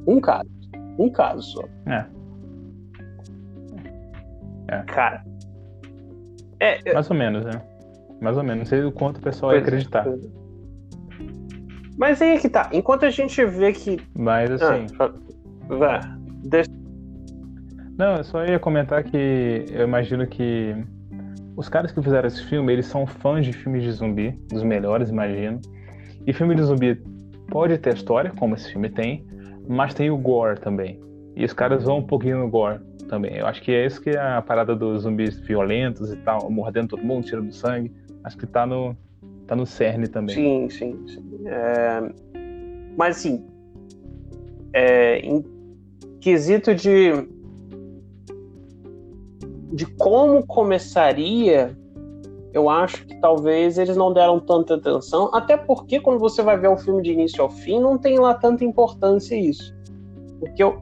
Um 0.07 0.19
caso. 0.19 0.49
Um 0.97 1.07
caso 1.07 1.41
só. 1.43 1.63
É. 1.85 2.05
É. 4.69 4.81
Cara. 4.87 5.23
É, 6.59 6.93
Mais 6.93 7.07
ou 7.11 7.15
menos, 7.15 7.45
né? 7.45 7.61
Mais 8.19 8.35
ou 8.35 8.43
menos. 8.43 8.61
Não 8.61 8.65
sei 8.65 8.83
o 8.83 8.91
quanto 8.91 9.17
o 9.17 9.21
pessoal 9.21 9.51
vai 9.51 9.59
é, 9.59 9.61
acreditar. 9.61 10.07
É. 10.07 10.15
Mas 11.95 12.19
aí 12.23 12.37
é 12.37 12.39
que 12.39 12.49
tá. 12.49 12.71
Enquanto 12.73 13.05
a 13.05 13.11
gente 13.11 13.45
vê 13.45 13.71
que. 13.71 14.01
Mas 14.17 14.49
assim. 14.49 14.87
Ah, 14.99 15.13
vá. 15.67 16.17
Deixa... 16.43 16.71
Não, 17.99 18.15
eu 18.15 18.23
só 18.23 18.43
ia 18.43 18.57
comentar 18.57 19.03
que 19.03 19.65
eu 19.69 19.83
imagino 19.83 20.25
que 20.25 20.75
os 21.55 21.69
caras 21.69 21.91
que 21.91 22.01
fizeram 22.01 22.27
esse 22.27 22.43
filme, 22.45 22.73
eles 22.73 22.87
são 22.87 23.05
fãs 23.05 23.45
de 23.45 23.53
filmes 23.53 23.83
de 23.83 23.91
zumbi, 23.91 24.31
dos 24.49 24.63
melhores, 24.63 25.11
imagino. 25.11 25.61
E 26.25 26.33
filme 26.33 26.55
de 26.55 26.63
zumbi 26.63 27.01
pode 27.49 27.77
ter 27.77 27.93
história, 27.93 28.31
como 28.37 28.55
esse 28.55 28.71
filme 28.71 28.89
tem, 28.89 29.25
mas 29.67 29.93
tem 29.93 30.09
o 30.09 30.17
gore 30.17 30.59
também. 30.59 30.99
E 31.35 31.43
os 31.43 31.53
caras 31.53 31.83
vão 31.83 31.97
um 31.99 32.03
pouquinho 32.03 32.39
no 32.39 32.49
gore 32.49 32.79
também. 33.09 33.37
Eu 33.37 33.47
acho 33.47 33.61
que 33.61 33.71
é 33.71 33.85
isso 33.85 34.01
que 34.01 34.11
é 34.11 34.19
a 34.19 34.41
parada 34.41 34.75
dos 34.75 35.03
zumbis 35.03 35.39
violentos 35.39 36.11
e 36.11 36.15
tal, 36.17 36.49
mordendo 36.49 36.89
todo 36.89 37.03
mundo, 37.03 37.25
tirando 37.25 37.51
sangue. 37.51 37.91
Acho 38.23 38.37
que 38.37 38.47
tá 38.47 38.65
no, 38.65 38.95
tá 39.47 39.55
no 39.55 39.65
cerne 39.65 40.07
também. 40.07 40.35
Sim, 40.35 40.69
sim, 40.69 41.07
sim. 41.07 41.41
É... 41.45 42.01
Mas 42.97 43.17
assim, 43.17 43.45
é... 44.73 45.19
em 45.19 45.43
quesito 46.19 46.73
de 46.73 47.11
de 49.73 49.87
como 49.87 50.45
começaria, 50.45 51.75
eu 52.53 52.69
acho 52.69 53.05
que 53.05 53.15
talvez 53.19 53.77
eles 53.77 53.97
não 53.97 54.13
deram 54.13 54.39
tanta 54.39 54.75
atenção, 54.75 55.33
até 55.33 55.57
porque 55.57 55.99
quando 55.99 56.19
você 56.19 56.41
vai 56.41 56.57
ver 56.57 56.67
o 56.67 56.77
filme 56.77 57.01
de 57.01 57.11
início 57.11 57.41
ao 57.41 57.49
fim, 57.49 57.79
não 57.79 57.97
tem 57.97 58.19
lá 58.19 58.33
tanta 58.33 58.63
importância 58.63 59.35
isso. 59.35 59.73
Porque 60.39 60.63
o, 60.63 60.81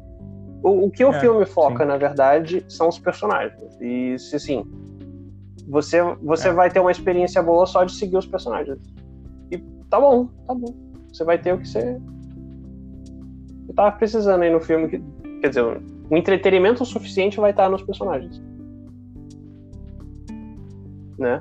o, 0.64 0.86
o 0.86 0.92
que 0.92 1.04
o 1.04 1.14
é, 1.14 1.20
filme 1.20 1.46
foca, 1.46 1.84
sim. 1.84 1.90
na 1.90 1.98
verdade, 1.98 2.66
são 2.68 2.90
os 2.90 3.00
personagens. 3.00 3.62
E 3.80 4.18
se 4.20 4.36
assim, 4.36 4.66
você, 5.68 6.02
você 6.22 6.50
é. 6.50 6.54
vai 6.54 6.70
ter 6.70 6.80
uma 6.80 6.92
experiência 6.92 7.42
boa 7.42 7.66
só 7.66 7.84
de 7.84 7.94
seguir 7.94 8.18
os 8.18 8.28
personagens. 8.28 8.78
E 9.50 9.58
tá 9.90 10.00
bom, 10.00 10.28
tá 10.46 10.54
bom. 10.54 10.74
Você 11.12 11.24
vai 11.24 11.38
ter 11.38 11.54
o 11.54 11.58
que 11.58 11.68
você, 11.68 12.00
você 13.66 13.74
tava 13.74 13.92
precisando 13.94 14.42
aí 14.42 14.52
no 14.52 14.60
filme. 14.60 14.90
Que, 14.90 15.02
quer 15.40 15.48
dizer, 15.50 15.64
o 16.10 16.18
entretenimento 16.18 16.84
suficiente 16.84 17.40
vai 17.40 17.52
estar 17.52 17.70
nos 17.70 17.82
personagens 17.82 18.42
né? 21.22 21.40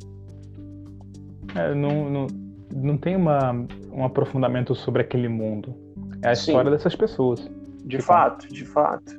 É, 1.55 1.75
não, 1.75 2.11
não, 2.11 2.27
não 2.75 2.97
tem 2.97 3.17
uma, 3.17 3.53
um 3.93 4.05
aprofundamento 4.05 4.75
sobre 4.75 5.03
aquele 5.03 5.29
mundo. 5.29 5.75
É 6.23 6.31
a 6.31 6.35
Sim. 6.35 6.51
história 6.51 6.71
dessas 6.71 6.95
pessoas. 6.95 7.51
De 7.85 8.01
fato, 8.01 8.49
de 8.49 8.65
fato. 8.65 9.19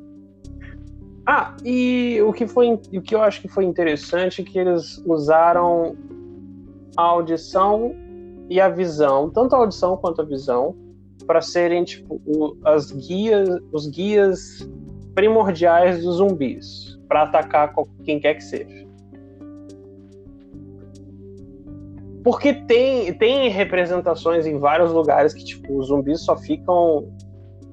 Ah, 1.26 1.56
e 1.64 2.20
o 2.22 2.34
que 2.34 2.48
foi 2.48 2.74
o 2.74 3.02
que 3.02 3.14
eu 3.14 3.22
acho 3.22 3.42
que 3.42 3.48
foi 3.48 3.66
interessante 3.66 4.42
é 4.42 4.44
que 4.44 4.58
eles 4.58 5.02
usaram 5.06 5.96
a 6.98 7.04
audição 7.04 7.96
e 8.50 8.60
a 8.60 8.68
visão, 8.68 9.30
tanto 9.30 9.56
a 9.56 9.60
audição 9.60 9.96
quanto 9.98 10.22
a 10.22 10.26
visão, 10.26 10.76
para 11.26 11.42
serem 11.42 11.84
tipo 11.84 12.22
o, 12.26 12.58
as 12.66 12.92
guias, 12.92 13.50
os 13.72 13.88
guias 13.88 14.70
primordiais 15.14 16.04
dos 16.04 16.18
zumbis 16.18 17.00
para 17.08 17.24
atacar 17.24 17.74
quem 18.04 18.20
quer 18.20 18.36
que 18.36 18.44
seja. 18.44 18.86
Porque 22.24 22.54
tem, 22.54 23.14
tem 23.14 23.50
representações 23.50 24.46
em 24.46 24.60
vários 24.60 24.92
lugares 24.92 25.34
que, 25.34 25.44
tipo, 25.44 25.78
os 25.78 25.88
zumbis 25.88 26.22
só 26.22 26.38
ficam 26.38 27.12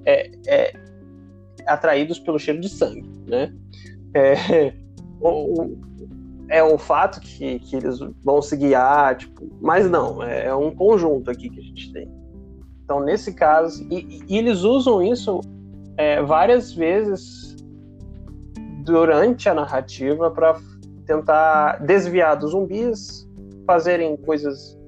é, 0.06 0.30
é, 0.46 0.72
atraídos 1.66 2.18
pelo 2.18 2.38
cheiro 2.38 2.60
de 2.60 2.68
sangue, 2.68 3.08
né? 3.26 3.52
É, 4.14 4.72
o, 5.20 5.76
é 6.48 6.64
um 6.64 6.78
fato 6.78 7.20
que, 7.20 7.58
que 7.58 7.76
eles 7.76 7.98
vão 8.24 8.40
se 8.40 8.56
guiar, 8.56 9.16
tipo, 9.16 9.46
mas 9.60 9.88
não, 9.90 10.22
é, 10.22 10.46
é 10.46 10.54
um 10.54 10.74
conjunto 10.74 11.30
aqui 11.30 11.50
que 11.50 11.60
a 11.60 11.62
gente 11.62 11.92
tem. 11.92 12.10
Então, 12.84 13.00
nesse 13.00 13.34
caso, 13.34 13.86
e, 13.90 14.22
e 14.26 14.38
eles 14.38 14.62
usam 14.62 15.02
isso 15.02 15.42
é, 15.98 16.22
várias 16.22 16.72
vezes 16.72 17.54
durante 18.82 19.46
a 19.46 19.52
narrativa 19.52 20.30
para 20.30 20.58
tentar 21.04 21.84
desviar 21.84 22.34
dos 22.34 22.52
zumbis 22.52 23.27
fazerem 23.68 24.16
coisas 24.16 24.78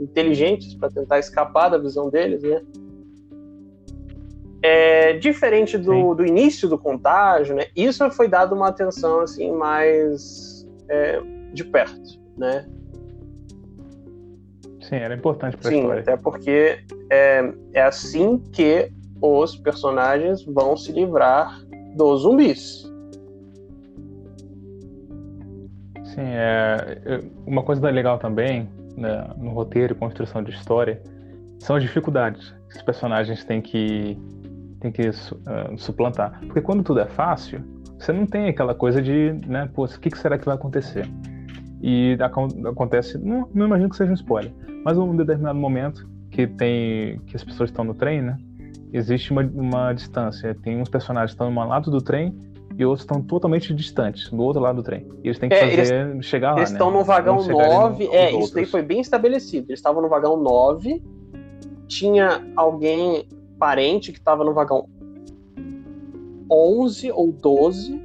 inteligentes 0.00 0.74
para 0.74 0.90
tentar 0.90 1.18
escapar 1.18 1.68
da 1.68 1.76
visão 1.76 2.08
deles, 2.08 2.42
né? 2.42 2.62
É, 4.62 5.12
diferente 5.18 5.76
do, 5.76 6.14
do 6.14 6.24
início 6.24 6.66
do 6.66 6.78
contágio, 6.78 7.54
né? 7.54 7.66
Isso 7.76 8.10
foi 8.10 8.26
dado 8.26 8.54
uma 8.54 8.68
atenção 8.68 9.20
assim 9.20 9.52
mais 9.52 10.66
é, 10.88 11.20
de 11.52 11.64
perto, 11.64 12.18
né? 12.34 12.66
Sim, 14.80 14.96
era 14.96 15.14
importante 15.14 15.58
para 15.58 15.68
a 15.70 15.74
história. 15.74 16.00
até 16.00 16.16
porque 16.16 16.78
é, 17.10 17.52
é 17.74 17.82
assim 17.82 18.38
que 18.38 18.90
os 19.20 19.54
personagens 19.54 20.42
vão 20.46 20.78
se 20.78 20.92
livrar 20.92 21.62
dos 21.94 22.22
zumbis. 22.22 22.90
Sim, 26.14 26.22
é, 26.22 27.20
uma 27.44 27.64
coisa 27.64 27.90
legal 27.90 28.18
também 28.18 28.68
né, 28.96 29.28
no 29.36 29.50
roteiro 29.50 29.94
e 29.94 29.96
construção 29.96 30.44
de 30.44 30.52
história 30.52 31.02
são 31.58 31.74
as 31.74 31.82
dificuldades 31.82 32.54
que 32.70 32.76
os 32.76 32.82
personagens 32.82 33.44
têm 33.44 33.60
que, 33.60 34.16
têm 34.80 34.92
que 34.92 35.08
uh, 35.08 35.76
suplantar. 35.76 36.38
Porque 36.46 36.60
quando 36.60 36.84
tudo 36.84 37.00
é 37.00 37.06
fácil, 37.06 37.60
você 37.98 38.12
não 38.12 38.26
tem 38.26 38.48
aquela 38.48 38.76
coisa 38.76 39.02
de, 39.02 39.32
né, 39.44 39.68
pô, 39.74 39.86
o 39.86 39.88
que, 39.88 40.16
será 40.16 40.38
que 40.38 40.44
vai 40.44 40.54
acontecer? 40.54 41.04
E 41.82 42.16
acontece, 42.64 43.18
não, 43.18 43.48
não 43.52 43.66
imagino 43.66 43.90
que 43.90 43.96
seja 43.96 44.12
um 44.12 44.14
spoiler, 44.14 44.52
mas 44.84 44.96
um 44.96 45.16
determinado 45.16 45.58
momento 45.58 46.08
que 46.30 46.46
tem 46.46 47.18
que 47.26 47.34
as 47.34 47.42
pessoas 47.42 47.70
estão 47.70 47.84
no 47.84 47.94
trem, 47.94 48.22
né? 48.22 48.38
Existe 48.92 49.32
uma, 49.32 49.42
uma 49.42 49.92
distância. 49.92 50.54
Tem 50.62 50.80
uns 50.80 50.88
personagens 50.88 51.32
que 51.32 51.34
estão 51.34 51.50
no 51.50 51.68
lado 51.68 51.90
do 51.90 52.00
trem 52.00 52.32
e 52.76 52.84
outros 52.84 53.02
estão 53.02 53.22
totalmente 53.22 53.72
distantes, 53.72 54.28
do 54.30 54.42
outro 54.42 54.60
lado 54.60 54.76
do 54.76 54.82
trem. 54.82 55.06
E 55.22 55.28
eles 55.28 55.38
têm 55.38 55.48
que 55.48 55.54
é, 55.54 55.60
fazer 55.60 56.10
eles, 56.10 56.26
chegar 56.26 56.52
lá. 56.52 56.58
Eles 56.58 56.70
né? 56.70 56.76
estão 56.76 56.90
no 56.90 57.04
vagão 57.04 57.42
9. 57.46 58.06
É, 58.08 58.32
isso 58.32 58.54
daí 58.54 58.66
foi 58.66 58.82
bem 58.82 59.00
estabelecido. 59.00 59.66
Eles 59.70 59.78
estavam 59.78 60.02
no 60.02 60.08
vagão 60.08 60.36
9. 60.36 61.02
Tinha 61.86 62.44
alguém 62.56 63.28
parente 63.58 64.10
que 64.10 64.18
estava 64.18 64.42
no 64.42 64.52
vagão 64.52 64.88
11 66.50 67.12
ou 67.12 67.32
12. 67.32 68.02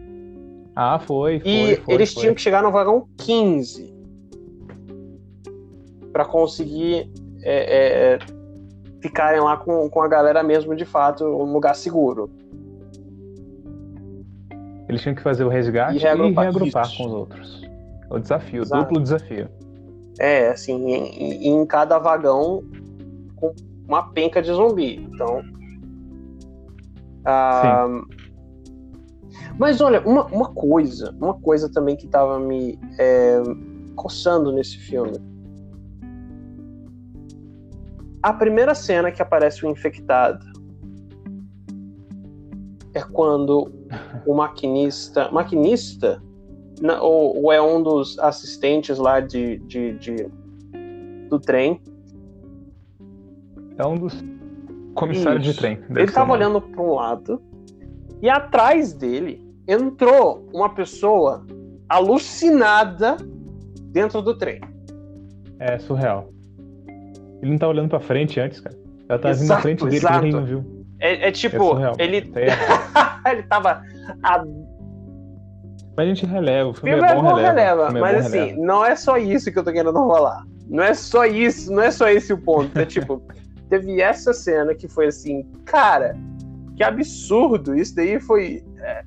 Ah, 0.76 0.99
foi. 0.99 1.39
foi 1.39 1.51
e 1.51 1.76
foi, 1.78 1.93
eles 1.93 2.13
foi. 2.13 2.22
tinham 2.22 2.36
que 2.36 2.41
chegar 2.41 2.61
no 2.61 2.72
vagão 2.72 3.07
15 3.17 3.93
para 6.13 6.26
conseguir 6.26 7.11
é, 7.43 8.15
é, 8.15 8.20
ficarem 9.01 9.41
lá 9.41 9.57
com, 9.57 9.89
com 9.89 10.01
a 10.01 10.07
galera 10.07 10.43
mesmo 10.43 10.76
de 10.76 10.86
fato, 10.86 11.26
um 11.26 11.51
lugar 11.51 11.76
seguro. 11.76 12.30
Eles 14.90 15.02
tinham 15.04 15.14
que 15.14 15.22
fazer 15.22 15.44
o 15.44 15.50
resgate 15.50 15.98
e 15.98 16.00
reagrupar, 16.00 16.46
e 16.46 16.52
reagrupar 16.52 16.98
com 16.98 17.06
os 17.06 17.14
outros. 17.14 17.62
O 18.10 18.18
desafio, 18.18 18.64
Exato. 18.64 18.84
duplo 18.84 19.04
desafio. 19.04 19.48
É, 20.20 20.50
assim, 20.50 20.74
em, 20.92 21.48
em, 21.48 21.66
cada 21.68 22.00
vagão 22.00 22.64
com 23.36 23.54
uma 23.88 24.12
penca 24.12 24.42
de 24.42 24.52
zumbi. 24.52 24.96
Então. 24.96 25.44
Ah, 27.24 27.88
mas 29.60 29.80
olha, 29.80 30.02
uma, 30.02 30.26
uma 30.26 30.50
coisa, 30.54 31.16
uma 31.22 31.36
coisa 31.36 31.72
também 31.72 31.96
que 31.96 32.08
tava 32.08 32.40
me 32.40 32.80
é, 32.98 33.44
coçando 33.96 34.52
nesse 34.52 34.78
filme. 34.78 35.20
A 38.24 38.34
primeira 38.34 38.74
cena 38.74 39.12
que 39.12 39.22
aparece 39.22 39.64
o 39.64 39.70
infectado 39.70 40.44
é 42.96 43.02
quando 43.02 43.79
o 44.26 44.34
maquinista. 44.34 45.30
Maquinista? 45.32 46.22
ou, 47.02 47.44
ou, 47.44 47.52
é 47.52 47.62
um 47.62 47.84
dos 47.84 48.18
assistentes 48.20 48.98
lá 48.98 49.20
de, 49.20 49.58
de, 49.60 49.94
de, 49.96 50.30
do 51.30 51.40
trem. 51.40 51.82
É 53.78 53.86
um 53.86 53.98
dos 53.98 54.24
comissários 54.96 55.44
Isso. 55.44 55.54
de 55.54 55.60
trem. 55.60 55.80
Ele 55.90 56.04
estava 56.04 56.32
olhando 56.32 56.62
para 56.62 56.82
um 56.82 56.94
lado 56.94 57.42
e 58.22 58.30
atrás 58.30 58.94
dele 58.94 59.46
entrou 59.68 60.48
uma 60.54 60.74
pessoa 60.74 61.46
alucinada 61.88 63.18
dentro 63.92 64.22
do 64.22 64.38
trem. 64.38 64.62
É 65.60 65.78
surreal. 65.80 66.30
Ele 67.42 67.52
não 67.52 67.58
tá 67.58 67.68
olhando 67.68 67.90
para 67.90 68.00
frente 68.00 68.40
antes, 68.40 68.60
cara. 68.60 68.78
Ela 69.08 69.20
tá 69.20 69.32
vindo 69.32 69.48
na 69.48 69.62
frente 69.62 69.84
dele 69.84 69.98
exato. 69.98 70.26
e 70.26 70.30
ele 70.30 70.36
não 70.36 70.46
viu. 70.46 70.79
É, 71.00 71.28
é 71.28 71.32
tipo, 71.32 71.56
É 71.56 71.60
surreal. 71.60 71.95
ele, 72.00 72.18
errado. 72.36 73.22
ele 73.32 73.43
tava. 73.43 73.82
A... 74.24 74.43
Mas 75.95 76.06
a 76.06 76.06
gente 76.06 76.26
releva, 76.26 76.70
o 76.70 76.74
filme, 76.74 76.91
filme 76.95 77.08
é 77.10 77.16
bom, 77.16 77.22
releva. 77.22 77.47
releva, 77.47 77.82
o 77.82 77.86
filme 77.86 78.00
é 78.00 78.02
mas 78.02 78.14
bom, 78.22 78.28
assim, 78.28 78.38
releva. 78.39 78.62
não 78.66 78.86
é 78.86 78.95
só 78.95 79.18
isso 79.18 79.52
que 79.52 79.60
eu 79.60 79.64
tô 79.64 79.72
querendo 79.72 79.93
falar. 79.93 80.43
Não 80.68 80.84
é 80.84 80.93
só 80.93 81.26
isso, 81.26 81.72
não 81.74 81.82
é 81.84 81.91
só 81.91 82.08
esse 82.10 82.32
o 82.32 82.38
ponto. 82.38 82.78
É 82.78 82.86
tipo, 82.86 83.22
teve 83.70 84.00
essa 84.02 84.34
cena 84.34 84.74
que 84.76 84.88
foi 84.88 85.08
assim, 85.08 85.45
cara, 85.66 86.16
que 86.78 86.84
absurdo. 86.84 87.76
Isso 87.76 87.95
daí 87.95 88.20
foi. 88.20 88.64
é, 88.80 89.04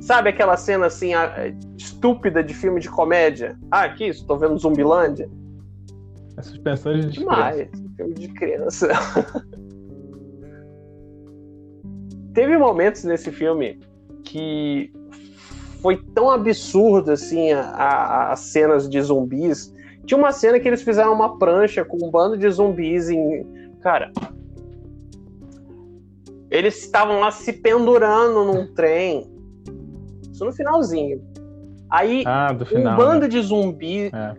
Sabe 0.00 0.28
aquela 0.30 0.56
cena 0.56 0.86
assim, 0.86 1.14
a- 1.14 1.52
estúpida 1.76 2.42
de 2.44 2.54
filme 2.54 2.80
de 2.80 2.88
comédia? 2.88 3.56
Ah, 3.70 3.88
que 3.88 4.06
isso? 4.06 4.24
Tô 4.26 4.36
vendo 4.36 4.56
Zumbilândia? 4.58 5.28
A 6.36 6.42
suspensão 6.42 6.94
de. 6.98 7.08
Demais. 7.08 7.68
Filme 7.96 8.14
de 8.14 8.28
criança. 8.28 8.88
Teve 12.36 12.58
momentos 12.58 13.02
nesse 13.02 13.32
filme 13.32 13.80
que 14.22 14.92
foi 15.80 15.96
tão 16.14 16.30
absurdo 16.30 17.12
assim 17.12 17.50
as 17.52 18.40
cenas 18.40 18.86
de 18.90 19.00
zumbis. 19.00 19.74
Tinha 20.04 20.18
uma 20.18 20.30
cena 20.32 20.60
que 20.60 20.68
eles 20.68 20.82
fizeram 20.82 21.14
uma 21.14 21.38
prancha 21.38 21.82
com 21.82 21.96
um 22.06 22.10
bando 22.10 22.36
de 22.36 22.46
zumbis 22.50 23.08
em. 23.08 23.46
Cara. 23.80 24.12
Eles 26.50 26.78
estavam 26.82 27.20
lá 27.20 27.30
se 27.30 27.54
pendurando 27.54 28.44
num 28.44 28.66
trem. 28.74 29.26
Isso 30.30 30.44
no 30.44 30.52
finalzinho. 30.52 31.22
Aí 31.88 32.22
Ah, 32.26 32.52
do 32.52 32.66
final. 32.66 32.92
um 32.92 32.96
bando 32.98 33.26
de 33.30 33.40
zumbi 33.40 34.10
É. 34.12 34.34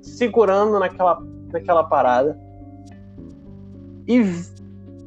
segurando 0.00 0.80
naquela, 0.80 1.22
naquela 1.52 1.84
parada. 1.84 2.36
E 4.08 4.20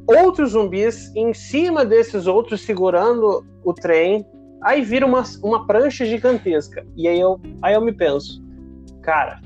outros 0.07 0.51
zumbis 0.51 1.13
em 1.15 1.33
cima 1.33 1.85
desses 1.85 2.27
outros 2.27 2.61
segurando 2.61 3.45
o 3.63 3.73
trem. 3.73 4.25
Aí 4.63 4.81
vira 4.81 5.05
uma, 5.05 5.23
uma 5.43 5.65
prancha 5.67 6.05
gigantesca. 6.05 6.85
E 6.95 7.07
aí 7.07 7.19
eu, 7.19 7.39
aí 7.61 7.73
eu 7.75 7.81
me 7.81 7.91
penso, 7.91 8.43
cara, 9.01 9.41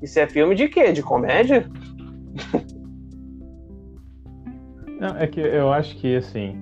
isso 0.00 0.18
é 0.18 0.26
filme 0.26 0.54
de 0.54 0.68
quê? 0.68 0.92
De 0.92 1.02
comédia? 1.02 1.68
Não, 5.00 5.16
é 5.16 5.26
que 5.26 5.40
eu 5.40 5.72
acho 5.72 5.96
que, 5.96 6.14
assim, 6.14 6.56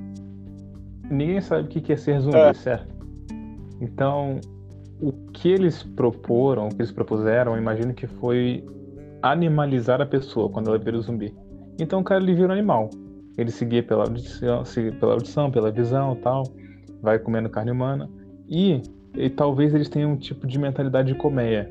ninguém 1.11 1.43
sabe 1.43 1.65
o 1.65 1.69
que 1.69 1.93
é 1.93 1.97
ser 1.97 2.21
zumbi, 2.21 2.39
É. 2.39 2.55
certo? 2.55 2.89
Então, 3.83 4.41
o 4.99 5.13
que 5.33 5.51
eles 5.51 5.83
proporam, 5.83 6.67
o 6.67 6.71
que 6.71 6.77
eles 6.77 6.91
propuseram, 6.91 7.59
imagino 7.59 7.93
que 7.93 8.07
foi 8.07 8.65
animalizar 9.21 10.01
a 10.01 10.07
pessoa 10.07 10.49
quando 10.49 10.69
ela 10.69 10.79
vira 10.79 10.97
o 10.97 11.03
zumbi. 11.03 11.35
Então 11.83 12.01
o 12.01 12.05
cara 12.05 12.22
ele 12.22 12.35
vira 12.35 12.49
um 12.49 12.53
animal. 12.53 12.91
Ele 13.37 13.51
seguia 13.51 13.83
pela 13.83 14.05
audição, 14.05 14.64
pela 14.99 15.12
audição, 15.12 15.51
pela 15.51 15.70
visão 15.70 16.14
tal, 16.16 16.45
vai 17.01 17.18
comendo 17.18 17.49
carne 17.49 17.70
humana. 17.70 18.09
E, 18.49 18.83
e 19.14 19.31
talvez 19.31 19.74
eles 19.74 19.89
tenham 19.89 20.12
um 20.12 20.16
tipo 20.16 20.47
de 20.47 20.59
mentalidade 20.59 21.12
de 21.12 21.18
colmeia. 21.18 21.70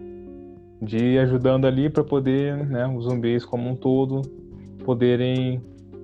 De 0.82 0.98
ir 0.98 1.20
ajudando 1.20 1.66
ali 1.66 1.90
para 1.90 2.04
poder, 2.04 2.56
né, 2.66 2.88
os 2.88 3.04
zumbis 3.04 3.44
como 3.44 3.70
um 3.70 3.76
todo, 3.76 4.22
poderem 4.86 5.62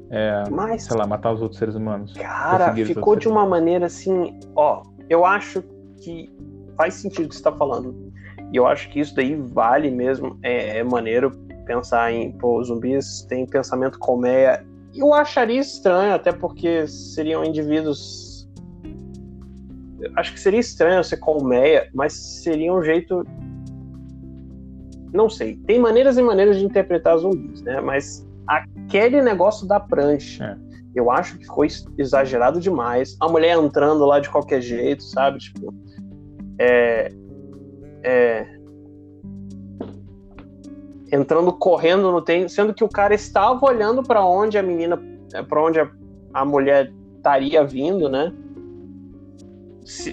é, 0.10 0.44
Mas, 0.52 0.84
sei 0.84 0.98
lá, 0.98 1.08
matar 1.08 1.34
os 1.34 1.42
outros 1.42 1.58
seres 1.58 1.76
humanos. 1.76 2.14
cara, 2.14 2.74
ficou 2.74 3.16
de 3.16 3.28
uma 3.28 3.46
maneira 3.46 3.88
assim, 3.88 4.38
ó, 4.56 4.84
eu 5.10 5.26
acho 5.26 5.64
que 6.00 6.32
faz 6.78 6.96
sentido 6.96 7.26
o 7.26 7.30
que 7.30 7.36
você 7.36 7.44
tá 7.44 7.52
falando. 7.52 8.14
E 8.52 8.58
eu 8.58 8.68
acho 8.68 8.90
que 8.90 9.00
isso 9.00 9.16
daí 9.16 9.36
vale 9.36 9.90
mesmo. 9.90 10.38
É, 10.44 10.80
é 10.80 10.84
maneiro 10.84 11.32
pensar 11.66 12.14
em, 12.14 12.32
pô, 12.32 12.64
zumbis 12.64 13.24
têm 13.28 13.46
pensamento 13.46 14.00
colmeia. 14.00 14.66
Eu 14.94 15.14
acharia 15.14 15.60
estranho, 15.60 16.14
até 16.14 16.32
porque 16.32 16.88
seriam 16.88 17.44
indivíduos. 17.44 18.48
Eu 20.00 20.12
acho 20.16 20.34
que 20.34 20.40
seria 20.40 20.60
estranho 20.60 21.04
ser 21.04 21.18
colmeia, 21.18 21.90
mas 21.94 22.14
seria 22.14 22.74
um 22.74 22.82
jeito. 22.82 23.24
Não 25.14 25.30
sei. 25.30 25.58
Tem 25.66 25.80
maneiras 25.80 26.18
e 26.18 26.22
maneiras 26.22 26.58
de 26.58 26.66
interpretar 26.66 27.18
zumbis, 27.18 27.62
né? 27.62 27.82
Mas 27.82 28.26
aquele 28.48 29.22
negócio 29.22 29.68
da 29.68 29.80
prancha. 29.80 30.58
É. 30.72 30.76
Eu 30.96 31.12
acho 31.12 31.38
que 31.38 31.44
ficou 31.44 31.66
ex- 31.66 31.86
exagerado 31.98 32.60
demais. 32.60 33.18
A 33.20 33.28
mulher 33.28 33.58
entrando 33.58 34.06
lá 34.06 34.22
de 34.22 34.30
qualquer 34.30 34.62
jeito, 34.62 35.04
sabe? 35.04 35.40
Tipo. 35.40 35.74
É. 36.60 37.12
É. 38.04 38.55
Entrando 41.12 41.54
correndo 41.54 42.12
no 42.12 42.22
trem, 42.22 42.48
sendo 42.50 42.74
que 42.74 42.84
o 42.84 42.90
cara 42.90 43.14
estava 43.14 43.64
olhando 43.66 44.02
para 44.04 44.26
onde 44.26 44.58
a 44.58 44.64
menina. 44.64 45.00
para 45.48 45.62
onde 45.64 45.80
a, 45.80 45.90
a 46.34 46.44
mulher 46.46 46.92
estaria 47.18 47.64
vindo, 47.64 48.10
né? 48.10 48.34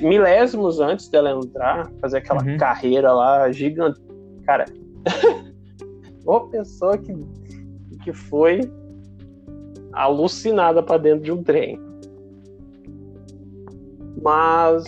Milésimos 0.02 0.80
antes 0.80 1.08
dela 1.08 1.30
entrar, 1.30 1.90
fazer 2.00 2.18
aquela 2.18 2.44
Uhum. 2.44 2.56
carreira 2.58 3.12
lá 3.12 3.50
gigante. 3.50 3.98
Cara. 4.44 4.64
Ô 6.26 6.40
pessoa 6.40 6.96
que, 6.98 7.14
que 8.04 8.12
foi 8.12 8.60
alucinada 9.92 10.82
para 10.82 10.98
dentro 10.98 11.24
de 11.24 11.32
um 11.32 11.42
trem. 11.42 11.80
Mas 14.22 14.84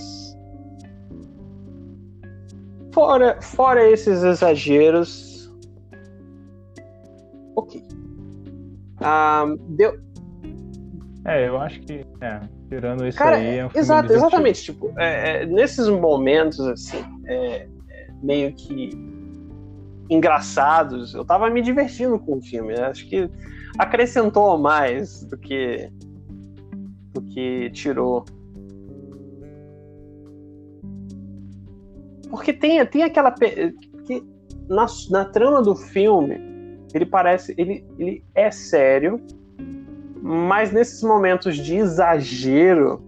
fora, 2.92 3.40
fora 3.42 3.88
esses 3.90 4.22
exageros, 4.22 5.33
ok. 7.56 7.82
Ah, 9.00 9.44
deu, 9.70 9.98
É, 11.24 11.48
eu 11.48 11.58
acho 11.58 11.80
que, 11.80 12.04
é, 12.20 12.40
tirando 12.68 13.06
isso 13.06 13.18
Cara, 13.18 13.36
aí, 13.36 13.58
é 13.58 13.66
um 13.66 13.70
exato, 13.74 14.12
exatamente. 14.12 14.62
Tipo, 14.62 14.92
é, 14.98 15.42
é, 15.42 15.46
nesses 15.46 15.88
momentos 15.88 16.60
assim, 16.60 17.02
é, 17.26 17.66
é, 17.88 18.08
meio 18.22 18.54
que 18.54 18.90
engraçados, 20.10 21.14
eu 21.14 21.24
tava 21.24 21.48
me 21.50 21.62
divertindo 21.62 22.18
com 22.18 22.38
o 22.38 22.42
filme. 22.42 22.74
né? 22.74 22.86
Acho 22.86 23.08
que 23.08 23.28
acrescentou 23.78 24.58
mais 24.58 25.24
do 25.24 25.36
que 25.36 25.90
do 27.12 27.22
que 27.22 27.70
tirou. 27.70 28.24
Porque 32.28 32.52
tem, 32.52 32.84
tem 32.86 33.04
aquela 33.04 33.30
que 33.30 34.22
na, 34.68 34.86
na 35.10 35.24
trama 35.24 35.62
do 35.62 35.74
filme 35.76 36.53
ele 36.94 37.06
parece 37.06 37.54
ele, 37.58 37.84
ele 37.98 38.24
é 38.34 38.50
sério, 38.50 39.20
mas 40.22 40.72
nesses 40.72 41.02
momentos 41.02 41.56
de 41.56 41.76
exagero 41.76 43.02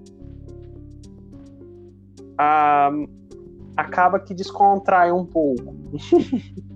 ah, 2.39 2.91
acaba 3.77 4.19
que 4.19 4.35
descontrai 4.35 5.13
um 5.13 5.25
pouco. 5.25 5.75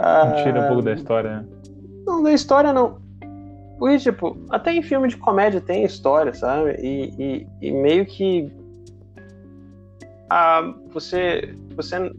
Ah, 0.00 0.32
Tira 0.44 0.60
um 0.60 0.68
pouco 0.68 0.82
da 0.82 0.94
história, 0.94 1.40
né? 1.40 1.48
Não, 2.06 2.22
da 2.22 2.32
história 2.32 2.72
não. 2.72 3.00
Porque, 3.78 3.98
tipo, 3.98 4.36
até 4.48 4.72
em 4.72 4.80
filme 4.80 5.08
de 5.08 5.16
comédia 5.16 5.60
tem 5.60 5.84
história, 5.84 6.32
sabe? 6.32 6.76
E, 6.80 7.12
e, 7.18 7.46
e 7.60 7.72
meio 7.72 8.06
que. 8.06 8.48
Ah, 10.30 10.72
você. 10.92 11.52
Você 11.74 12.12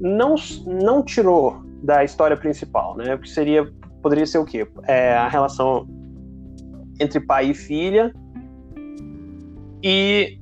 não, 0.00 0.34
não 0.66 1.02
tirou 1.02 1.62
da 1.82 2.02
história 2.02 2.36
principal, 2.36 2.96
né? 2.96 3.16
Porque 3.16 3.30
seria. 3.30 3.70
Poderia 4.02 4.26
ser 4.26 4.38
o 4.38 4.46
quê? 4.46 4.66
É 4.84 5.14
a 5.14 5.28
relação 5.28 5.86
entre 6.98 7.20
pai 7.20 7.50
e 7.50 7.54
filha 7.54 8.14
e 9.82 10.38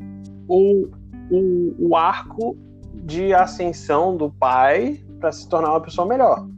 o, 0.47 0.89
o, 1.31 1.89
o 1.89 1.97
arco 1.97 2.57
de 2.95 3.35
ascensão 3.35 4.17
do 4.17 4.31
pai 4.31 5.05
para 5.19 5.33
se 5.33 5.49
tornar 5.49 5.71
uma 5.71 5.81
pessoa 5.81 6.07
melhor. 6.07 6.49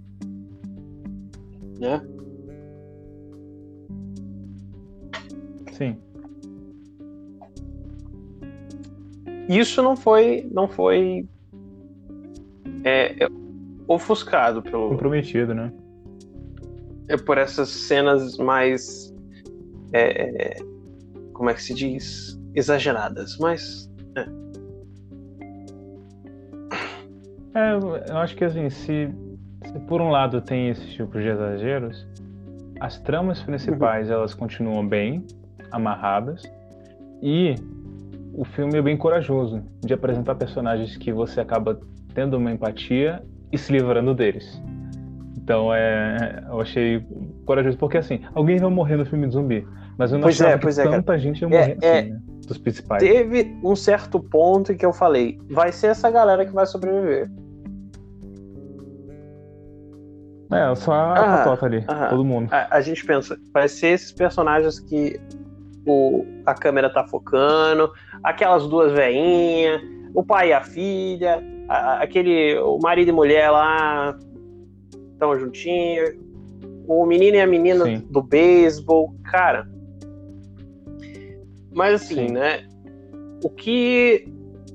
Né? 1.79 2.03
Sim. 5.73 5.97
Isso 9.49 9.83
não 9.83 9.97
foi 9.97 10.47
não 10.53 10.69
foi 10.69 11.27
é, 12.85 13.25
é, 13.25 13.29
ofuscado 13.87 14.63
pelo 14.63 14.91
Comprometido, 14.91 15.55
né? 15.55 15.73
é 17.09 17.17
por 17.17 17.39
essas 17.39 17.69
cenas 17.69 18.39
mais 18.39 19.13
é, 19.93 20.57
como 21.33 21.51
é 21.51 21.55
que 21.55 21.63
se 21.63 21.75
diz 21.75 22.41
exageradas, 22.55 23.37
mas 23.39 23.91
É, 27.53 27.73
eu 27.73 27.97
eu 27.97 28.17
acho 28.19 28.37
que 28.37 28.45
assim, 28.45 28.71
se, 28.71 29.09
se 29.65 29.79
por 29.89 30.01
um 30.01 30.09
lado 30.09 30.41
tem 30.41 30.69
esses 30.69 30.93
tipos 30.93 31.21
de 31.21 31.29
exageros, 31.29 32.07
as 32.79 32.99
tramas 33.01 33.43
principais 33.43 34.09
elas 34.09 34.35
continuam 34.35 34.87
bem 34.87 35.27
amarradas 35.73 36.43
e 37.21 37.57
o 38.33 38.45
filme 38.45 38.79
é 38.79 38.83
bem 38.83 38.97
corajoso 38.97 39.63
de 39.85 39.93
apresentar 39.93 40.37
personagens 40.37 40.97
que 40.97 41.13
você 41.13 41.41
acaba 41.41 41.81
tendo 42.15 42.37
uma 42.37 42.51
empatia 42.53 43.23
e 43.53 43.59
se 43.59 43.73
livrando 43.73 44.15
deles. 44.15 44.61
Então 45.37 45.75
é, 45.75 46.45
eu 46.49 46.61
achei 46.61 47.05
corajoso, 47.45 47.77
porque 47.79 47.99
assim, 47.99 48.21
alguém 48.35 48.59
vai 48.59 48.71
morrer 48.71 48.97
no 48.97 49.05
filme 49.05 49.27
de 49.27 49.35
zumbi. 49.35 49.67
Mas 49.99 50.13
eu 50.13 50.19
não 50.19 50.23
Pois 50.23 50.41
é, 50.41 50.57
pois 50.57 50.77
que 50.77 50.83
é, 50.83 50.91
tanta 50.91 51.19
gente 51.19 51.43
ia 51.43 51.49
morrer 51.49 51.77
É, 51.83 51.99
assim, 51.99 52.11
né? 52.11 52.21
Dos 52.47 52.59
principais. 52.59 53.03
Teve 53.03 53.57
um 53.63 53.77
certo 53.77 54.19
ponto 54.19 54.73
em 54.73 54.77
que 54.77 54.87
eu 54.87 54.93
falei: 54.93 55.39
vai 55.51 55.73
ser 55.73 55.89
essa 55.89 56.11
galera 56.11 56.45
que 56.47 56.53
vai 56.53 56.67
sobreviver. 56.67 57.31
É, 60.53 60.75
só 60.75 60.93
a 60.93 61.13
Ah, 61.13 61.37
patota 61.39 61.67
ali, 61.67 61.85
ah. 61.87 62.09
todo 62.09 62.25
mundo. 62.25 62.49
A, 62.53 62.77
a 62.77 62.81
gente 62.81 63.05
pensa, 63.05 63.37
vai 63.53 63.69
ser 63.69 63.89
esses 63.89 64.11
personagens 64.11 64.81
que 64.81 65.21
o, 65.87 66.25
a 66.45 66.55
câmera 66.55 66.91
tá 66.93 67.07
focando, 67.07 67.93
aquelas 68.25 68.67
duas 68.69 68.93
veinhas, 68.93 69.81
o 70.15 70.25
pai 70.25 70.49
e 70.49 70.53
a 70.53 70.63
filha, 70.63 71.43
a- 71.71 72.03
aquele 72.03 72.59
o 72.59 72.79
marido 72.83 73.09
e 73.11 73.13
mulher 73.13 73.49
lá 73.51 74.19
estão 75.13 75.39
juntinhos, 75.39 76.17
o 76.89 77.07
menino 77.07 77.37
e 77.37 77.41
a 77.41 77.47
menina 77.47 77.85
Sim. 77.85 77.99
do 78.11 78.21
beisebol, 78.21 79.15
cara. 79.23 79.71
Mas 81.73 81.95
assim, 82.03 82.27
Sim. 82.27 82.33
né? 82.33 82.67
O 83.45 83.49
que 83.49 84.27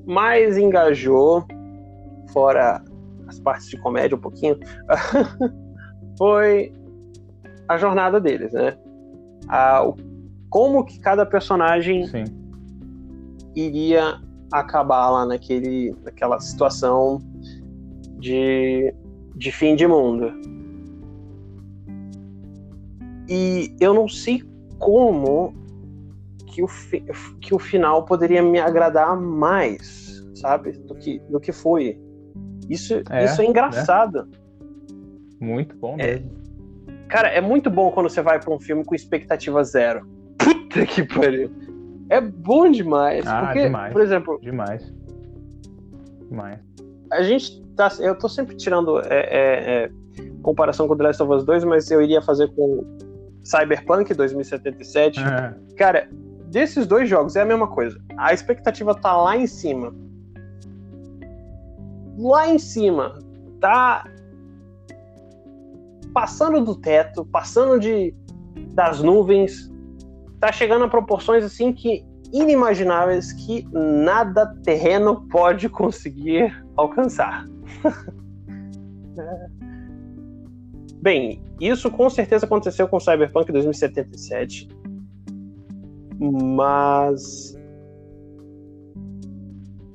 mais 0.05 0.57
engajou, 0.57 1.43
fora 2.31 2.81
as 3.27 3.39
partes 3.39 3.67
de 3.69 3.77
comédia 3.77 4.15
um 4.15 4.21
pouquinho, 4.21 4.57
foi 6.17 6.71
a 7.67 7.77
jornada 7.77 8.21
deles, 8.21 8.53
né? 8.53 8.77
A- 9.49 9.85
o- 9.85 9.95
como 10.49 10.85
que 10.85 10.97
cada 10.99 11.25
personagem 11.25 12.07
Sim. 12.07 12.23
iria 13.53 14.21
acabar 14.60 15.10
lá 15.10 15.26
naquele, 15.26 15.95
naquela 16.03 16.39
situação 16.39 17.22
de, 18.20 18.93
de 19.36 19.51
fim 19.51 19.76
de 19.76 19.88
mundo. 19.88 20.32
E 23.28 23.76
eu 23.80 23.93
não 23.93 24.08
sei 24.08 24.43
como 24.78 25.53
que 26.47 26.62
o, 26.62 26.68
fi- 26.68 27.03
que 27.41 27.53
o 27.56 27.60
final 27.60 28.06
poderia 28.06 28.41
me 28.41 28.60
agradar 28.60 29.20
mais, 29.20 30.24
sabe? 30.36 30.74
Do 30.74 30.95
que, 30.95 31.20
do 31.30 31.39
que 31.39 31.51
foi. 31.51 31.99
Isso 32.70 33.01
É, 33.10 33.26
isso 33.26 33.41
é 33.41 33.45
engraçado. 33.45 34.28
Muito 35.39 35.76
bom 35.76 35.95
É. 35.99 36.14
mesmo. 36.16 36.32
Cara, 37.08 37.28
é 37.30 37.41
muito 37.41 37.70
bom 37.70 37.91
quando 37.91 38.10
você 38.10 38.22
vai 38.22 38.39
pra 38.39 38.53
um 38.53 38.60
filme 38.60 38.84
com 38.84 38.95
expectativa 38.95 39.64
zero. 39.64 40.08
Puta 40.38 40.86
que 40.86 41.03
pariu. 41.03 41.51
É 42.10 42.22
bom 42.22 42.70
demais. 42.70 43.26
Ah, 43.26 43.45
porque, 43.45 43.64
demais. 43.64 43.93
por 43.93 44.01
exemplo, 44.01 44.39
Demais. 44.41 44.93
Demais. 46.30 46.60
a 47.12 47.24
gente 47.24 47.64
tá. 47.76 47.89
Eu 47.99 48.18
tô 48.18 48.30
sempre 48.30 48.56
tirando 48.56 48.99
é, 48.99 49.06
é, 49.10 49.84
é, 49.86 49.91
comparação 50.41 50.88
com 50.88 50.95
The 50.95 51.03
Last 51.03 51.24
of 51.24 51.34
Us 51.34 51.45
2, 51.45 51.64
mas 51.64 51.89
eu 51.89 52.01
iria 52.01 52.22
fazer 52.22 52.47
com 52.53 52.84
Cyberpunk 53.43 54.14
2077. 54.14 55.20
É, 55.20 55.53
Cara, 55.76 56.10
desses 56.47 56.88
dois 56.88 57.10
jogos 57.10 57.36
é 57.36 57.41
a 57.41 57.45
mesma 57.45 57.68
coisa. 57.68 57.99
A 58.18 58.34
expectativa 58.34 58.95
tá 58.95 59.16
lá 59.16 59.36
em 59.38 59.47
cima. 59.47 59.93
Lá 62.18 62.47
em 62.47 62.60
cima. 62.60 63.20
Tá 63.60 64.08
passando 66.14 66.64
do 66.64 66.76
teto, 66.76 67.26
passando 67.26 67.80
de 67.80 68.14
das 68.74 69.01
nuvens. 69.01 69.72
Tá 70.45 70.51
chegando 70.51 70.85
a 70.85 70.87
proporções 70.87 71.43
assim 71.43 71.73
que 71.73 72.05
inimagináveis 72.31 73.33
que 73.33 73.67
nada 73.73 74.45
terreno 74.63 75.27
pode 75.27 75.67
conseguir 75.67 76.55
alcançar. 76.77 77.45
É. 79.17 79.47
Bem, 81.01 81.41
isso 81.57 81.89
com 81.89 82.09
certeza 82.09 82.45
aconteceu 82.45 82.85
com 82.85 82.99
Cyberpunk 82.99 83.49
2077 83.49 84.67
mas 86.19 87.57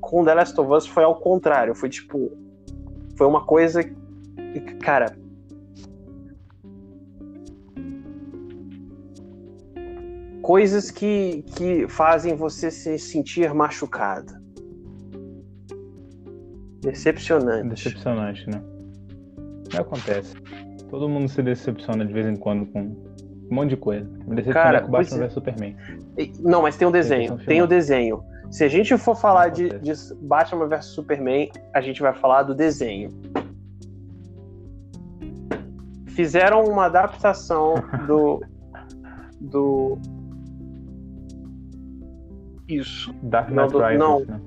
com 0.01 0.24
The 0.24 0.32
Last 0.32 0.59
of 0.59 0.72
Us 0.72 0.86
foi 0.86 1.05
ao 1.05 1.16
contrário, 1.16 1.74
foi 1.74 1.90
tipo 1.90 2.32
foi 3.14 3.26
uma 3.26 3.44
coisa 3.44 3.84
que, 3.84 4.61
cara, 4.76 5.14
coisas 10.43 10.91
que, 10.91 11.43
que 11.57 11.88
fazem 11.88 12.34
você 12.34 12.70
se 12.70 12.99
sentir 12.99 13.53
machucado. 13.55 14.32
Decepcionante. 16.80 17.68
decepcionante, 17.68 18.49
né? 18.49 18.62
Não 19.72 19.80
acontece. 19.80 20.34
Todo 20.88 21.09
mundo 21.09 21.28
se 21.28 21.43
decepciona 21.43 22.05
de 22.05 22.12
vez 22.12 22.26
em 22.26 22.36
quando 22.36 22.66
com 22.66 22.80
um 22.80 23.55
monte 23.55 23.70
de 23.70 23.76
coisa. 23.76 24.09
Me 24.26 24.34
decepcionei 24.36 24.53
Cara, 24.53 24.82
com 24.82 24.91
Batman 24.91 25.16
é. 25.16 25.20
vs 25.20 25.32
Superman. 25.34 25.76
Não, 26.41 26.62
mas 26.62 26.76
tem 26.76 26.88
o 26.88 26.91
desenho. 26.91 27.36
Tem 27.36 27.61
o 27.61 27.66
final. 27.66 27.66
desenho. 27.66 28.22
Se 28.51 28.64
a 28.64 28.68
gente 28.68 28.97
for 28.97 29.16
falar 29.16 29.49
de, 29.49 29.68
de 29.78 29.93
Batman 30.22 30.66
vs 30.66 30.86
Superman, 30.86 31.51
a 31.72 31.80
gente 31.80 32.01
vai 32.01 32.12
falar 32.14 32.43
do 32.43 32.55
desenho. 32.55 33.11
Fizeram 36.09 36.64
uma 36.64 36.86
adaptação 36.86 37.74
do. 38.07 38.43
do. 39.41 39.99
Isso. 42.71 43.12
Dark 43.23 43.51
Não, 43.51 43.64
Knight 43.64 43.73
do- 43.73 43.85
Rises, 43.85 43.99
não. 43.99 44.21
né? 44.25 44.41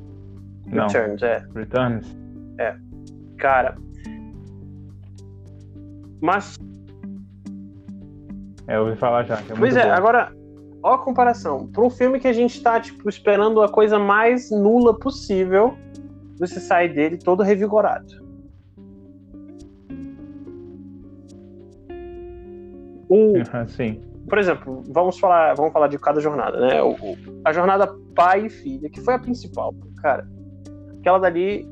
Não. 0.68 0.88
Returns, 0.88 1.22
é. 1.24 1.46
Returns? 1.54 2.18
Cara. 3.38 3.76
Mas. 6.22 6.58
É, 8.68 8.78
eu 8.78 8.86
ouvi 8.86 8.96
falar 8.96 9.24
já. 9.26 9.38
que 9.42 9.52
é 9.52 9.56
Pois 9.56 9.76
é, 9.76 9.90
agora. 9.92 10.32
Ó 10.82 10.94
a 10.96 10.98
comparação. 10.98 11.68
Para 11.68 11.84
um 11.84 11.90
filme 11.90 12.20
que 12.20 12.28
a 12.28 12.34
gente 12.34 12.62
tá, 12.62 12.80
tipo, 12.80 13.08
esperando 13.10 13.62
a 13.62 13.70
coisa 13.70 13.98
mais 14.00 14.50
nula 14.52 14.98
possível, 14.98 15.78
você 16.38 16.60
sai 16.60 16.90
dele 16.90 17.18
todo 17.18 17.42
revigorado. 17.44 18.22
O, 23.10 23.34
Sim. 23.68 24.02
Por 24.30 24.38
exemplo, 24.38 24.82
vamos 24.90 25.20
falar, 25.20 25.54
vamos 25.56 25.72
falar 25.74 25.88
de 25.88 25.98
cada 26.00 26.20
jornada, 26.22 26.60
né? 26.60 26.82
O- 26.82 26.96
a 27.46 27.52
jornada 27.54 27.88
pai 28.16 28.46
e 28.46 28.50
filha, 28.50 28.90
que 28.90 29.02
foi 29.02 29.14
a 29.16 29.20
principal, 29.20 29.74
cara. 30.02 30.28
Aquela 31.00 31.20
dali 31.20 31.68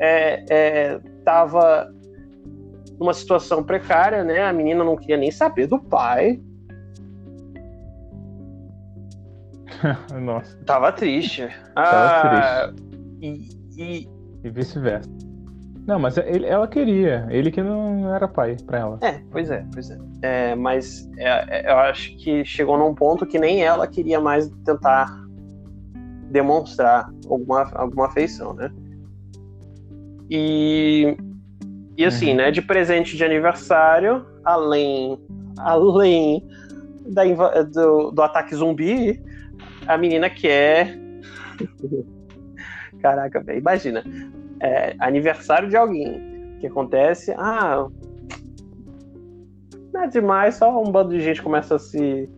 é, 0.00 0.44
é, 0.50 1.00
tava 1.24 1.92
numa 2.98 3.14
situação 3.14 3.62
precária, 3.62 4.24
né? 4.24 4.42
A 4.42 4.52
menina 4.52 4.82
não 4.82 4.96
queria 4.96 5.16
nem 5.16 5.30
saber 5.30 5.66
do 5.66 5.78
pai, 5.78 6.40
Nossa. 10.20 10.56
tava 10.64 10.90
triste. 10.92 11.48
Tava 11.74 12.70
Ah, 12.70 12.72
E, 13.20 13.48
e- 13.76 14.08
E 14.44 14.50
vice-versa. 14.50 15.08
Não, 15.88 15.98
mas 15.98 16.18
ele, 16.18 16.44
ela 16.44 16.68
queria. 16.68 17.26
Ele 17.30 17.50
que 17.50 17.62
não 17.62 18.14
era 18.14 18.28
pai 18.28 18.58
pra 18.66 18.78
ela. 18.78 18.98
é, 19.00 19.22
pois 19.30 19.50
é, 19.50 19.64
pois 19.72 19.90
é. 19.90 19.98
É, 20.20 20.54
mas 20.54 21.08
é, 21.16 21.60
é, 21.66 21.72
eu 21.72 21.78
acho 21.78 22.14
que 22.18 22.44
chegou 22.44 22.76
num 22.76 22.94
ponto 22.94 23.24
que 23.24 23.38
nem 23.38 23.64
ela 23.64 23.86
queria 23.86 24.20
mais 24.20 24.50
tentar 24.66 25.10
demonstrar 26.30 27.08
alguma, 27.26 27.70
alguma 27.72 28.04
afeição, 28.06 28.52
né? 28.52 28.70
E, 30.28 31.16
e 31.96 32.04
assim, 32.04 32.32
Uhum. 32.32 32.36
né, 32.36 32.50
de 32.50 32.60
presente 32.60 33.16
de 33.16 33.24
aniversário, 33.24 34.26
além, 34.44 35.18
além 35.56 36.46
da, 37.06 37.24
do, 37.62 38.10
do 38.10 38.20
ataque 38.22 38.54
zumbi, 38.54 39.22
a 39.86 39.96
menina 39.96 40.28
quer. 40.28 40.98
Caraca, 43.00 43.40
velho, 43.42 43.58
imagina. 43.58 44.04
É, 44.60 44.94
aniversário 44.98 45.68
de 45.68 45.76
alguém. 45.76 46.56
que 46.60 46.66
acontece? 46.66 47.32
Ah, 47.36 47.86
nada 49.92 50.08
demais, 50.08 50.56
só 50.56 50.82
um 50.82 50.90
bando 50.90 51.10
de 51.10 51.20
gente 51.20 51.42
começa 51.42 51.76
a 51.76 51.78
se 51.78 52.28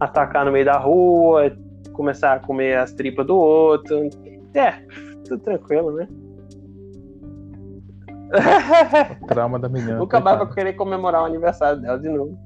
atacar 0.00 0.44
no 0.44 0.50
meio 0.52 0.64
da 0.64 0.76
rua, 0.78 1.56
começar 1.92 2.34
a 2.34 2.40
comer 2.40 2.76
as 2.78 2.92
tripas 2.92 3.26
do 3.26 3.36
outro. 3.36 4.08
É, 4.54 4.72
tudo 5.24 5.38
tranquilo, 5.42 5.92
né? 5.92 6.08
Trauma 9.28 9.58
da 9.58 9.68
menina. 9.68 9.98
Nunca 9.98 10.18
mais 10.20 10.38
vai 10.38 10.52
querer 10.52 10.72
comemorar 10.72 11.22
o 11.22 11.26
aniversário 11.26 11.80
dela 11.80 11.98
de 11.98 12.08
novo. 12.08 12.36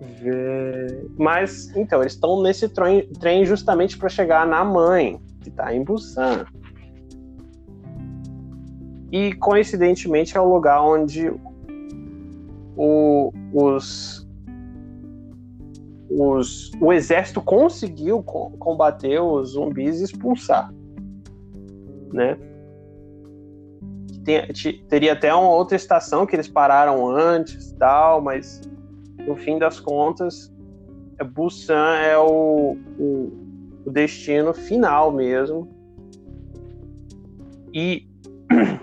Vê- 0.00 1.06
Mas, 1.18 1.74
então, 1.76 2.00
eles 2.00 2.14
estão 2.14 2.42
nesse 2.42 2.68
trem, 2.68 3.06
trem 3.20 3.44
justamente 3.44 3.96
para 3.98 4.08
chegar 4.08 4.46
na 4.46 4.64
mãe, 4.64 5.20
que 5.40 5.50
tá 5.50 5.74
em 5.74 5.82
Busan. 5.82 6.44
E, 9.10 9.32
coincidentemente, 9.34 10.36
é 10.36 10.40
o 10.40 10.52
lugar 10.52 10.82
onde 10.82 11.32
o, 12.76 13.32
os, 13.52 14.28
os, 16.08 16.70
o 16.80 16.92
exército 16.92 17.40
conseguiu 17.40 18.22
co- 18.22 18.50
combater 18.58 19.20
os 19.20 19.50
zumbis 19.50 20.00
e 20.00 20.04
expulsar. 20.04 20.72
Né? 22.12 22.36
tem, 24.24 24.46
teria 24.88 25.12
até 25.12 25.34
uma 25.34 25.50
outra 25.50 25.76
estação 25.76 26.26
que 26.26 26.36
eles 26.36 26.48
pararam 26.48 27.08
antes 27.08 27.72
tal, 27.72 28.20
mas 28.20 28.60
no 29.26 29.36
fim 29.36 29.58
das 29.58 29.80
contas, 29.80 30.52
é, 31.18 31.24
Busan 31.24 31.96
é 31.96 32.16
o, 32.18 32.76
o, 32.98 33.39
o 33.84 33.90
destino 33.90 34.52
final 34.52 35.12
mesmo. 35.12 35.68
E 37.72 38.08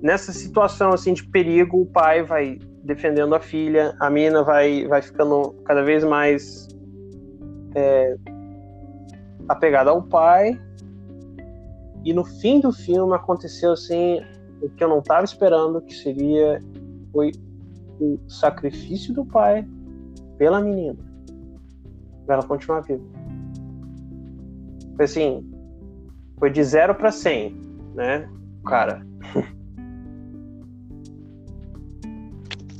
nessa 0.00 0.32
situação 0.32 0.90
assim 0.90 1.12
de 1.12 1.24
perigo, 1.24 1.80
o 1.80 1.86
pai 1.86 2.22
vai 2.22 2.58
defendendo 2.82 3.34
a 3.34 3.40
filha, 3.40 3.94
a 4.00 4.08
mina 4.10 4.42
vai, 4.42 4.86
vai 4.86 5.02
ficando 5.02 5.54
cada 5.64 5.82
vez 5.82 6.02
mais 6.02 6.68
é, 7.74 8.16
apegada 9.48 9.90
ao 9.90 10.02
pai. 10.02 10.60
E 12.04 12.14
no 12.14 12.24
fim 12.24 12.60
do 12.60 12.72
filme 12.72 13.14
aconteceu 13.14 13.72
assim 13.72 14.20
o 14.62 14.68
que 14.70 14.82
eu 14.82 14.88
não 14.88 15.00
estava 15.00 15.24
esperando, 15.24 15.80
que 15.82 15.94
seria 15.94 16.60
foi 17.12 17.32
o 18.00 18.18
sacrifício 18.28 19.12
do 19.12 19.24
pai 19.24 19.66
pela 20.38 20.60
menina, 20.60 20.96
para 22.30 22.36
ela 22.36 22.46
continuar 22.46 22.82
viva. 22.82 23.02
Foi 24.94 25.04
assim, 25.04 25.44
foi 26.38 26.48
de 26.48 26.62
zero 26.62 26.94
para 26.94 27.10
cem, 27.10 27.60
né, 27.92 28.28
cara. 28.64 29.04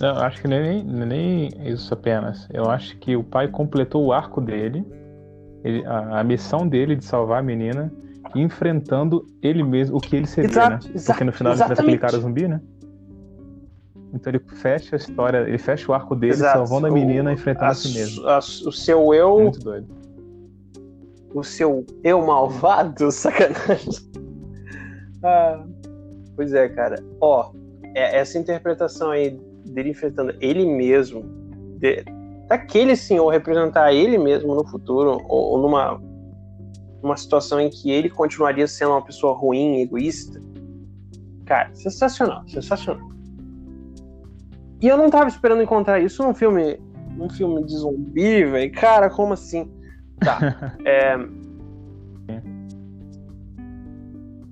Eu 0.00 0.16
acho 0.18 0.40
que 0.40 0.48
nem, 0.48 0.82
nem 0.82 1.50
isso 1.68 1.92
apenas. 1.92 2.48
Eu 2.50 2.70
acho 2.70 2.96
que 2.98 3.14
o 3.16 3.22
pai 3.22 3.48
completou 3.48 4.06
o 4.06 4.14
arco 4.14 4.40
dele, 4.40 4.82
ele, 5.62 5.84
a, 5.84 6.20
a, 6.20 6.24
missão 6.24 6.66
dele 6.66 6.96
de 6.96 7.04
salvar 7.04 7.40
a 7.40 7.42
menina, 7.42 7.92
enfrentando 8.34 9.26
ele 9.42 9.62
mesmo, 9.62 9.98
o 9.98 10.00
que 10.00 10.16
ele 10.16 10.26
seria, 10.26 10.48
exato, 10.48 10.88
né? 10.88 10.94
Porque 11.04 11.22
no 11.22 11.32
final 11.32 11.52
ele 11.52 11.62
aquele 11.64 11.98
cara 11.98 12.18
zumbi, 12.18 12.48
né? 12.48 12.62
Então 14.12 14.32
ele 14.32 14.40
fecha 14.56 14.96
a 14.96 14.98
história, 14.98 15.38
ele 15.38 15.58
fecha 15.58 15.90
o 15.90 15.94
arco 15.94 16.16
dele 16.16 16.32
exato. 16.32 16.58
salvando 16.58 16.86
a 16.86 16.90
menina, 16.90 17.30
o, 17.30 17.32
enfrentando 17.32 17.70
a, 17.70 17.74
si 17.74 17.94
mesmo. 17.94 18.26
A, 18.26 18.38
o 18.38 18.72
seu 18.72 19.14
eu. 19.14 19.40
Muito 19.40 19.60
doido. 19.60 19.88
O 21.32 21.44
seu 21.44 21.86
eu 22.02 22.20
malvado, 22.24 23.10
sacanagem. 23.12 24.10
Ah, 25.22 25.64
pois 26.34 26.52
é, 26.52 26.68
cara. 26.68 26.96
Ó, 27.20 27.52
é, 27.94 28.18
essa 28.18 28.38
interpretação 28.38 29.10
aí 29.10 29.38
dele 29.66 29.90
enfrentando 29.90 30.34
ele 30.40 30.66
mesmo, 30.66 31.22
de, 31.78 32.04
daquele 32.48 32.96
senhor 32.96 33.28
representar 33.28 33.92
ele 33.92 34.18
mesmo 34.18 34.54
no 34.54 34.66
futuro, 34.66 35.22
ou, 35.28 35.52
ou 35.52 35.58
numa 35.58 36.00
uma 37.02 37.16
situação 37.16 37.60
em 37.60 37.70
que 37.70 37.90
ele 37.90 38.10
continuaria 38.10 38.66
sendo 38.66 38.90
uma 38.90 39.02
pessoa 39.02 39.32
ruim, 39.32 39.80
egoísta. 39.80 40.40
Cara, 41.46 41.74
sensacional, 41.74 42.46
sensacional. 42.46 43.08
E 44.80 44.88
eu 44.88 44.96
não 44.96 45.10
tava 45.10 45.28
esperando 45.28 45.62
encontrar 45.62 46.00
isso 46.00 46.22
num 46.22 46.34
filme, 46.34 46.78
num 47.16 47.28
filme 47.28 47.64
de 47.64 47.76
zumbi, 47.76 48.44
velho. 48.44 48.72
Cara, 48.72 49.10
como 49.10 49.34
assim? 49.34 49.70
Tá. 50.18 50.76
é... 50.84 51.16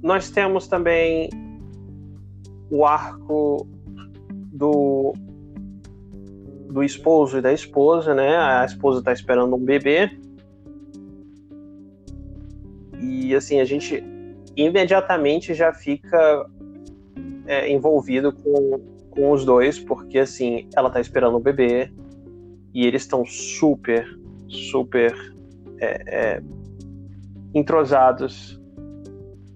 Nós 0.03 0.31
temos 0.31 0.69
também 0.69 1.31
o 2.71 2.85
arco 2.85 3.67
do 4.53 5.15
do 6.71 6.83
esposo 6.83 7.39
e 7.39 7.41
da 7.41 7.53
esposa, 7.53 8.15
né? 8.15 8.37
A 8.37 8.65
esposa 8.65 8.99
está 8.99 9.13
esperando 9.13 9.57
um 9.57 9.65
bebê. 9.65 10.11
E 13.01 13.35
assim, 13.35 13.59
a 13.61 13.65
gente 13.65 14.05
imediatamente 14.55 15.55
já 15.55 15.73
fica 15.73 16.47
é, 17.47 17.71
envolvido 17.71 18.33
com, 18.33 18.81
com 19.19 19.33
os 19.33 19.45
dois, 19.45 19.81
porque 19.81 20.21
assim, 20.21 20.69
ela 20.77 20.87
está 20.87 21.01
esperando 21.01 21.37
o 21.37 21.41
bebê 21.41 21.93
e 22.73 22.87
eles 22.87 23.03
estão 23.03 23.27
super, 23.27 24.07
super 24.49 25.13
é, 25.81 26.03
é, 26.07 26.43
entrosados. 27.53 28.61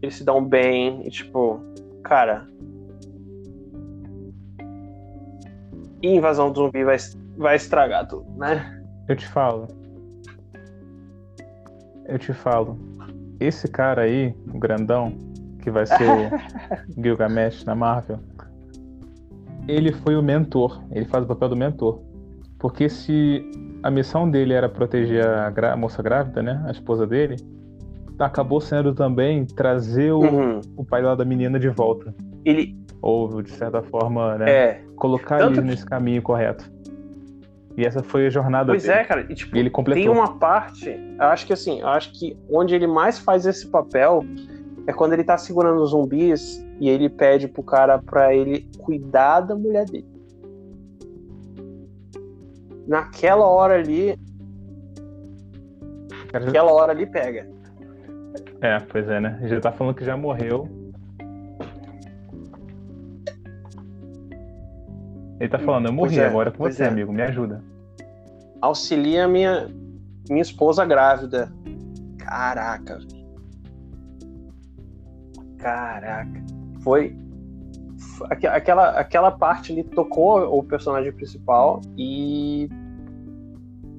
Eles 0.03 0.17
se 0.17 0.25
dão 0.25 0.45
bem 0.45 1.07
e 1.07 1.11
tipo, 1.11 1.61
cara, 2.03 2.49
e 6.03 6.09
invasão 6.09 6.51
do 6.51 6.65
zumbi 6.65 6.83
vai, 6.83 6.97
vai 7.37 7.55
estragar 7.55 8.09
tudo, 8.09 8.29
né? 8.37 8.83
Eu 9.09 9.15
te 9.15 9.29
falo. 9.29 9.69
Eu 12.07 12.19
te 12.19 12.33
falo. 12.33 12.77
Esse 13.39 13.69
cara 13.69 14.03
aí, 14.03 14.35
o 14.53 14.59
grandão, 14.59 15.17
que 15.63 15.71
vai 15.71 15.87
ser 15.87 16.03
o 16.03 16.99
Gilgamesh 17.01 17.65
na 17.65 17.77
Marvel, 17.77 18.19
ele 19.69 19.93
foi 19.93 20.17
o 20.17 20.23
mentor. 20.23 20.83
Ele 20.91 21.05
faz 21.05 21.25
o 21.25 21.27
papel 21.27 21.51
do 21.51 21.57
mentor. 21.57 22.01
Porque 22.59 22.89
se 22.89 23.45
a 23.83 23.91
missão 23.91 24.31
dele 24.31 24.53
era 24.53 24.69
proteger 24.69 25.27
a, 25.27 25.73
a 25.73 25.77
moça 25.77 26.03
grávida, 26.03 26.43
né? 26.43 26.63
A 26.67 26.71
esposa 26.71 27.07
dele, 27.07 27.37
acabou 28.19 28.61
sendo 28.61 28.95
também 28.95 29.45
trazer 29.45 30.13
o, 30.13 30.21
uhum. 30.21 30.61
o 30.77 30.85
pai 30.85 31.03
lá 31.03 31.15
da 31.15 31.25
menina 31.25 31.59
de 31.59 31.69
volta. 31.69 32.15
Ele, 32.45 32.77
ou 33.01 33.43
de 33.43 33.51
certa 33.51 33.83
forma, 33.83 34.39
né, 34.39 34.51
é. 34.51 34.81
colocar 34.97 35.39
Tanto 35.39 35.55
ele 35.55 35.63
que... 35.63 35.67
nesse 35.69 35.85
caminho 35.85 36.23
correto. 36.23 36.71
E 37.77 37.85
essa 37.85 38.03
foi 38.03 38.27
a 38.27 38.31
jornada 38.31 38.67
pois 38.67 38.83
dele. 38.83 38.99
é, 38.99 39.05
cara. 39.05 39.27
E, 39.29 39.35
tipo, 39.35 39.57
e 39.57 39.59
ele 39.61 39.71
completou. 39.71 40.03
Tem 40.03 40.13
uma 40.13 40.35
parte, 40.35 40.95
acho 41.19 41.47
que 41.47 41.53
assim, 41.53 41.83
acho 41.83 42.13
que 42.13 42.37
onde 42.51 42.75
ele 42.75 42.87
mais 42.87 43.19
faz 43.19 43.47
esse 43.47 43.67
papel 43.67 44.25
é 44.87 44.93
quando 44.93 45.15
ele 45.15 45.25
tá 45.25 45.39
segurando 45.39 45.83
os 45.83 45.91
zumbis 45.91 46.65
e 46.83 46.89
ele 46.89 47.09
pede 47.09 47.47
pro 47.47 47.63
cara 47.63 47.97
pra 47.97 48.35
ele 48.35 48.69
cuidar 48.77 49.39
da 49.43 49.55
mulher 49.55 49.85
dele. 49.85 50.05
Naquela 52.89 53.47
hora 53.47 53.75
ali. 53.75 54.19
Naquela 56.33 56.73
hora 56.73 56.91
ali 56.91 57.07
pega. 57.07 57.49
É, 58.61 58.81
pois 58.81 59.09
é, 59.09 59.21
né? 59.21 59.39
Já 59.45 59.61
tá 59.61 59.71
falando 59.71 59.95
que 59.95 60.05
já 60.05 60.17
morreu. 60.17 60.69
Ele 65.39 65.49
tá 65.49 65.61
falando, 65.61 65.87
eu 65.87 65.93
morri 65.93 66.19
é, 66.19 66.27
agora 66.27 66.51
com 66.51 66.65
você, 66.65 66.83
é. 66.83 66.89
amigo, 66.89 67.13
me 67.13 67.23
ajuda. 67.23 67.63
Auxilia 68.61 69.29
minha, 69.29 69.69
minha 70.29 70.43
esposa 70.43 70.85
grávida. 70.85 71.49
Caraca. 72.19 72.99
Caraca. 75.59 76.52
Foi. 76.83 77.17
Aquela, 78.31 78.91
aquela 78.91 79.31
parte 79.31 79.73
ali 79.73 79.83
tocou 79.85 80.41
o 80.59 80.63
personagem 80.63 81.13
principal 81.13 81.81
e. 81.97 82.69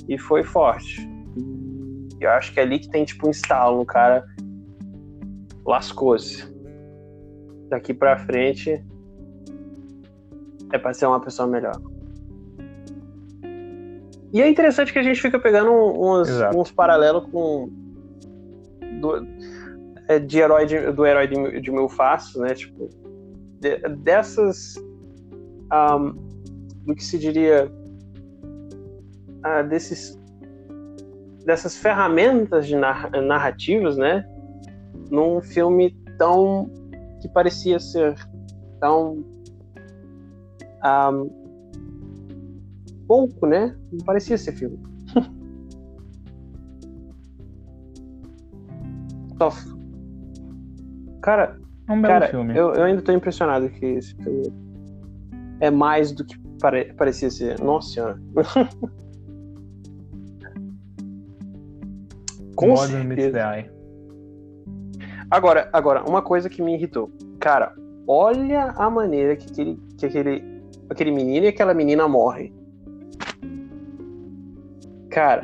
E 0.07 0.17
foi 0.17 0.43
forte. 0.43 1.07
E 2.19 2.23
eu 2.23 2.29
acho 2.31 2.53
que 2.53 2.59
é 2.59 2.63
ali 2.63 2.79
que 2.79 2.89
tem 2.89 3.05
tipo 3.05 3.27
um 3.27 3.29
instalo, 3.29 3.81
o 3.81 3.85
cara 3.85 4.25
lascou-se. 5.65 6.51
Daqui 7.69 7.93
pra 7.93 8.17
frente 8.17 8.83
é 10.71 10.77
para 10.77 10.93
ser 10.93 11.05
uma 11.05 11.19
pessoa 11.19 11.47
melhor. 11.47 11.79
E 14.33 14.41
é 14.41 14.49
interessante 14.49 14.91
que 14.91 14.97
a 14.97 15.03
gente 15.03 15.21
fica 15.21 15.39
pegando 15.39 15.71
uns, 15.71 16.27
uns 16.55 16.71
paralelos 16.71 17.25
com. 17.31 17.69
Do, 18.99 19.21
de 20.19 20.39
herói 20.39 20.65
de, 20.65 20.91
do 20.91 21.05
herói 21.05 21.27
de, 21.27 21.61
de 21.61 21.71
mil 21.71 21.87
faces, 21.87 22.35
né? 22.35 22.53
Tipo, 22.53 22.89
de, 23.59 23.77
dessas. 23.97 24.75
Um, 25.71 26.11
do 26.85 26.95
que 26.95 27.03
se 27.03 27.17
diria. 27.17 27.71
Uh, 29.45 29.67
desses. 29.67 30.19
Dessas 31.45 31.77
ferramentas 31.77 32.67
de 32.67 32.75
narrativas, 32.75 33.97
né? 33.97 34.25
Num 35.09 35.41
filme 35.41 35.91
tão. 36.17 36.69
que 37.21 37.29
parecia 37.29 37.79
ser 37.79 38.15
tão 38.79 39.23
um, 40.83 41.29
pouco, 43.07 43.47
né? 43.47 43.75
Não 43.91 44.05
parecia 44.05 44.37
ser 44.37 44.53
filme. 44.53 44.79
cara, 51.23 51.57
é 51.87 51.91
um 51.91 52.01
cara 52.01 52.27
filme. 52.27 52.55
Eu, 52.55 52.73
eu 52.75 52.83
ainda 52.83 53.01
tô 53.01 53.11
impressionado 53.11 53.67
que 53.69 53.85
esse 53.85 54.13
filme 54.15 54.53
é 55.59 55.71
mais 55.71 56.11
do 56.11 56.23
que 56.23 56.37
pare, 56.59 56.93
parecia 56.93 57.31
ser. 57.31 57.59
Nossa 57.59 57.93
senhora. 57.93 58.21
Com 62.55 62.67
Modern 62.67 63.07
certeza. 63.07 63.65
Agora, 65.31 65.67
agora, 65.73 66.03
uma 66.07 66.21
coisa 66.21 66.47
que 66.47 66.61
me 66.61 66.75
irritou. 66.75 67.11
Cara, 67.39 67.73
olha 68.07 68.65
a 68.77 68.87
maneira 68.89 69.35
que 69.35 69.49
aquele, 69.49 69.79
que 69.97 70.05
aquele 70.05 70.53
aquele 70.89 71.11
menino 71.11 71.45
e 71.45 71.49
aquela 71.49 71.73
menina 71.73 72.07
morre. 72.07 72.53
Cara, 75.09 75.43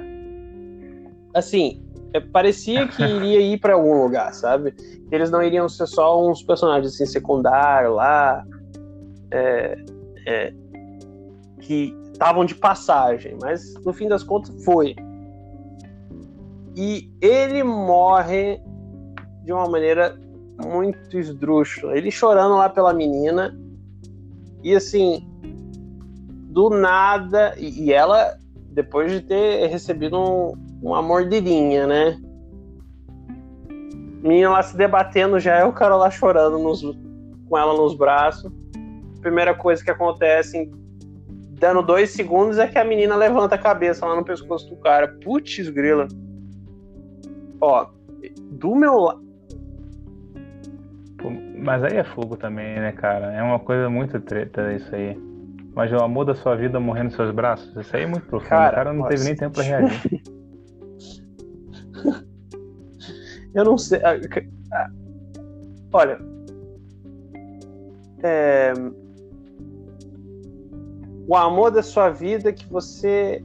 assim, 1.33 1.83
é, 2.13 2.19
parecia 2.19 2.87
que 2.87 3.03
iria 3.03 3.39
ir 3.39 3.59
para 3.59 3.73
algum 3.73 4.03
lugar, 4.03 4.33
sabe? 4.33 4.73
Eles 5.11 5.29
não 5.29 5.41
iriam 5.41 5.67
ser 5.69 5.87
só 5.87 6.27
uns 6.27 6.41
personagens 6.43 6.93
assim, 6.93 7.05
secundários 7.05 7.95
lá, 7.95 8.43
é, 9.31 9.77
é, 10.27 10.53
que 11.61 11.95
estavam 12.11 12.45
de 12.45 12.55
passagem, 12.55 13.37
mas 13.41 13.73
no 13.85 13.93
fim 13.93 14.07
das 14.07 14.23
contas 14.23 14.63
foi. 14.63 14.95
E 16.75 17.11
ele 17.21 17.63
morre 17.63 18.61
de 19.43 19.51
uma 19.51 19.67
maneira 19.67 20.17
muito 20.65 21.17
esdrúxula. 21.17 21.97
Ele 21.97 22.11
chorando 22.11 22.55
lá 22.55 22.69
pela 22.69 22.93
menina. 22.93 23.57
E 24.63 24.75
assim, 24.75 25.27
do 26.49 26.69
nada. 26.69 27.53
E, 27.57 27.91
ela, 27.91 28.37
depois 28.71 29.11
de 29.11 29.21
ter 29.21 29.67
recebido 29.67 30.19
um, 30.19 30.53
uma 30.81 31.01
mordidinha, 31.01 31.87
né? 31.87 32.17
Menina 34.21 34.49
lá 34.49 34.63
se 34.63 34.75
debatendo, 34.75 35.39
já 35.39 35.55
é 35.55 35.65
o 35.65 35.73
cara 35.73 35.95
lá 35.95 36.11
chorando 36.11 36.59
nos, 36.59 36.81
com 37.47 37.57
ela 37.57 37.73
nos 37.73 37.95
braços. 37.95 38.51
Primeira 39.21 39.53
coisa 39.53 39.83
que 39.83 39.91
acontece, 39.91 40.69
dando 41.51 41.81
dois 41.81 42.11
segundos, 42.11 42.57
é 42.57 42.67
que 42.67 42.77
a 42.77 42.83
menina 42.83 43.15
levanta 43.15 43.55
a 43.55 43.57
cabeça 43.57 44.05
lá 44.05 44.15
no 44.15 44.25
pescoço 44.25 44.69
do 44.69 44.75
cara. 44.77 45.07
Putz, 45.23 45.69
grila. 45.69 46.07
Ó, 47.61 47.87
do 48.51 48.75
meu 48.75 48.97
lado 48.99 49.29
mas 51.59 51.83
aí 51.83 51.97
é 51.97 52.03
fogo 52.03 52.37
também, 52.37 52.79
né, 52.79 52.91
cara? 52.93 53.33
É 53.33 53.43
uma 53.43 53.59
coisa 53.59 53.89
muito 53.89 54.19
treta 54.21 54.73
isso 54.73 54.93
aí. 54.95 55.17
Mas 55.75 55.91
o 55.91 55.97
amor 55.97 56.25
da 56.25 56.33
sua 56.33 56.55
vida 56.55 56.79
morrendo 56.79 57.05
nos 57.05 57.15
seus 57.15 57.31
braços, 57.31 57.75
isso 57.75 57.95
aí 57.95 58.03
é 58.03 58.07
muito 58.07 58.25
profundo. 58.27 58.49
Cara, 58.49 58.71
o 58.71 58.75
cara 58.75 58.93
não 58.93 59.01
nossa. 59.01 59.09
teve 59.09 59.25
nem 59.25 59.35
tempo 59.35 59.55
pra 59.55 59.63
reagir. 59.63 60.21
Eu 63.53 63.65
não 63.65 63.77
sei. 63.77 63.99
Olha. 65.91 66.19
É... 68.21 68.73
O 71.27 71.35
amor 71.35 71.71
da 71.71 71.83
sua 71.83 72.09
vida 72.09 72.51
que 72.51 72.67
você 72.67 73.43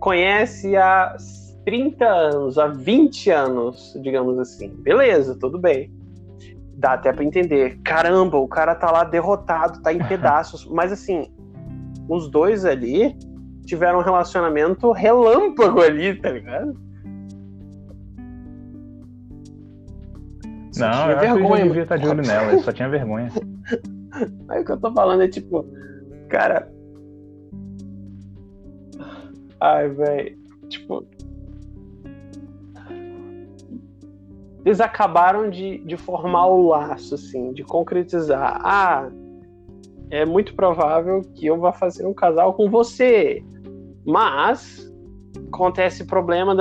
conhece 0.00 0.76
há 0.76 1.16
30 1.64 2.04
anos, 2.06 2.58
há 2.58 2.68
20 2.68 3.30
anos, 3.30 3.98
digamos 4.02 4.38
assim. 4.38 4.68
Beleza, 4.68 5.36
tudo 5.38 5.58
bem 5.58 5.98
dá 6.78 6.92
até 6.92 7.12
para 7.12 7.24
entender. 7.24 7.78
Caramba, 7.82 8.38
o 8.38 8.46
cara 8.46 8.74
tá 8.74 8.90
lá 8.90 9.04
derrotado, 9.04 9.82
tá 9.82 9.92
em 9.92 9.98
pedaços. 10.06 10.64
Mas 10.64 10.92
assim, 10.92 11.30
os 12.08 12.30
dois 12.30 12.64
ali 12.64 13.14
tiveram 13.66 13.98
um 13.98 14.02
relacionamento 14.02 14.92
relâmpago 14.92 15.82
ali, 15.82 16.14
tá 16.14 16.30
ligado? 16.30 16.87
Não, 20.78 21.10
eu 21.10 21.18
vergonha. 21.18 21.64
devia 21.64 21.82
estar 21.82 21.96
de 21.96 22.06
olho 22.06 22.22
nela, 22.22 22.52
ele 22.52 22.62
só 22.62 22.72
tinha 22.72 22.88
vergonha. 22.88 23.30
Aí 24.48 24.62
o 24.62 24.64
que 24.64 24.72
eu 24.72 24.80
tô 24.80 24.92
falando 24.92 25.22
é 25.22 25.28
tipo, 25.28 25.64
cara. 26.28 26.70
Ai, 29.60 29.88
velho. 29.88 30.38
Tipo, 30.68 31.04
eles 34.64 34.80
acabaram 34.80 35.48
de, 35.48 35.78
de 35.78 35.96
formar 35.96 36.46
o 36.46 36.68
laço, 36.68 37.14
assim, 37.14 37.52
de 37.52 37.62
concretizar. 37.62 38.60
Ah, 38.62 39.08
é 40.10 40.26
muito 40.26 40.54
provável 40.54 41.22
que 41.34 41.46
eu 41.46 41.58
vá 41.58 41.72
fazer 41.72 42.06
um 42.06 42.12
casal 42.12 42.52
com 42.54 42.68
você. 42.68 43.42
Mas 44.04 44.92
acontece 45.48 46.04
problema, 46.04 46.54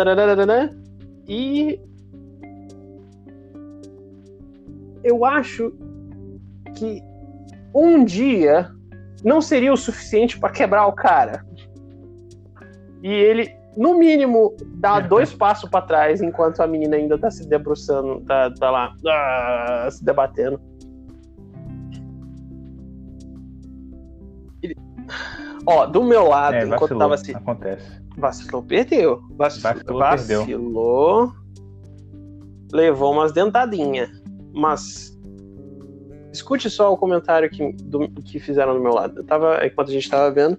e 1.28 1.80
eu 5.08 5.24
acho 5.24 5.74
que 6.76 7.02
um 7.74 8.04
dia 8.04 8.70
não 9.24 9.42
seria 9.42 9.72
o 9.72 9.78
suficiente 9.78 10.40
para 10.40 10.52
quebrar 10.52 10.86
o 10.88 10.94
cara. 10.94 11.46
E 13.02 13.10
ele 13.10 13.56
no 13.76 13.98
mínimo, 13.98 14.56
dá 14.76 15.00
dois 15.00 15.32
passos 15.34 15.70
para 15.70 15.86
trás 15.86 16.20
enquanto 16.20 16.62
a 16.62 16.68
menina 16.68 16.96
ainda 16.96 17.16
tá 17.16 17.30
se 17.30 17.48
debruçando, 17.48 18.22
tá, 18.22 18.52
tá 18.52 18.72
lá, 18.72 18.94
ah, 19.08 19.88
se 19.92 20.04
debatendo. 20.04 20.60
Ele... 24.64 24.76
Ó, 25.68 25.86
do 25.86 26.04
meu 26.04 26.28
lado, 26.28 26.56
é, 26.56 26.64
enquanto 26.64 26.80
vacilou, 26.80 27.00
tava 27.00 27.18
se. 27.18 27.36
Acontece. 27.36 28.02
Vacilou, 28.18 28.64
perdeu. 28.64 29.22
Vacilou, 29.38 30.00
vacilou, 30.00 30.00
vacilou 30.00 31.34
levou 32.72 33.14
umas 33.14 33.32
dentadinhas. 33.32 34.10
Mas. 34.58 35.16
Escute 36.34 36.70
só 36.70 36.92
o 36.92 36.98
comentário 36.98 37.50
que, 37.50 37.74
do, 37.74 38.10
que 38.10 38.40
fizeram 38.40 38.74
do 38.74 38.82
meu 38.82 38.94
lado. 38.94 39.20
Eu 39.20 39.24
tava, 39.24 39.66
enquanto 39.66 39.90
a 39.90 39.94
gente 39.94 40.10
tava 40.10 40.32
vendo, 40.32 40.58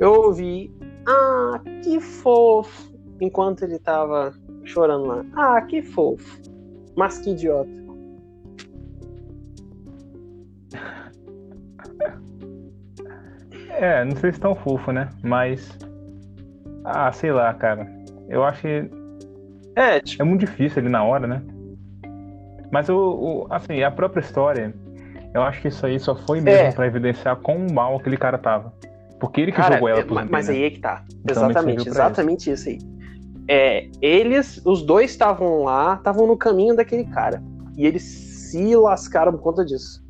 eu 0.00 0.12
ouvi 0.12 0.72
ah, 1.06 1.60
que 1.82 2.00
fofo. 2.00 2.94
Enquanto 3.20 3.62
ele 3.62 3.78
tava 3.78 4.34
chorando 4.64 5.06
lá. 5.06 5.24
Ah, 5.34 5.60
que 5.62 5.82
fofo. 5.82 6.40
Mas 6.96 7.18
que 7.18 7.30
idiota. 7.30 7.70
É, 13.70 14.04
não 14.04 14.16
sei 14.16 14.32
se 14.32 14.40
tão 14.40 14.54
fofo, 14.54 14.92
né? 14.92 15.10
Mas. 15.22 15.78
Ah, 16.84 17.12
sei 17.12 17.32
lá, 17.32 17.52
cara. 17.54 17.88
Eu 18.28 18.44
acho 18.44 18.62
que. 18.62 18.90
É, 19.76 20.00
tipo... 20.00 20.22
é 20.22 20.26
muito 20.26 20.40
difícil 20.40 20.80
ali 20.80 20.88
na 20.88 21.04
hora, 21.04 21.26
né? 21.26 21.42
Mas 22.74 22.88
o, 22.88 22.96
o, 22.96 23.46
assim, 23.50 23.84
a 23.84 23.90
própria 23.92 24.20
história, 24.20 24.74
eu 25.32 25.42
acho 25.42 25.62
que 25.62 25.68
isso 25.68 25.86
aí 25.86 25.96
só 26.00 26.16
foi 26.16 26.40
mesmo 26.40 26.66
é. 26.66 26.72
para 26.72 26.88
evidenciar 26.88 27.36
quão 27.36 27.68
mal 27.72 27.94
aquele 27.94 28.16
cara 28.16 28.36
tava. 28.36 28.72
Porque 29.20 29.40
ele 29.42 29.52
que 29.52 29.58
Cara, 29.58 29.74
jogou 29.74 29.88
ela 29.88 30.02
pro 30.02 30.14
Mas, 30.16 30.28
mas 30.28 30.50
aí 30.50 30.64
é 30.64 30.70
que 30.70 30.80
tá. 30.80 31.04
Então, 31.22 31.48
exatamente, 31.48 31.88
exatamente 31.88 32.50
isso. 32.50 32.68
isso 32.68 32.84
aí. 32.84 32.94
É, 33.46 33.88
eles, 34.02 34.60
os 34.66 34.82
dois 34.82 35.12
estavam 35.12 35.62
lá, 35.62 35.94
estavam 35.94 36.26
no 36.26 36.36
caminho 36.36 36.74
daquele 36.74 37.04
cara. 37.04 37.40
E 37.76 37.86
eles 37.86 38.02
se 38.02 38.74
lascaram 38.74 39.30
por 39.30 39.40
conta 39.40 39.64
disso. 39.64 40.04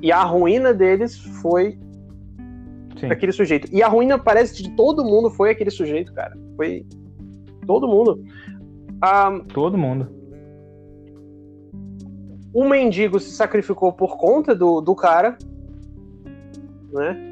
E 0.00 0.12
a 0.12 0.22
ruína 0.22 0.72
deles 0.72 1.18
foi 1.42 1.76
Sim. 3.00 3.10
aquele 3.10 3.32
sujeito. 3.32 3.68
E 3.72 3.82
a 3.82 3.88
ruína 3.88 4.16
parece 4.16 4.62
de 4.62 4.70
todo 4.76 5.04
mundo 5.04 5.28
foi 5.28 5.50
aquele 5.50 5.72
sujeito, 5.72 6.12
cara. 6.12 6.38
Foi 6.54 6.86
todo 7.66 7.88
mundo. 7.88 8.22
Um, 9.02 9.40
todo 9.40 9.76
mundo. 9.76 10.17
O 12.52 12.68
mendigo 12.68 13.20
se 13.20 13.30
sacrificou 13.30 13.92
por 13.92 14.16
conta 14.16 14.54
do, 14.54 14.80
do 14.80 14.94
cara, 14.94 15.36
né? 16.92 17.28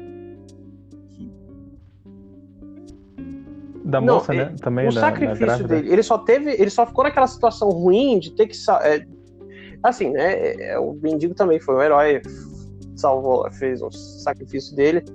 da 3.87 4.01
moça, 4.01 4.33
não, 4.33 4.45
né? 4.45 4.55
Também 4.61 4.87
o 4.87 4.93
da, 4.93 4.99
sacrifício 4.99 5.47
da 5.47 5.75
dele, 5.75 5.91
ele 5.91 6.03
só 6.03 6.17
teve, 6.17 6.51
ele 6.51 6.69
só 6.69 6.85
ficou 6.85 7.05
naquela 7.05 7.25
situação 7.25 7.69
ruim 7.69 8.19
de 8.19 8.31
ter 8.31 8.47
que 8.47 8.55
é, 8.83 9.05
assim, 9.81 10.09
né? 10.09 10.33
É, 10.33 10.71
é, 10.71 10.79
o 10.79 10.93
mendigo 10.93 11.33
também 11.33 11.59
foi 11.59 11.75
um 11.75 11.81
herói, 11.81 12.21
salvou, 12.97 13.49
fez 13.51 13.81
um 13.81 13.89
sacrifício 13.89 14.75
dele, 14.75 15.05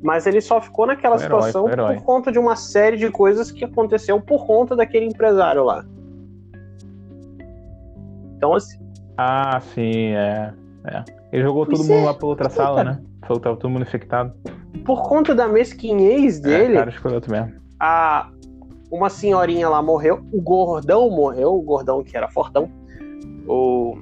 mas 0.00 0.26
ele 0.28 0.40
só 0.40 0.60
ficou 0.60 0.86
naquela 0.86 1.18
situação 1.18 1.68
herói, 1.68 1.96
por 1.96 2.04
conta 2.04 2.30
de 2.30 2.38
uma 2.38 2.54
série 2.54 2.96
de 2.96 3.10
coisas 3.10 3.50
que 3.50 3.64
aconteceu 3.64 4.20
por 4.20 4.46
conta 4.46 4.76
daquele 4.76 5.06
empresário 5.06 5.64
lá. 5.64 5.84
Então 8.36 8.54
assim. 8.54 8.78
Ah, 9.18 9.60
sim, 9.60 10.12
é. 10.12 10.54
é. 10.86 11.04
Ele 11.32 11.42
jogou 11.42 11.66
todo 11.66 11.80
mundo 11.80 11.92
é, 11.92 12.04
lá 12.04 12.14
pra 12.14 12.26
outra 12.26 12.48
sala, 12.48 12.84
né? 12.84 13.02
Falou 13.26 13.42
tava 13.42 13.56
todo 13.56 13.70
mundo 13.70 13.82
infectado. 13.82 14.32
Por 14.84 15.08
conta 15.08 15.34
da 15.34 15.48
mesquinhez 15.48 16.40
dele. 16.40 16.76
É, 16.76 16.84
cara 16.84 17.20
mesmo 17.28 17.58
a 17.78 18.30
uma 18.90 19.10
senhorinha 19.10 19.68
lá 19.68 19.82
morreu, 19.82 20.24
o 20.32 20.40
gordão 20.40 21.10
morreu, 21.10 21.54
o 21.54 21.62
gordão 21.62 22.02
que 22.02 22.16
era 22.16 22.28
fortão. 22.28 22.70
O... 23.46 23.98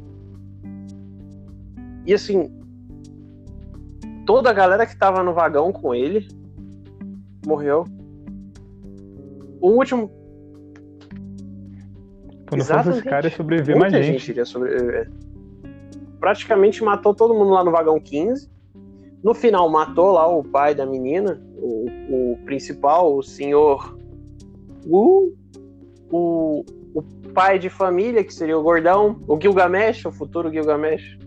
E 2.07 2.15
assim, 2.15 2.51
toda 4.25 4.51
a 4.51 4.53
galera 4.53 4.87
que 4.87 4.97
tava 4.97 5.23
no 5.23 5.35
vagão 5.35 5.73
com 5.73 5.95
ele 5.95 6.29
morreu. 7.45 7.85
O 9.61 9.71
último. 9.71 10.11
Quando 12.49 12.65
fosse 12.65 12.91
esse 12.91 13.03
cara, 13.03 13.27
ia 13.27 13.37
sobreviver 13.37 13.79
mais 13.79 13.93
gente. 13.93 14.07
gente 14.07 14.29
iria 14.31 14.45
sobreviver. 14.45 15.11
Praticamente 16.21 16.83
matou 16.83 17.15
todo 17.15 17.35
mundo 17.35 17.51
lá 17.51 17.65
no 17.65 17.71
vagão 17.71 18.01
15. 18.01 18.51
No 19.23 19.35
final, 19.35 19.69
matou 19.69 20.13
lá 20.13 20.27
o 20.29 20.45
pai 20.45 20.75
da 20.75 20.87
menina, 20.87 21.43
o, 21.57 21.87
o 22.11 22.39
principal, 22.45 23.17
o 23.17 23.23
senhor 23.23 23.97
Wu, 24.87 25.35
o, 26.11 26.65
o 26.95 27.03
pai 27.35 27.59
de 27.59 27.69
família, 27.69 28.23
que 28.23 28.33
seria 28.33 28.57
o 28.57 28.63
gordão, 28.63 29.21
o 29.27 29.41
Gilgamesh, 29.41 30.07
o 30.07 30.13
futuro 30.13 30.51
Gilgamesh. 30.51 31.19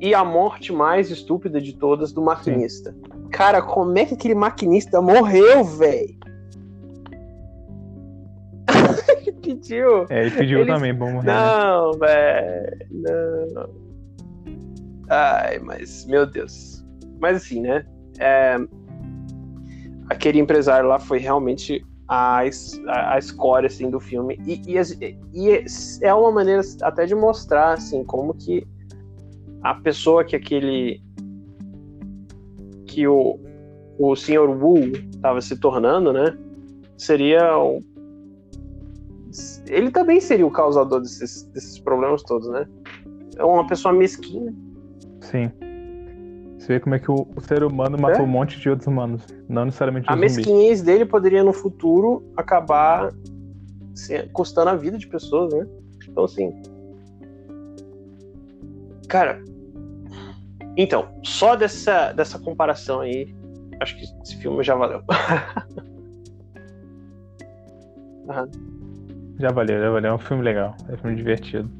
E 0.00 0.14
a 0.14 0.24
morte 0.24 0.72
mais 0.72 1.10
estúpida 1.10 1.60
de 1.60 1.74
todas 1.74 2.10
do 2.10 2.22
maquinista. 2.22 2.92
Sim. 2.92 3.28
Cara, 3.30 3.60
como 3.60 3.98
é 3.98 4.06
que 4.06 4.14
aquele 4.14 4.34
maquinista 4.34 5.02
morreu, 5.02 5.62
velho? 5.62 6.19
Pediu. 9.40 10.06
É, 10.10 10.22
ele 10.26 10.30
pediu 10.30 10.66
também, 10.66 10.96
vamos 10.96 11.14
morrer. 11.14 11.26
né? 11.26 11.34
Não, 11.34 11.92
velho. 11.98 12.86
Não. 12.90 13.70
Ai, 15.08 15.58
mas, 15.58 16.06
meu 16.06 16.26
Deus. 16.26 16.84
Mas 17.18 17.38
assim, 17.38 17.60
né? 17.60 17.84
é, 18.20 18.56
aquele 20.08 20.38
empresário 20.38 20.88
lá 20.88 20.98
foi 20.98 21.18
realmente 21.18 21.84
a, 22.06 22.40
a, 22.40 23.14
a 23.14 23.18
escória, 23.18 23.66
assim, 23.66 23.90
do 23.90 23.98
filme. 23.98 24.38
E, 24.46 24.60
e, 24.66 25.18
e 25.32 25.64
é 26.02 26.14
uma 26.14 26.30
maneira 26.30 26.62
até 26.82 27.06
de 27.06 27.14
mostrar, 27.14 27.72
assim, 27.72 28.04
como 28.04 28.34
que 28.34 28.66
a 29.62 29.74
pessoa 29.74 30.24
que 30.24 30.36
aquele... 30.36 31.02
que 32.86 33.06
o, 33.06 33.38
o 33.98 34.14
Sr. 34.14 34.48
Wu 34.50 34.92
estava 35.14 35.40
se 35.40 35.58
tornando, 35.58 36.12
né? 36.12 36.36
Seria 36.96 37.58
um 37.58 37.80
ele 39.68 39.90
também 39.90 40.20
seria 40.20 40.46
o 40.46 40.50
causador 40.50 41.00
desses, 41.00 41.42
desses 41.52 41.78
problemas 41.78 42.22
todos, 42.22 42.48
né? 42.50 42.66
É 43.36 43.44
uma 43.44 43.66
pessoa 43.66 43.92
mesquinha. 43.94 44.54
Sim. 45.20 45.50
Você 46.58 46.74
vê 46.74 46.80
como 46.80 46.94
é 46.94 46.98
que 46.98 47.10
o, 47.10 47.26
o 47.36 47.40
ser 47.40 47.62
humano 47.64 47.96
matou 47.98 48.20
É? 48.20 48.22
um 48.22 48.26
monte 48.30 48.60
de 48.60 48.68
outros 48.68 48.86
humanos. 48.86 49.26
Não 49.48 49.64
necessariamente 49.64 50.06
A 50.08 50.12
um 50.12 50.16
zumbi. 50.16 50.22
mesquinhez 50.26 50.82
dele 50.82 51.06
poderia 51.06 51.42
no 51.42 51.52
futuro 51.52 52.22
acabar 52.36 53.12
se- 53.94 54.28
custando 54.32 54.70
a 54.70 54.76
vida 54.76 54.98
de 54.98 55.06
pessoas, 55.06 55.54
né? 55.54 55.66
Então, 56.06 56.24
assim. 56.24 56.52
Cara. 59.08 59.42
Então, 60.76 61.08
só 61.24 61.56
dessa, 61.56 62.12
dessa 62.12 62.38
comparação 62.38 63.00
aí, 63.00 63.34
acho 63.80 63.96
que 63.96 64.04
esse 64.22 64.36
filme 64.36 64.62
já 64.62 64.74
valeu. 64.74 65.02
Já 69.40 69.48
valeu, 69.50 69.80
já 69.80 69.90
valeu. 69.90 70.10
É 70.10 70.14
um 70.14 70.18
filme 70.18 70.42
legal. 70.42 70.76
É 70.88 70.94
um 70.94 70.98
filme 70.98 71.16
divertido. 71.16 71.70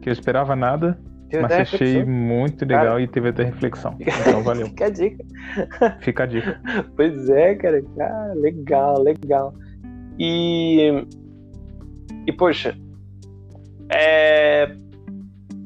Que 0.00 0.08
eu 0.08 0.12
esperava 0.12 0.56
nada, 0.56 0.98
mas 1.40 1.52
achei 1.52 1.88
reflexão. 1.88 2.12
muito 2.12 2.64
legal 2.64 2.86
Cara. 2.86 3.02
e 3.02 3.06
teve 3.06 3.28
até 3.28 3.44
reflexão. 3.44 3.96
Então 4.00 4.42
valeu. 4.42 4.66
Fica 4.72 4.86
a 4.86 4.90
dica. 4.90 5.24
Fica 6.00 6.22
a 6.22 6.26
dica. 6.26 6.60
Pois 6.96 7.28
é, 7.28 7.54
cara. 7.54 7.82
Cara, 7.96 8.34
legal, 8.34 9.02
legal. 9.02 9.54
E. 10.18 11.06
E, 12.26 12.32
poxa. 12.32 12.74
É. 13.90 14.74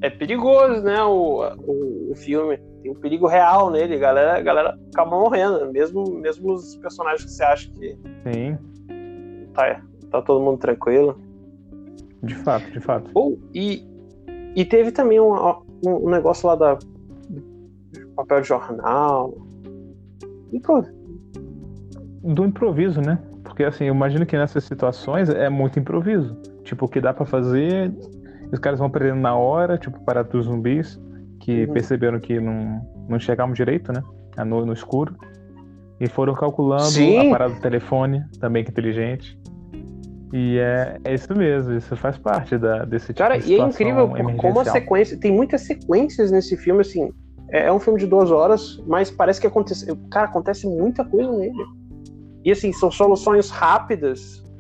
É 0.03 0.11
perigoso, 0.11 0.82
né? 0.82 1.03
O, 1.03 1.42
o, 1.59 2.12
o 2.12 2.14
filme. 2.16 2.59
Tem 2.82 2.90
um 2.90 3.01
perigo 3.01 3.26
real 3.26 3.70
nele. 3.70 3.94
A 3.94 3.99
galera, 3.99 4.38
a 4.38 4.42
galera 4.42 4.78
acaba 4.92 5.18
morrendo. 5.18 5.72
Mesmo, 5.72 6.05
mesmo 6.20 6.53
os 6.53 6.76
personagens 6.76 7.24
que 7.24 7.30
você 7.30 7.42
acha 7.42 7.70
que 7.70 7.97
Sim, 8.22 8.59
tá, 9.55 9.80
tá 10.11 10.22
todo 10.22 10.44
mundo 10.44 10.59
tranquilo. 10.59 11.18
De 12.23 12.35
fato, 12.35 12.71
de 12.71 12.81
fato. 12.81 13.11
Ou, 13.14 13.39
e, 13.55 13.85
e 14.55 14.64
teve 14.64 14.91
também 14.93 15.21
um, 15.21 15.35
um, 15.85 16.11
negócio 16.11 16.47
lá 16.49 16.55
da. 16.57 16.75
do 16.75 18.09
papel 18.17 18.41
de 18.41 18.49
jornal. 18.49 19.35
E, 20.53 20.61
pô, 20.61 20.83
Do 22.23 22.45
improviso, 22.45 23.01
né? 23.01 23.19
Porque 23.45 23.64
assim, 23.64 23.85
eu 23.85 23.95
imagino 23.95 24.27
que 24.27 24.37
nessas 24.37 24.64
situações 24.64 25.29
é 25.29 25.49
muito 25.49 25.79
improviso. 25.79 26.37
Tipo, 26.64 26.87
o 26.87 26.89
que 26.89 27.01
dá 27.01 27.12
pra 27.14 27.25
fazer, 27.25 27.93
os 28.53 28.59
caras 28.59 28.79
vão 28.79 28.89
aprendendo 28.89 29.21
na 29.21 29.37
hora, 29.37 29.79
tipo, 29.79 30.01
para 30.05 30.23
dos 30.23 30.47
zumbis, 30.47 31.01
que 31.41 31.64
Uhum. 31.64 31.73
perceberam 31.73 32.19
que 32.19 32.41
não, 32.41 32.81
não 33.09 33.19
chegavam 33.19 33.55
direito, 33.55 33.93
né? 33.93 34.03
No, 34.45 34.67
no 34.67 34.73
escuro. 34.73 35.17
E 35.99 36.09
foram 36.09 36.35
calculando 36.35 36.91
Sim. 36.91 37.19
a 37.19 37.31
parada 37.31 37.55
do 37.55 37.61
telefone, 37.61 38.23
também 38.39 38.62
que 38.64 38.71
inteligente. 38.71 39.39
E 40.33 40.59
é, 40.59 40.99
é 41.05 41.14
isso 41.14 41.35
mesmo, 41.37 41.72
isso 41.74 41.97
faz 41.97 42.18
parte 42.18 42.59
da, 42.59 42.85
desse 42.85 43.09
tipo 43.09 43.18
Cara, 43.18 43.39
de 43.39 43.53
e 43.53 43.61
é 43.61 43.62
incrível 43.62 44.09
como 44.37 44.61
a 44.61 44.64
sequência. 44.64 45.16
Tem 45.18 45.33
muitas 45.33 45.62
sequências 45.62 46.31
nesse 46.31 46.57
filme, 46.57 46.81
assim. 46.81 47.12
É, 47.51 47.66
é 47.66 47.72
um 47.72 47.79
filme 47.79 47.99
de 47.99 48.07
duas 48.07 48.31
horas, 48.31 48.83
mas 48.87 49.11
parece 49.11 49.41
que 49.41 49.47
acontece. 49.47 49.87
Cara, 50.11 50.27
acontece 50.27 50.66
muita 50.66 51.05
coisa 51.05 51.31
nele. 51.31 51.64
E 52.45 52.51
assim, 52.51 52.72
são 52.72 52.91
soluções 52.91 53.51
rápidas. 53.51 54.45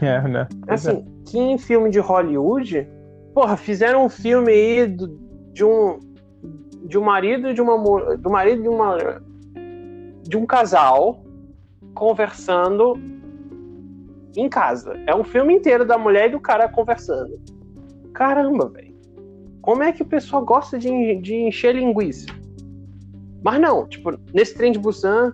É, 0.00 0.20
né? 0.26 0.48
Pois 0.66 0.84
é. 0.84 0.90
Assim, 0.90 1.04
que 1.26 1.38
em 1.38 1.56
filme 1.56 1.88
de 1.88 2.00
Hollywood, 2.00 2.88
porra, 3.32 3.56
fizeram 3.56 4.04
um 4.04 4.08
filme 4.08 4.50
aí 4.50 4.86
do- 4.86 5.16
de 5.52 5.64
um. 5.64 6.00
De 6.84 6.98
um 6.98 7.04
marido 7.04 7.48
e 7.48 7.54
de 7.54 7.62
uma 7.62 8.16
do 8.16 8.28
marido 8.28 8.62
de 8.62 8.68
uma. 8.68 9.22
De 10.24 10.36
um 10.36 10.44
casal 10.44 11.22
conversando 11.94 12.98
em 14.36 14.48
casa. 14.48 14.94
É 15.06 15.14
um 15.14 15.24
filme 15.24 15.54
inteiro 15.54 15.84
da 15.84 15.98
mulher 15.98 16.28
e 16.28 16.32
do 16.32 16.40
cara 16.40 16.68
conversando. 16.68 17.40
Caramba, 18.14 18.68
velho. 18.68 18.92
Como 19.60 19.82
é 19.82 19.92
que 19.92 20.02
o 20.02 20.06
pessoal 20.06 20.44
gosta 20.44 20.78
de, 20.78 21.16
de 21.16 21.34
encher 21.34 21.74
linguiça? 21.74 22.26
Mas 23.42 23.60
não, 23.60 23.86
tipo, 23.86 24.12
nesse 24.32 24.54
trem 24.54 24.72
de 24.72 24.78
Busan 24.78 25.32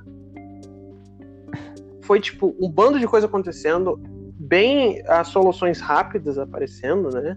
foi 2.03 2.21
tipo 2.21 2.57
um 2.61 2.71
bando 2.71 2.99
de 2.99 3.07
coisa 3.07 3.27
acontecendo, 3.27 4.01
bem 4.39 5.03
as 5.07 5.29
soluções 5.29 5.81
rápidas 5.81 6.39
aparecendo, 6.39 7.11
né? 7.11 7.37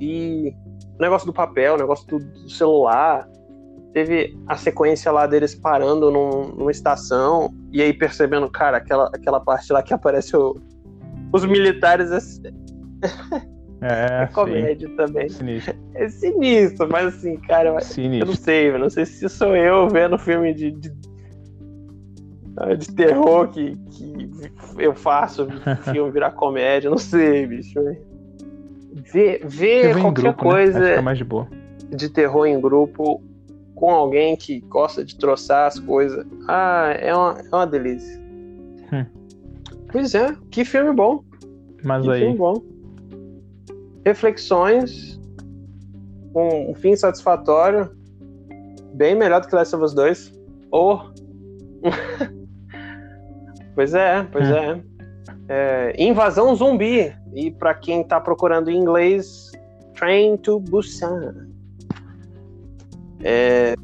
E 0.00 0.52
o 0.98 1.02
negócio 1.02 1.26
do 1.26 1.32
papel, 1.32 1.74
o 1.74 1.78
negócio 1.78 2.06
do, 2.08 2.18
do 2.18 2.50
celular. 2.50 3.28
Teve 3.92 4.38
a 4.46 4.56
sequência 4.56 5.12
lá 5.12 5.26
deles 5.26 5.54
parando 5.54 6.10
num- 6.10 6.48
numa 6.56 6.70
estação 6.70 7.52
e 7.70 7.82
aí 7.82 7.92
percebendo, 7.92 8.48
cara, 8.50 8.78
aquela, 8.78 9.10
aquela 9.12 9.38
parte 9.40 9.72
lá 9.72 9.82
que 9.82 9.92
aparece 9.92 10.34
o- 10.36 10.58
os 11.32 11.44
militares 11.44 12.10
é, 12.10 12.22
É, 13.84 14.26
comédia 14.28 14.88
também. 14.96 15.28
sim. 15.28 15.38
Sinistro. 15.38 15.74
É 15.94 16.08
sinistro, 16.08 16.88
mas 16.90 17.06
assim, 17.16 17.36
cara, 17.36 17.68
eu 17.70 17.74
não 17.74 17.80
Sinistro. 17.80 18.36
sei, 18.36 18.70
eu 18.70 18.78
não 18.78 18.88
sei 18.88 19.04
se 19.04 19.28
sou 19.28 19.56
eu 19.56 19.88
vendo 19.88 20.16
filme 20.16 20.54
de, 20.54 20.70
de, 20.70 20.92
ah, 22.56 22.74
de 22.74 22.94
terror 22.94 23.48
que, 23.48 23.76
que 23.90 24.30
eu 24.78 24.94
faço 24.94 25.48
filme 25.92 26.10
virar 26.12 26.30
comédia, 26.30 26.88
não 26.88 26.96
sei, 26.98 27.44
bicho. 27.46 27.80
Ver, 29.12 29.40
ver 29.44 29.94
qualquer 30.00 30.22
grupo, 30.22 30.44
né? 30.44 30.50
Coisa 30.50 31.02
mais 31.02 31.18
de 31.18 31.24
de 31.90 32.08
terror 32.08 32.46
em 32.46 32.60
grupo 32.60 33.20
com 33.82 33.90
alguém 33.90 34.36
que 34.36 34.60
gosta 34.60 35.04
de 35.04 35.16
troçar 35.18 35.66
as 35.66 35.76
coisas, 35.76 36.24
ah, 36.46 36.94
é 37.00 37.12
uma, 37.12 37.36
é 37.40 37.48
uma 37.56 37.66
delícia. 37.66 38.16
Hum. 38.92 39.04
Pois 39.90 40.14
é, 40.14 40.36
que 40.52 40.64
filme 40.64 40.92
bom. 40.92 41.24
Mas 41.82 42.04
Que 42.04 42.10
aí, 42.12 42.20
filme 42.20 42.36
bom. 42.38 42.62
Reflexões. 44.06 45.20
Com 46.32 46.70
um 46.70 46.74
fim 46.76 46.94
satisfatório. 46.94 47.90
Bem 48.94 49.16
melhor 49.16 49.40
do 49.40 49.48
que 49.48 49.54
Last 49.56 49.74
of 49.74 49.84
Us 49.84 49.94
2. 49.94 50.32
Ou. 50.70 51.00
pois 53.74 53.94
é, 53.94 54.22
pois 54.30 54.48
Hum. 54.48 54.54
é. 54.54 54.82
É, 55.48 55.92
Invasão 56.00 56.54
zumbi. 56.54 57.12
E 57.34 57.50
pra 57.50 57.74
quem 57.74 58.04
tá 58.04 58.20
procurando 58.20 58.70
em 58.70 58.78
inglês, 58.78 59.50
Train 59.96 60.36
to 60.36 60.60
Busan. 60.60 61.48
É. 63.22 63.74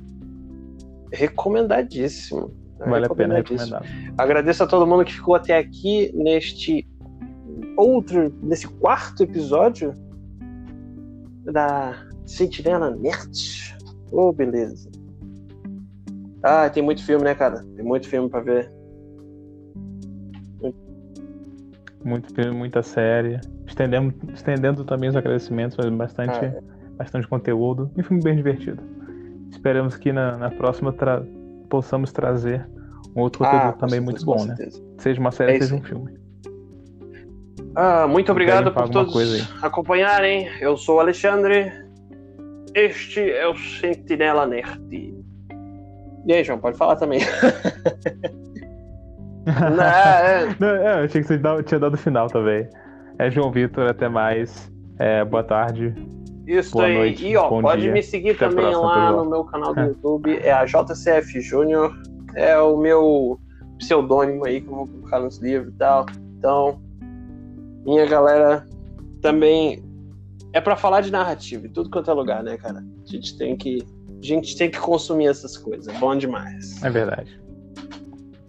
Recomendadíssimo. 1.13 2.51
vale 2.79 3.07
a 3.07 3.15
pena 3.15 3.37
recomendar. 3.37 3.83
Agradeço 4.17 4.63
a 4.63 4.67
todo 4.67 4.87
mundo 4.87 5.05
que 5.05 5.15
ficou 5.15 5.35
até 5.35 5.57
aqui 5.57 6.13
neste 6.15 6.87
outro, 7.77 8.33
nesse 8.43 8.69
quarto 8.69 9.23
episódio 9.23 9.95
da 11.45 11.95
Sentinela 12.27 12.91
Nerd. 12.91 13.77
Ô, 14.13 14.33
beleza. 14.33 14.91
Ah, 16.43 16.69
tem 16.69 16.83
muito 16.83 17.05
filme, 17.05 17.25
né, 17.25 17.35
cara? 17.35 17.65
Tem 17.75 17.85
muito 17.85 18.09
filme 18.09 18.29
pra 18.29 18.41
ver. 18.41 18.71
Muito 22.05 22.33
filme, 22.33 22.57
muita 22.57 22.83
série. 22.83 23.41
Estendendo, 23.67 24.15
estendendo 24.33 24.85
também 24.85 25.09
os 25.09 25.17
agradecimentos, 25.17 25.77
bastante, 25.91 26.45
Ah, 26.45 26.63
bastante 26.97 27.27
conteúdo. 27.27 27.91
E 27.97 28.01
um 28.01 28.05
filme 28.05 28.23
bem 28.23 28.37
divertido. 28.37 28.83
Esperamos 29.51 29.97
que 29.97 30.13
na, 30.13 30.37
na 30.37 30.51
próxima 30.51 30.93
tra- 30.93 31.23
possamos 31.71 32.13
trazer 32.13 32.67
um 33.17 33.21
outro 33.23 33.41
conteúdo 33.45 33.63
Ah, 33.69 33.73
com 33.73 33.79
também 33.79 34.01
certeza, 34.05 34.25
muito 34.25 34.25
bom, 34.27 34.45
né? 34.45 34.57
Seja 34.99 35.21
uma 35.21 35.31
série, 35.33 35.53
É 35.57 35.61
seja 35.61 35.75
um 35.75 35.83
filme. 35.83 36.19
Ah, 37.75 38.07
muito 38.09 38.31
obrigado 38.33 38.73
por 38.73 38.89
todos 38.89 39.15
acompanharem. 39.63 40.49
Eu 40.61 40.77
sou 40.77 40.97
o 40.97 41.01
Alexandre. 41.01 41.73
Este 42.75 43.21
é 43.31 43.47
o 43.47 43.57
Sentinela 43.57 44.47
Nerd. 44.47 45.15
E 46.27 46.33
aí, 46.33 46.45
João, 46.45 46.59
pode 46.59 46.77
falar 46.77 46.97
também. 46.97 47.21
Não, 49.47 49.83
é- 49.85 50.57
Não, 50.59 50.69
é, 50.69 51.01
eu 51.01 51.05
achei 51.05 51.23
que 51.23 51.29
você 51.29 51.39
tinha 51.65 51.81
dado 51.81 51.95
o 51.95 51.99
final 51.99 52.29
também. 52.29 52.69
É 53.19 53.31
João 53.31 53.51
Vitor, 53.51 53.89
até 53.89 54.09
mais. 54.09 54.71
É, 54.99 55.25
boa 55.25 55.43
tarde. 55.43 55.95
Isso 56.49 56.73
Boa 56.73 56.87
aí. 56.87 56.95
noite, 56.95 57.27
e 57.27 57.37
ó, 57.37 57.49
pode 57.61 57.83
dia. 57.83 57.93
me 57.93 58.03
seguir 58.03 58.31
Até 58.31 58.49
também 58.49 58.65
próxima, 58.65 58.87
lá 58.87 59.13
no 59.13 59.29
meu 59.29 59.45
canal 59.45 59.75
do 59.75 59.81
YouTube. 59.83 60.39
É 60.39 60.51
a 60.51 60.65
JCF 60.65 61.43
Júnior. 61.43 61.95
É 62.35 62.59
o 62.59 62.75
meu 62.79 63.39
pseudônimo 63.79 64.47
aí 64.47 64.63
que 64.63 64.69
eu 64.69 64.75
vou 64.75 64.87
colocar 64.87 65.21
nos 65.21 65.39
livros 65.39 65.75
e 65.75 65.77
tal. 65.77 66.07
Então, 66.39 66.81
Minha 67.85 68.07
galera 68.07 68.67
também 69.21 69.85
é 70.55 70.61
para 70.61 70.75
falar 70.75 71.03
de 71.03 71.13
narrativa 71.13 71.67
em 71.67 71.71
tudo 71.71 71.91
quanto 71.91 72.11
é 72.11 72.15
lugar, 72.15 72.43
né, 72.43 72.57
cara? 72.57 72.79
A 72.79 73.11
gente 73.11 73.37
tem 73.37 73.55
que 73.55 73.87
a 74.21 74.27
gente 74.27 74.57
tem 74.57 74.71
que 74.71 74.79
consumir 74.79 75.27
essas 75.27 75.57
coisas. 75.57 75.87
É 75.95 75.99
bom 75.99 76.17
demais. 76.17 76.83
É 76.83 76.91
verdade. 76.91 77.41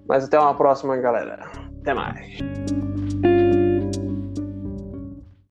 Mas 0.08 0.24
até 0.24 0.40
uma 0.40 0.54
próxima, 0.56 0.96
galera. 0.98 1.48
Até 1.82 1.94
mais. 1.94 2.38